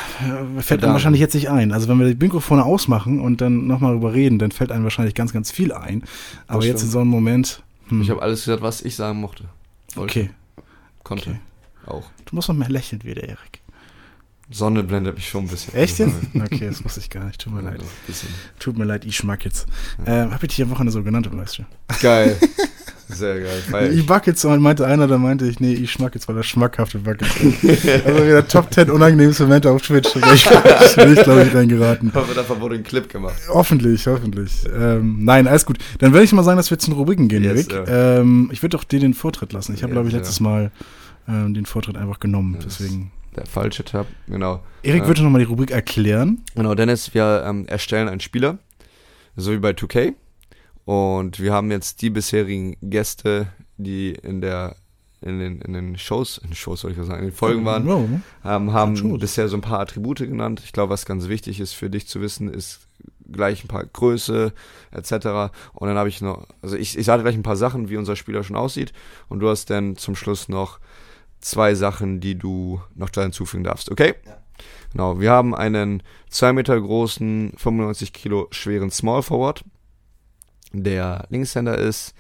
Äh, 0.57 0.63
Fällt 0.63 0.83
einem 0.83 0.95
wahrscheinlich 0.95 1.21
jetzt 1.21 1.35
nicht 1.35 1.51
ein. 1.51 1.73
Also 1.73 1.89
wenn 1.89 1.99
wir 1.99 2.13
die 2.13 2.25
Mikrofone 2.25 2.65
ausmachen 2.65 3.21
und 3.21 3.41
dann 3.41 3.67
nochmal 3.67 3.93
drüber 3.93 4.13
reden, 4.15 4.39
dann 4.39 4.51
fällt 4.51 4.73
einem 4.73 4.85
wahrscheinlich 4.85 5.15
ganz, 5.15 5.33
ganz 5.33 5.51
viel 5.51 5.73
ein. 5.73 6.05
Aber 6.47 6.65
jetzt 6.65 6.83
in 6.83 6.89
so 6.91 6.99
einem 7.01 7.11
Moment. 7.11 7.63
hm, 7.89 8.01
Ich 8.03 8.11
habe 8.11 8.23
alles 8.23 8.45
gesagt, 8.45 8.63
was 8.63 8.81
ich 8.83 8.97
sagen 8.97 9.21
mochte. 9.21 9.45
Wollte, 9.95 10.21
okay, 10.21 10.31
Konnte. 11.05 11.31
okay. 11.31 11.39
Auch. 11.87 12.05
du 12.27 12.35
musst 12.37 12.49
noch 12.49 12.57
mehr 12.57 12.69
lächeln 12.69 13.03
wieder, 13.05 13.23
Erik. 13.23 13.61
Sonne 14.51 14.83
blendet 14.83 15.15
mich 15.17 15.29
schon 15.29 15.45
ein 15.45 15.49
bisschen. 15.49 15.75
Echt 15.75 15.99
jetzt? 15.99 16.15
Okay, 16.35 16.67
das 16.69 16.83
wusste 16.83 17.01
ich 17.01 17.11
gar 17.11 17.25
nicht. 17.25 17.41
Tut 17.41 17.53
mir 17.53 17.63
Ja, 17.63 17.71
leid. 17.71 17.83
Tut 18.59 18.79
mir 18.79 18.85
leid, 18.85 19.05
ich 19.05 19.17
schmack 19.17 19.45
jetzt. 19.45 19.67
Ähm, 20.07 20.33
hab 20.33 20.43
ich 20.43 20.49
dich 20.49 20.63
am 20.63 20.71
Wochenende 20.71 20.93
so 20.93 21.03
genannt 21.03 21.27
im 21.31 21.37
Livestream? 21.39 21.67
Geil. 22.01 22.37
Sehr 23.11 23.41
geil. 23.41 23.63
Feier 23.71 23.91
Ich. 23.91 24.07
Buckets 24.07 24.45
und 24.45 24.61
meinte 24.61 24.87
einer, 24.87 25.07
da 25.07 25.17
meinte 25.17 25.47
ich, 25.47 25.61
nee, 25.61 25.73
ich 25.73 25.91
schmack 25.93 26.15
jetzt, 26.15 26.29
weil 26.29 26.37
er 26.37 26.43
schmackhafte 26.43 26.99
Buckets 26.99 27.37
ist. 27.37 27.87
Also 28.05 28.23
wieder 28.27 28.47
Top 28.47 28.73
10 28.73 28.91
unangenehmste 28.91 29.45
Momente 29.45 29.71
auf 29.71 29.81
Twitch. 29.83 30.13
Da 30.13 30.33
ich, 30.35 30.45
bin 30.95 31.13
ich 31.15 31.23
glaube 31.23 31.43
ich, 31.45 31.55
reingeraten. 31.55 32.09
Ich 32.09 32.15
hoffe, 32.15 32.35
davon 32.35 32.61
wurde 32.61 32.75
ein 32.75 32.83
Clip 32.85 33.09
gemacht. 33.09 33.37
Hoffentlich, 33.49 34.07
hoffentlich. 34.07 34.65
Ähm, 34.79 35.25
nein, 35.25 35.47
alles 35.47 35.65
gut. 35.65 35.79
Dann 36.01 36.13
würde 36.13 36.25
ich 36.25 36.33
mal 36.33 36.43
sagen, 36.45 36.59
dass 36.59 36.71
wir 36.71 36.79
zu 36.79 36.91
den 36.91 36.97
Rubriken 36.99 37.29
gehen, 37.29 37.45
Yes, 37.45 37.67
Erik. 37.69 37.89
ja. 37.89 38.19
Ähm, 38.21 38.51
ich 38.53 38.63
würde 38.63 38.77
doch 38.77 38.85
dir 38.85 39.01
den 39.01 39.15
Vortritt 39.15 39.55
lassen. 39.55 39.73
Ich 39.75 39.83
habe, 39.83 39.91
Yes, 39.91 39.95
glaube 39.95 40.09
ich, 40.09 40.13
ja. 40.13 40.19
letztes 40.21 40.41
Mal 40.41 40.71
ähm, 41.27 41.55
den 41.55 41.65
Vortritt 41.65 41.97
einfach 41.97 42.21
genommen. 42.21 42.55
Yes. 42.57 42.65
Deswegen. 42.79 43.11
Der 43.39 43.47
falsche 43.47 43.85
Tab, 43.85 44.07
genau. 44.27 44.63
Erik 44.83 45.03
Ja. 45.03 45.07
würde 45.09 45.23
noch 45.23 45.31
mal 45.31 45.39
die 45.39 45.45
Rubrik 45.45 45.71
erklären. 45.71 46.43
Genau, 46.57 46.75
Dennis, 46.75 47.15
wir 47.15 47.45
ähm, 47.47 47.67
erstellen 47.67 48.09
einen 48.09 48.21
Spieler, 48.21 48.59
so 49.37 49.53
wie 49.53 49.59
bei 49.59 49.71
2K. 49.71 50.15
Und 50.85 51.39
wir 51.39 51.53
haben 51.53 51.71
jetzt 51.71 52.03
die 52.03 52.11
bisherigen 52.11 52.77
Gäste, 52.83 53.49
die 53.77 54.11
in 54.13 54.41
der 54.41 54.77
in 55.21 55.41
den, 55.41 55.61
in 55.63 55.73
den 55.73 55.99
Shows, 55.99 56.39
in 56.39 56.51
den 56.51 56.55
Shows 56.55 56.81
soll 56.83 56.93
ich 56.93 56.97
sagen, 56.97 57.19
in 57.19 57.31
den 57.31 57.33
Folgen 57.33 57.65
waren, 57.65 57.89
Ja, 57.89 58.57
ähm, 58.57 58.73
haben 58.73 58.97
Shows. 58.97 59.19
bisher 59.19 59.49
so 59.49 59.57
ein 59.57 59.61
paar 59.63 59.81
Attribute 59.81 60.19
genannt. 60.19 60.63
Ich 60.65 60.73
glaube, 60.73 60.91
was 60.93 61.07
ganz 61.07 61.27
wichtig 61.29 61.59
ist 61.59 61.73
für 61.73 61.91
dich 61.91 62.07
zu 62.07 62.21
wissen, 62.21 62.49
ist 62.49 62.87
gleich 63.31 63.65
ein 63.65 63.69
paar 63.69 63.85
Größe 63.85 64.53
etc. 64.93 65.53
Und 65.75 65.89
dann 65.89 65.97
habe 65.99 66.09
ich 66.09 66.21
noch, 66.21 66.47
also 66.63 66.77
ich, 66.77 66.97
ich 66.97 67.05
sage 67.05 67.25
gleich 67.25 67.35
ein 67.35 67.43
paar 67.43 67.57
Sachen, 67.57 67.89
wie 67.89 67.97
unser 67.97 68.15
Spieler 68.15 68.45
schon 68.45 68.55
aussieht. 68.57 68.93
Und 69.29 69.41
du 69.41 69.49
hast 69.49 69.71
dann 69.71 69.97
zum 69.97 70.15
Schluss 70.15 70.49
noch 70.49 70.79
zwei 71.41 71.75
Sachen, 71.75 72.21
die 72.21 72.37
du 72.37 72.81
noch 72.95 73.11
da 73.11 73.23
hinzufügen 73.23 73.65
darfst, 73.65 73.91
okay? 73.91 74.15
Genau, 74.93 75.21
wir 75.21 75.31
haben 75.31 75.55
einen 75.55 76.03
2 76.31 76.53
Meter 76.55 76.81
großen, 76.81 77.53
95 77.57 78.13
Kilo 78.13 78.49
schweren 78.51 78.91
Small 78.91 79.23
Forward, 79.23 79.63
der 80.73 81.27
Linkshänder 81.29 81.77
ist, 81.77 82.15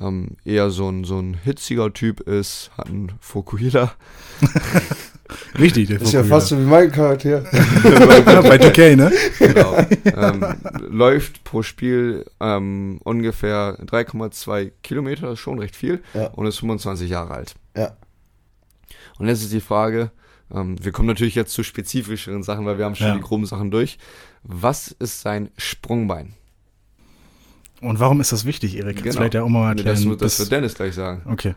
ähm, 0.00 0.36
eher 0.44 0.70
so 0.70 0.88
ein, 0.88 1.04
so 1.04 1.18
ein 1.20 1.34
hitziger 1.34 1.92
Typ 1.92 2.20
ist, 2.20 2.70
hat 2.76 2.88
einen 2.88 3.12
Fokuhila. 3.20 3.92
Richtig, 5.58 5.86
der 5.88 5.98
Das 5.98 6.08
ist 6.08 6.14
ja 6.14 6.24
fast 6.24 6.48
so 6.48 6.58
wie 6.58 6.64
mein 6.64 6.90
Charakter. 6.90 7.28
Ja, 7.30 7.40
bei 8.42 8.56
2K, 8.56 8.96
ne? 8.96 9.12
Genau. 9.38 9.76
ähm, 10.04 10.44
läuft 10.88 11.44
pro 11.44 11.62
Spiel 11.62 12.24
ähm, 12.40 12.98
ungefähr 13.04 13.78
3,2 13.86 14.72
Kilometer, 14.82 15.22
das 15.22 15.34
ist 15.34 15.40
schon 15.40 15.60
recht 15.60 15.76
viel, 15.76 16.02
Ja. 16.14 16.26
und 16.28 16.46
ist 16.46 16.58
25 16.58 17.08
Jahre 17.08 17.34
alt. 17.34 17.54
Ja. 17.76 17.92
Und 19.20 19.28
jetzt 19.28 19.42
ist 19.42 19.52
die 19.52 19.60
Frage, 19.60 20.10
ähm, 20.52 20.82
wir 20.82 20.90
kommen 20.92 21.06
natürlich 21.08 21.34
jetzt 21.34 21.52
zu 21.52 21.62
spezifischeren 21.62 22.42
Sachen, 22.42 22.66
weil 22.66 22.78
wir 22.78 22.84
haben 22.86 22.94
schon 22.96 23.06
Ja. 23.08 23.14
die 23.14 23.20
groben 23.20 23.46
Sachen 23.46 23.70
durch. 23.70 23.98
Was 24.42 24.88
ist 24.98 25.20
sein 25.20 25.50
Sprungbein? 25.56 26.34
Und 27.82 28.00
warum 28.00 28.20
ist 28.20 28.32
das 28.32 28.44
wichtig, 28.44 28.76
Erik? 28.76 29.02
Genau. 29.02 29.12
Vielleicht 29.14 29.34
ja 29.34 29.42
auch 29.42 29.48
mal 29.48 29.74
Nee, 29.74 29.82
das, 29.84 30.04
das 30.18 30.38
wird 30.38 30.52
Dennis 30.52 30.74
gleich 30.74 30.94
sagen. 30.94 31.22
okay. 31.30 31.54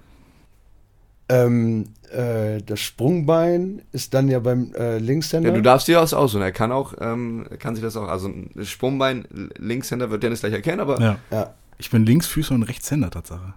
Ähm, 1.30 1.86
äh, 2.12 2.62
das 2.62 2.82
Sprungbein 2.82 3.82
ist 3.94 4.14
dann 4.14 4.28
ja 4.28 4.40
beim 4.40 4.74
äh, 4.76 4.98
Linkshänder. 4.98 5.50
Ja, 5.50 5.56
du 5.56 5.62
darfst 5.62 5.88
dir 5.88 5.96
das 5.96 6.14
aussuchen. 6.14 6.42
Er 6.42 6.52
kann 6.52 6.72
auch, 6.74 6.94
ähm, 7.00 7.46
er 7.50 7.56
kann 7.58 7.76
sich 7.76 7.84
das 7.84 7.96
auch, 7.96 8.10
also 8.10 8.28
ein 8.28 8.52
Sprungbein, 8.66 9.26
Linkshänder 9.58 10.12
wird 10.12 10.22
Dennis 10.22 10.42
gleich 10.42 10.52
erkennen, 10.54 10.82
aber 10.82 11.00
Ja. 11.02 11.18
ja, 11.32 11.54
Ich 11.78 11.90
bin 11.90 12.06
Linksfüßer 12.06 12.54
und 12.54 12.64
Rechtshänder, 12.64 13.10
Tatsache. 13.10 13.54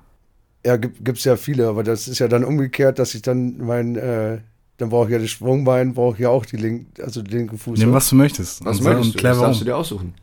Ja 0.67 0.77
gibt 0.77 1.19
es 1.19 1.25
ja 1.25 1.37
viele, 1.37 1.69
aber 1.69 1.83
das 1.85 2.09
ist 2.09 2.19
ja 2.19 2.29
dann 2.29 2.45
umgekehrt, 2.45 2.99
dass 2.99 3.15
ich 3.15 3.23
dann 3.23 3.59
mein, 3.59 3.97
äh, 3.97 4.39
dann 4.79 4.91
brauche 4.91 5.07
ich 5.07 5.13
ja 5.13 5.19
das 5.19 5.31
Sprungbein, 5.31 5.95
brauche 5.95 6.15
ich 6.15 6.21
ja 6.21 6.29
auch 6.29 6.45
die 6.45 6.57
link, 6.57 6.87
also 7.03 7.23
den 7.23 7.33
linken 7.39 7.59
Fuß. 7.59 7.79
Nimm, 7.79 7.93
was 7.93 8.09
du 8.11 8.17
möchtest. 8.17 8.65
was 8.65 8.79
Und- 8.79 8.85
möchtest 8.85 9.15
und 9.15 9.19
du? 9.21 9.23
Das 9.23 9.39
darfst 9.39 9.61
du 9.61 9.65
dir 9.65 9.77
aussuchen. 9.77 10.15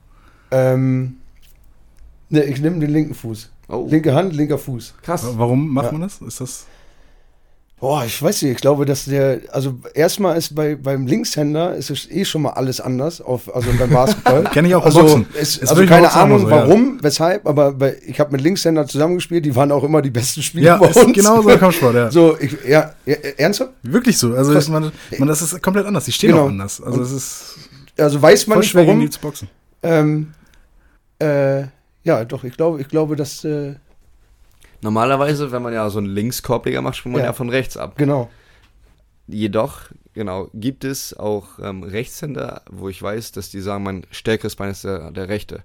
Ähm, 0.52 1.16
ne, 2.30 2.44
ich 2.44 2.62
nehme 2.62 2.80
den 2.80 2.92
linken 2.92 3.14
Fuß. 3.16 3.50
Oh, 3.70 3.88
Linke 3.90 4.14
Hand, 4.14 4.34
linker 4.36 4.58
Fuß. 4.58 4.94
krass. 5.02 5.26
Warum 5.36 5.70
macht 5.74 5.88
Ja. 5.88 5.92
man 5.94 6.02
das? 6.02 6.22
Ist 6.22 6.42
das? 6.42 6.68
Boah, 7.80 8.06
ich 8.06 8.22
weiß 8.22 8.44
nicht, 8.44 8.52
ich 8.54 8.58
glaube, 8.62 8.86
dass 8.86 9.04
der, 9.06 9.42
also 9.52 9.78
erstmal 9.94 10.38
ist 10.38 10.56
bei, 10.56 10.76
beim 10.76 11.06
Linkshänder 11.06 11.76
ist 11.76 11.90
es 11.90 12.10
eh 12.10 12.24
schon 12.24 12.44
mal 12.44 12.52
alles 12.52 12.80
anders, 12.80 13.20
auf, 13.20 13.54
also 13.54 13.70
beim 13.78 13.90
Basketball. 13.90 14.44
Kenn 14.54 14.64
ich 14.64 14.74
auch 14.74 14.86
also, 14.86 15.02
Boxen. 15.02 15.26
Es, 15.38 15.60
also 15.60 15.86
keine 15.86 16.10
Ahnung 16.14 16.40
so, 16.40 16.50
ja. 16.50 16.52
warum, 16.56 17.00
weshalb, 17.02 17.46
aber 17.46 17.74
bei, 17.74 17.98
ich 18.08 18.22
habe 18.22 18.32
mit 18.32 18.40
Linkshändern 18.40 18.88
zusammengespielt, 18.88 19.44
die 19.44 19.54
waren 19.54 19.70
auch 19.74 19.84
immer 19.84 20.02
die 20.02 20.12
besten 20.12 20.42
Spieler 20.42 20.64
Ja, 20.66 20.78
bei 20.78 20.88
ist 20.88 20.96
uns. 21.04 21.14
genau 21.14 21.42
so 21.42 21.50
im 21.50 21.60
Kampfsport, 21.60 21.94
ja. 21.96 22.10
So, 22.12 22.38
ich, 22.40 22.56
ja, 22.66 22.94
ja, 23.06 23.16
ernsthaft? 23.38 23.72
Wirklich 23.82 24.18
so. 24.18 24.34
Also 24.34 24.54
ist 24.54 24.70
man, 24.70 24.90
man, 25.18 25.28
das 25.28 25.42
ist 25.42 25.62
komplett 25.62 25.86
anders. 25.86 26.06
Die 26.06 26.14
stehen 26.14 26.32
Genau. 26.32 26.44
auch 26.46 26.50
anders. 26.50 26.82
Also 26.82 27.02
es 27.02 27.12
ist 27.12 27.56
Also 27.98 28.22
weiß 28.22 28.48
man 28.48 28.60
nicht 28.60 28.74
warum. 28.76 29.02
die 29.02 29.10
zu 29.10 29.20
boxen. 29.20 29.50
Ähm, 29.82 30.32
äh, 31.20 31.64
ja, 32.06 32.24
doch, 32.24 32.46
ich 32.46 32.56
glaube, 32.56 32.80
ich 32.80 32.88
glaube, 32.88 33.18
dass, 33.18 33.44
äh, 33.44 33.74
Normalerweise, 34.84 35.52
wenn 35.52 35.62
man 35.62 35.74
ja 35.74 35.90
so 35.90 36.00
einen 36.00 36.08
Linkskorbleger 36.08 36.82
macht, 36.82 36.98
spielt 36.98 37.14
man 37.14 37.22
Ja. 37.22 37.28
ja. 37.28 37.34
von 37.34 37.50
rechts 37.50 37.78
ab. 37.78 37.94
genau. 37.98 38.30
Jedoch, 39.26 39.80
genau, 40.14 40.50
gibt 40.54 40.84
es 40.84 41.18
auch 41.18 41.58
ähm, 41.62 41.84
Rechtshänder, 41.84 42.62
wo 42.70 42.90
ich 42.90 43.02
weiß, 43.02 43.32
dass 43.32 43.50
die 43.50 43.62
sagen, 43.62 43.84
mein 43.86 44.06
stärkeres 44.12 44.58
Bein 44.58 44.70
ist 44.70 44.84
der, 44.84 45.12
der 45.12 45.30
rechte. 45.30 45.64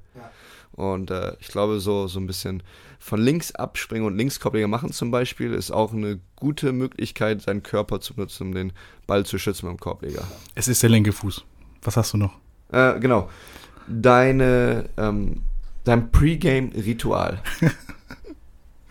Und 0.73 1.11
äh, 1.11 1.33
ich 1.41 1.49
glaube, 1.49 1.81
so, 1.81 2.07
so 2.07 2.21
ein 2.21 2.29
bisschen 2.29 2.63
von 3.01 3.21
links 3.21 3.53
abspringen 3.53 4.07
und 4.07 4.17
Linkskorbleger 4.17 4.69
machen 4.69 4.93
zum 4.93 5.11
Beispiel, 5.11 5.53
ist 5.53 5.73
auch 5.73 5.93
eine 5.93 6.21
gute 6.37 6.73
Möglichkeit, 6.73 7.43
seinen 7.43 7.65
Körper 7.65 8.01
zu 8.01 8.15
nutzen, 8.17 8.47
um 8.49 8.55
den 8.55 8.73
Ball 9.09 9.27
zu 9.27 9.39
schützen 9.39 9.67
beim 9.67 9.79
Korbleger. 9.79 10.23
Es 10.55 10.69
ist 10.69 10.85
der 10.85 10.91
linke 10.91 11.11
Fuß. 11.11 11.45
Was 11.83 11.97
hast 11.97 12.13
du 12.13 12.19
noch? 12.19 12.35
Äh, 12.71 13.01
genau. 13.01 13.29
Deine, 13.89 14.89
ähm, 14.97 15.43
dein 15.83 16.13
Pre-Game-Ritual. 16.13 17.41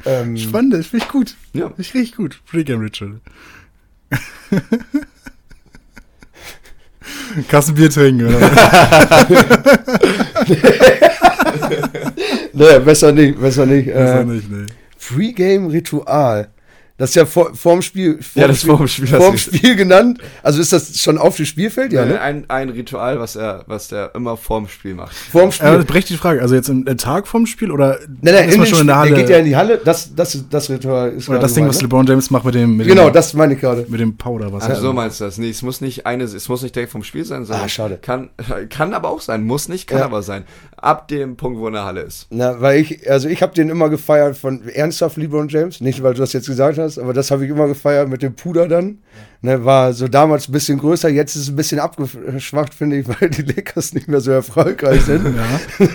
Ähm, 0.05 0.37
Spannend, 0.37 0.85
finde 0.85 1.05
ich 1.05 1.11
gut. 1.11 1.35
Ja. 1.53 1.71
Ich 1.77 1.93
richtig 1.93 2.15
gut. 2.15 2.39
Pre-Game 2.49 2.79
Ritual. 2.81 3.19
Kassen 7.49 7.75
Bier 7.75 7.89
trinken, 7.89 8.27
oder? 8.27 8.39
nee, 12.53 12.79
besser 12.79 13.11
nicht, 13.11 13.39
besser 13.39 13.65
nicht. 13.65 13.87
Ist 13.87 13.95
Äh, 13.95 14.23
nicht, 14.25 14.49
nee. 14.51 14.65
Pre-Game-Ritual. 14.99 16.49
Das 16.99 17.09
ist 17.11 17.15
ja 17.15 17.27
vor, 17.27 17.53
vorm 17.53 17.83
Spiel. 17.83 18.13
Vorm 18.23 18.41
Ja, 18.41 18.47
das 18.47 18.57
Spiel, 18.61 18.69
vorm 18.75 18.87
Spiel, 18.87 19.07
Vorm 19.07 19.33
das 19.33 19.47
ist- 19.47 19.55
Spiel 19.57 19.75
genannt. 19.75 20.19
Also 20.41 20.59
ist 20.59 20.73
das 20.73 20.99
schon 20.99 21.19
auf 21.19 21.35
dem 21.35 21.45
Spielfeld? 21.45 21.93
Ja, 21.93 22.05
ne? 22.05 22.19
ein, 22.19 22.45
ein 22.49 22.69
Ritual, 22.69 23.19
was 23.19 23.35
er, 23.35 23.63
was 23.67 23.89
der 23.89 24.15
immer 24.15 24.35
vorm 24.35 24.67
Spiel 24.67 24.95
macht. 24.95 25.15
Vorm 25.15 25.51
Spiel. 25.51 25.67
Aber 25.67 25.77
das 25.77 25.85
brecht 25.85 26.09
die 26.09 26.17
Frage. 26.17 26.41
Also 26.41 26.55
jetzt 26.55 26.69
äh, 26.69 26.95
Tag 26.95 27.27
vorm 27.27 27.45
Spiel 27.45 27.69
oder 27.69 27.99
nein, 28.21 28.33
nein, 28.33 28.47
ist 28.49 28.53
in 28.55 28.59
man 28.61 28.67
schon 28.67 28.81
in 28.81 28.87
der 28.87 28.95
Halle? 28.97 29.09
Der 29.11 29.19
geht 29.19 29.29
ja 29.29 29.37
in 29.37 29.45
die 29.45 29.55
Halle. 29.55 29.79
Das, 29.85 30.15
das, 30.15 30.43
das 30.49 30.69
Ritual 30.71 31.11
ist 31.11 31.29
oder 31.29 31.37
das 31.37 31.53
Ding, 31.53 31.65
gemeint, 31.65 31.75
was 31.75 31.81
ne? 31.81 31.83
LeBron 31.83 32.07
James 32.07 32.31
macht 32.31 32.45
mit 32.45 32.55
dem, 32.55 32.77
mit 32.77 32.87
Genau, 32.87 33.09
dem, 33.09 33.13
das 33.13 33.33
meine 33.35 33.53
ich 33.53 33.59
gerade. 33.59 33.85
mit 33.87 33.99
dem 33.99 34.17
Powder, 34.17 34.51
was 34.51 34.63
Also 34.63 34.75
er- 34.77 34.81
so 34.81 34.93
meinst 34.93 35.19
du 35.21 35.25
das? 35.25 35.37
Nee, 35.37 35.49
es 35.51 35.61
muss 35.61 35.81
nicht 35.81 36.07
eine, 36.07 36.23
es 36.23 36.49
muss 36.49 36.63
nicht 36.63 36.75
direkt 36.75 36.91
vom 36.91 37.03
Spiel 37.03 37.25
sein, 37.25 37.45
sondern 37.45 37.65
Ah, 37.65 37.69
schade. 37.69 37.99
Kann, 38.01 38.29
kann 38.69 38.95
aber 38.95 39.09
auch 39.09 39.21
sein, 39.21 39.43
muss 39.43 39.69
nicht, 39.69 39.85
kann 39.85 39.99
Ja. 39.99 40.05
aber 40.05 40.23
sein. 40.23 40.45
Ab 40.79 41.07
dem 41.07 41.37
Punkt, 41.37 41.59
wo 41.59 41.67
in 41.67 41.73
der 41.73 41.85
Halle 41.85 42.01
ist. 42.01 42.27
Na, 42.29 42.61
weil 42.61 42.79
ich, 42.79 43.09
also 43.09 43.27
ich 43.27 43.41
habe 43.41 43.53
den 43.55 43.69
immer 43.69 43.89
gefeiert 43.89 44.37
von 44.37 44.67
ernsthaft 44.67 45.17
LeBron 45.17 45.49
James, 45.49 45.81
nicht 45.81 46.03
weil 46.03 46.13
du 46.13 46.19
das 46.19 46.33
jetzt 46.33 46.47
gesagt 46.47 46.77
hast, 46.77 46.99
aber 46.99 47.13
das 47.13 47.31
habe 47.31 47.45
ich 47.45 47.49
immer 47.49 47.67
gefeiert 47.67 48.07
mit 48.09 48.21
dem 48.21 48.35
Puder 48.35 48.67
dann. 48.67 48.99
Ne, 49.41 49.63
war 49.63 49.93
so 49.93 50.07
damals 50.07 50.49
ein 50.49 50.51
bisschen 50.51 50.79
größer, 50.79 51.09
jetzt 51.09 51.35
ist 51.35 51.43
es 51.43 51.49
ein 51.49 51.55
bisschen 51.55 51.79
abgeschwacht, 51.79 52.73
finde 52.73 52.97
ich, 52.97 53.07
weil 53.21 53.29
die 53.29 53.43
Lakers 53.43 53.93
nicht 53.93 54.07
mehr 54.07 54.19
so 54.19 54.31
erfolgreich 54.31 55.01
sind. 55.03 55.25
ja. 55.35 55.85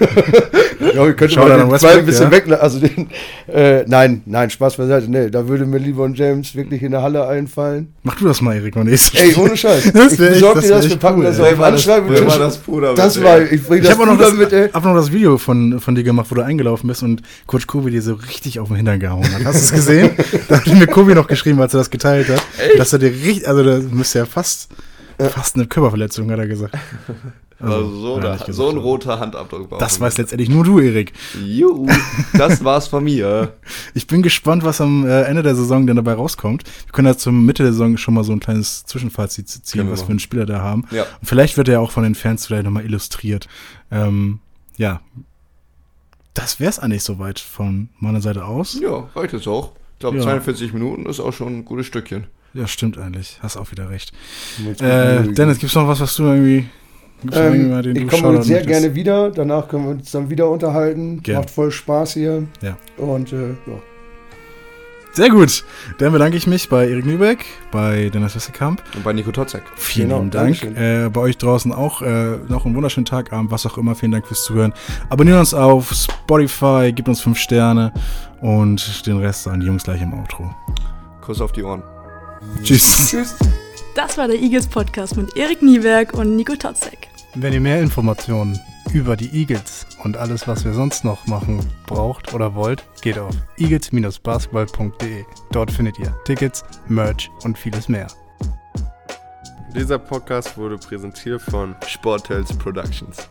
Ja, 0.95 1.07
ich 1.09 1.17
könnte 1.17 1.35
Schau 1.35 1.47
mal 1.49 1.57
den 1.57 1.67
zwei 1.69 1.73
Westbrook, 1.75 1.99
ein 1.99 2.07
bisschen 2.07 2.25
ja. 2.25 2.31
weg, 2.33 2.45
also 2.61 2.81
den, 2.81 3.09
äh, 3.47 3.85
nein, 3.87 4.23
nein, 4.27 4.51
Spaß 4.51 4.77
beiseite, 4.77 5.09
nee, 5.09 5.31
da 5.31 5.47
würde 5.47 5.65
mir 5.65 5.79
LeBron 5.79 6.13
James 6.15 6.57
wirklich 6.57 6.83
in 6.83 6.91
der 6.91 7.03
Halle 7.03 7.25
einfallen. 7.29 7.93
Mach 8.03 8.17
du 8.17 8.27
das 8.27 8.41
mal, 8.41 8.57
Erik, 8.57 8.75
beim 8.75 8.87
nächsten 8.87 9.17
Ey, 9.17 9.33
ohne 9.37 9.57
Scheiß. 9.57 9.93
Das 9.93 10.15
ich 10.15 10.19
echt- 10.21 10.33
besorg 10.33 10.55
das 10.57 10.65
dir 10.65 10.71
das, 10.71 10.85
echt 10.87 10.95
wir 10.95 10.99
packen 10.99 11.19
cool, 11.19 11.25
das 11.25 11.39
ey. 11.39 11.53
auf 11.55 11.61
Anschreiben. 11.61 12.09
Wo 12.11 12.27
war 12.27 12.39
das 12.39 12.59
Puder? 12.59 12.95
Das 12.95 13.15
mit, 13.15 13.25
war, 13.25 13.41
ich 13.43 13.63
bring 13.65 13.79
Ich 13.81 13.85
das 13.89 13.97
habe 13.97 14.03
auch 14.11 14.15
noch 14.15 14.19
das, 14.19 14.33
mit, 14.35 14.53
ey. 14.53 14.71
hab 14.71 14.85
noch 14.85 14.95
das 14.97 15.13
Video 15.13 15.39
von, 15.39 15.79
von 15.79 15.95
dir 15.95 16.03
gemacht, 16.03 16.27
wo 16.31 16.35
du 16.35 16.43
eingelaufen 16.45 16.89
bist 16.89 17.05
und 17.05 17.23
Coach 17.47 17.69
Kobe 17.69 17.93
dir 17.93 18.03
so 18.03 18.15
richtig 18.15 18.59
auf 18.59 18.67
den 18.67 18.77
Hintern 18.79 18.99
gehauen 18.99 19.23
hat. 19.33 19.45
Hast 19.45 19.55
du 19.61 19.65
es 19.65 19.73
gesehen? 19.73 20.11
da 20.49 20.57
hat 20.57 20.67
mir 20.67 20.87
Kobe 20.89 21.15
noch 21.15 21.29
geschrieben, 21.29 21.61
als 21.61 21.75
er 21.75 21.79
das 21.79 21.91
geteilt 21.91 22.29
hat, 22.29 22.43
dass 22.77 22.93
er 22.93 22.99
dir 22.99 23.13
richtig, 23.13 23.32
also 23.47 23.63
da 23.63 23.79
müsste 23.79 24.21
ja 24.21 24.27
fast, 24.27 24.69
fast 25.19 25.57
eine 25.57 25.67
Körperverletzung, 25.67 26.31
hat 26.31 26.39
er 26.39 26.47
gesagt. 26.49 26.75
Also 27.65 27.89
so, 27.91 28.17
hat 28.17 28.25
er 28.25 28.31
da, 28.31 28.33
nicht 28.45 28.55
so 28.55 28.65
ein 28.65 28.69
gesagt. 28.71 28.85
roter 28.85 29.21
Handabdruck 29.21 29.71
war 29.71 29.79
Das 29.79 30.01
weiß 30.01 30.19
letztendlich 30.19 30.49
nur 30.49 30.65
du, 30.65 30.81
Erik. 30.81 31.13
Juhu, 31.45 31.87
das 32.37 32.65
war's 32.65 32.89
von 32.89 33.05
mir. 33.05 33.53
Ich 33.95 34.09
bin 34.09 34.21
gespannt, 34.23 34.65
was 34.65 34.81
am 34.81 35.07
äh, 35.07 35.23
Ende 35.23 35.45
der 35.45 35.55
Saison 35.55 35.87
denn 35.87 35.95
dabei 35.95 36.15
rauskommt. 36.15 36.65
Wir 36.87 36.93
können 36.93 37.07
ja 37.07 37.17
zum 37.17 37.47
Mitte 37.47 37.63
der 37.63 37.71
Saison 37.71 37.97
schon 37.99 38.15
mal 38.15 38.25
so 38.25 38.33
ein 38.33 38.41
kleines 38.41 38.85
Zwischenfazit 38.87 39.49
ziehen, 39.49 39.79
Können 39.79 39.91
wir 39.91 39.93
was 39.93 40.03
für 40.03 40.11
einen 40.11 40.19
Spieler 40.19 40.45
da 40.45 40.61
haben. 40.61 40.87
Ja. 40.91 41.03
Und 41.21 41.29
vielleicht 41.29 41.57
wird 41.57 41.69
er 41.69 41.81
auch 41.81 41.93
von 41.93 42.03
den 42.03 42.17
Fans 42.17 42.47
vielleicht 42.47 42.65
nochmal 42.65 42.85
illustriert. 42.85 43.47
Ähm, 43.93 44.41
ja. 44.77 45.01
Das 46.35 46.59
wär's 46.59 46.81
eigentlich 46.81 47.05
soweit 47.05 47.39
von 47.39 47.91
meiner 48.01 48.21
Seite 48.23 48.45
aus. 48.45 48.77
Ja, 48.81 49.09
reicht 49.15 49.35
jetzt 49.35 49.47
auch. 49.47 49.73
Ich 49.95 49.99
glaube, 50.01 50.17
Ja. 50.17 50.25
42 50.25 50.73
Minuten 50.73 51.07
ist 51.07 51.21
auch 51.21 51.33
schon 51.33 51.59
ein 51.59 51.65
gutes 51.65 51.87
Stückchen. 51.87 52.27
Ja, 52.55 52.67
stimmt 52.67 52.99
eigentlich. 52.99 53.39
Hast 53.43 53.57
auch 53.57 53.71
wieder 53.71 53.89
recht. 53.91 54.13
Äh, 54.81 55.23
Dennis, 55.33 55.59
gibt's 55.59 55.75
noch 55.75 55.89
was, 55.89 56.01
was 56.01 56.15
du 56.17 56.25
irgendwie. 56.25 56.67
Ähm, 57.33 57.71
mal, 57.71 57.83
den 57.83 57.95
ich 57.97 58.03
du 58.03 58.09
komme 58.09 58.43
sehr 58.43 58.57
möchtest? 58.57 58.67
gerne 58.81 58.95
wieder. 58.95 59.31
Danach 59.31 59.69
können 59.69 59.85
wir 59.85 59.91
uns 59.93 60.11
dann 60.11 60.29
wieder 60.29 60.51
unterhalten. 60.51 61.23
Gerne. 61.23 61.41
Macht 61.41 61.51
voll 61.51 61.71
Spaß 61.71 62.15
hier. 62.15 62.47
Ja. 62.61 62.77
Und 62.97 63.33
äh, 63.33 63.51
ja. 63.51 63.79
Sehr 65.15 65.29
gut. 65.29 65.65
Dann 65.99 66.13
bedanke 66.13 66.37
ich 66.39 66.47
mich 66.47 66.69
bei 66.71 66.89
Erik 66.89 67.05
Lübeck, 67.05 67.45
bei 67.71 68.09
Dennis 68.09 68.35
Wessekamp. 68.35 68.83
Und 68.97 69.05
bei 69.05 69.13
Nico 69.13 69.31
Totzek. 69.31 69.63
Vielen 69.77 70.09
Genau, 70.09 70.25
Dank. 70.25 70.63
Äh, 70.65 71.11
bei 71.11 71.21
euch 71.21 71.37
draußen 71.37 71.71
auch 71.71 72.01
äh, 72.03 72.39
noch 72.49 72.65
einen 72.65 72.75
wunderschönen 72.75 73.05
Tag, 73.05 73.31
Abend, 73.33 73.51
was 73.51 73.67
auch 73.67 73.77
immer. 73.77 73.95
Vielen 73.95 74.13
Dank 74.13 74.27
fürs 74.27 74.43
Zuhören. 74.45 74.73
Abonniert 75.11 75.39
uns 75.39 75.53
auf 75.55 75.93
Spotify, 75.93 76.93
gebt 76.95 77.09
uns 77.09 77.21
fünf 77.21 77.39
Sterne 77.39 77.93
und 78.41 79.07
den 79.07 79.19
Rest 79.19 79.43
sagen 79.45 79.61
die 79.61 79.67
Jungs 79.67 79.85
gleich 79.85 80.01
im 80.01 80.15
Outro. 80.15 80.53
Kuss 81.21 81.41
auf 81.43 81.53
die 81.53 81.63
Ohren. 81.63 81.83
Tschüss. 82.63 83.11
Tschüss. 83.11 83.35
Das 83.95 84.17
war 84.17 84.27
der 84.27 84.41
Eagles 84.41 84.67
Podcast 84.67 85.17
mit 85.17 85.37
Erik 85.37 85.63
Nieberg 85.63 86.15
und 86.15 86.37
Nico 86.37 86.57
Totzek. 86.57 87.09
Wenn 87.35 87.53
ihr 87.53 87.61
mehr 87.61 87.81
Informationen 87.81 88.59
über 88.93 89.17
die 89.17 89.31
Eagles 89.39 89.87
und 90.03 90.17
alles, 90.17 90.47
was 90.49 90.65
wir 90.65 90.73
sonst 90.73 91.05
noch 91.05 91.27
machen, 91.27 91.61
braucht 91.87 92.35
oder 92.35 92.55
wollt, 92.55 92.85
geht 93.01 93.19
auf 93.19 93.35
eagles-basketball.de. 93.59 95.25
Dort 95.51 95.71
findet 95.71 95.99
ihr 95.99 96.15
Tickets, 96.25 96.65
Merch 96.89 97.31
und 97.45 97.59
vieles 97.59 97.89
mehr. 97.89 98.07
Dieser 99.75 99.99
Podcast 99.99 100.59
wurde 100.59 100.77
präsentiert 100.77 101.41
von 101.41 101.75
Sportels 101.87 102.53
Productions. 102.59 103.29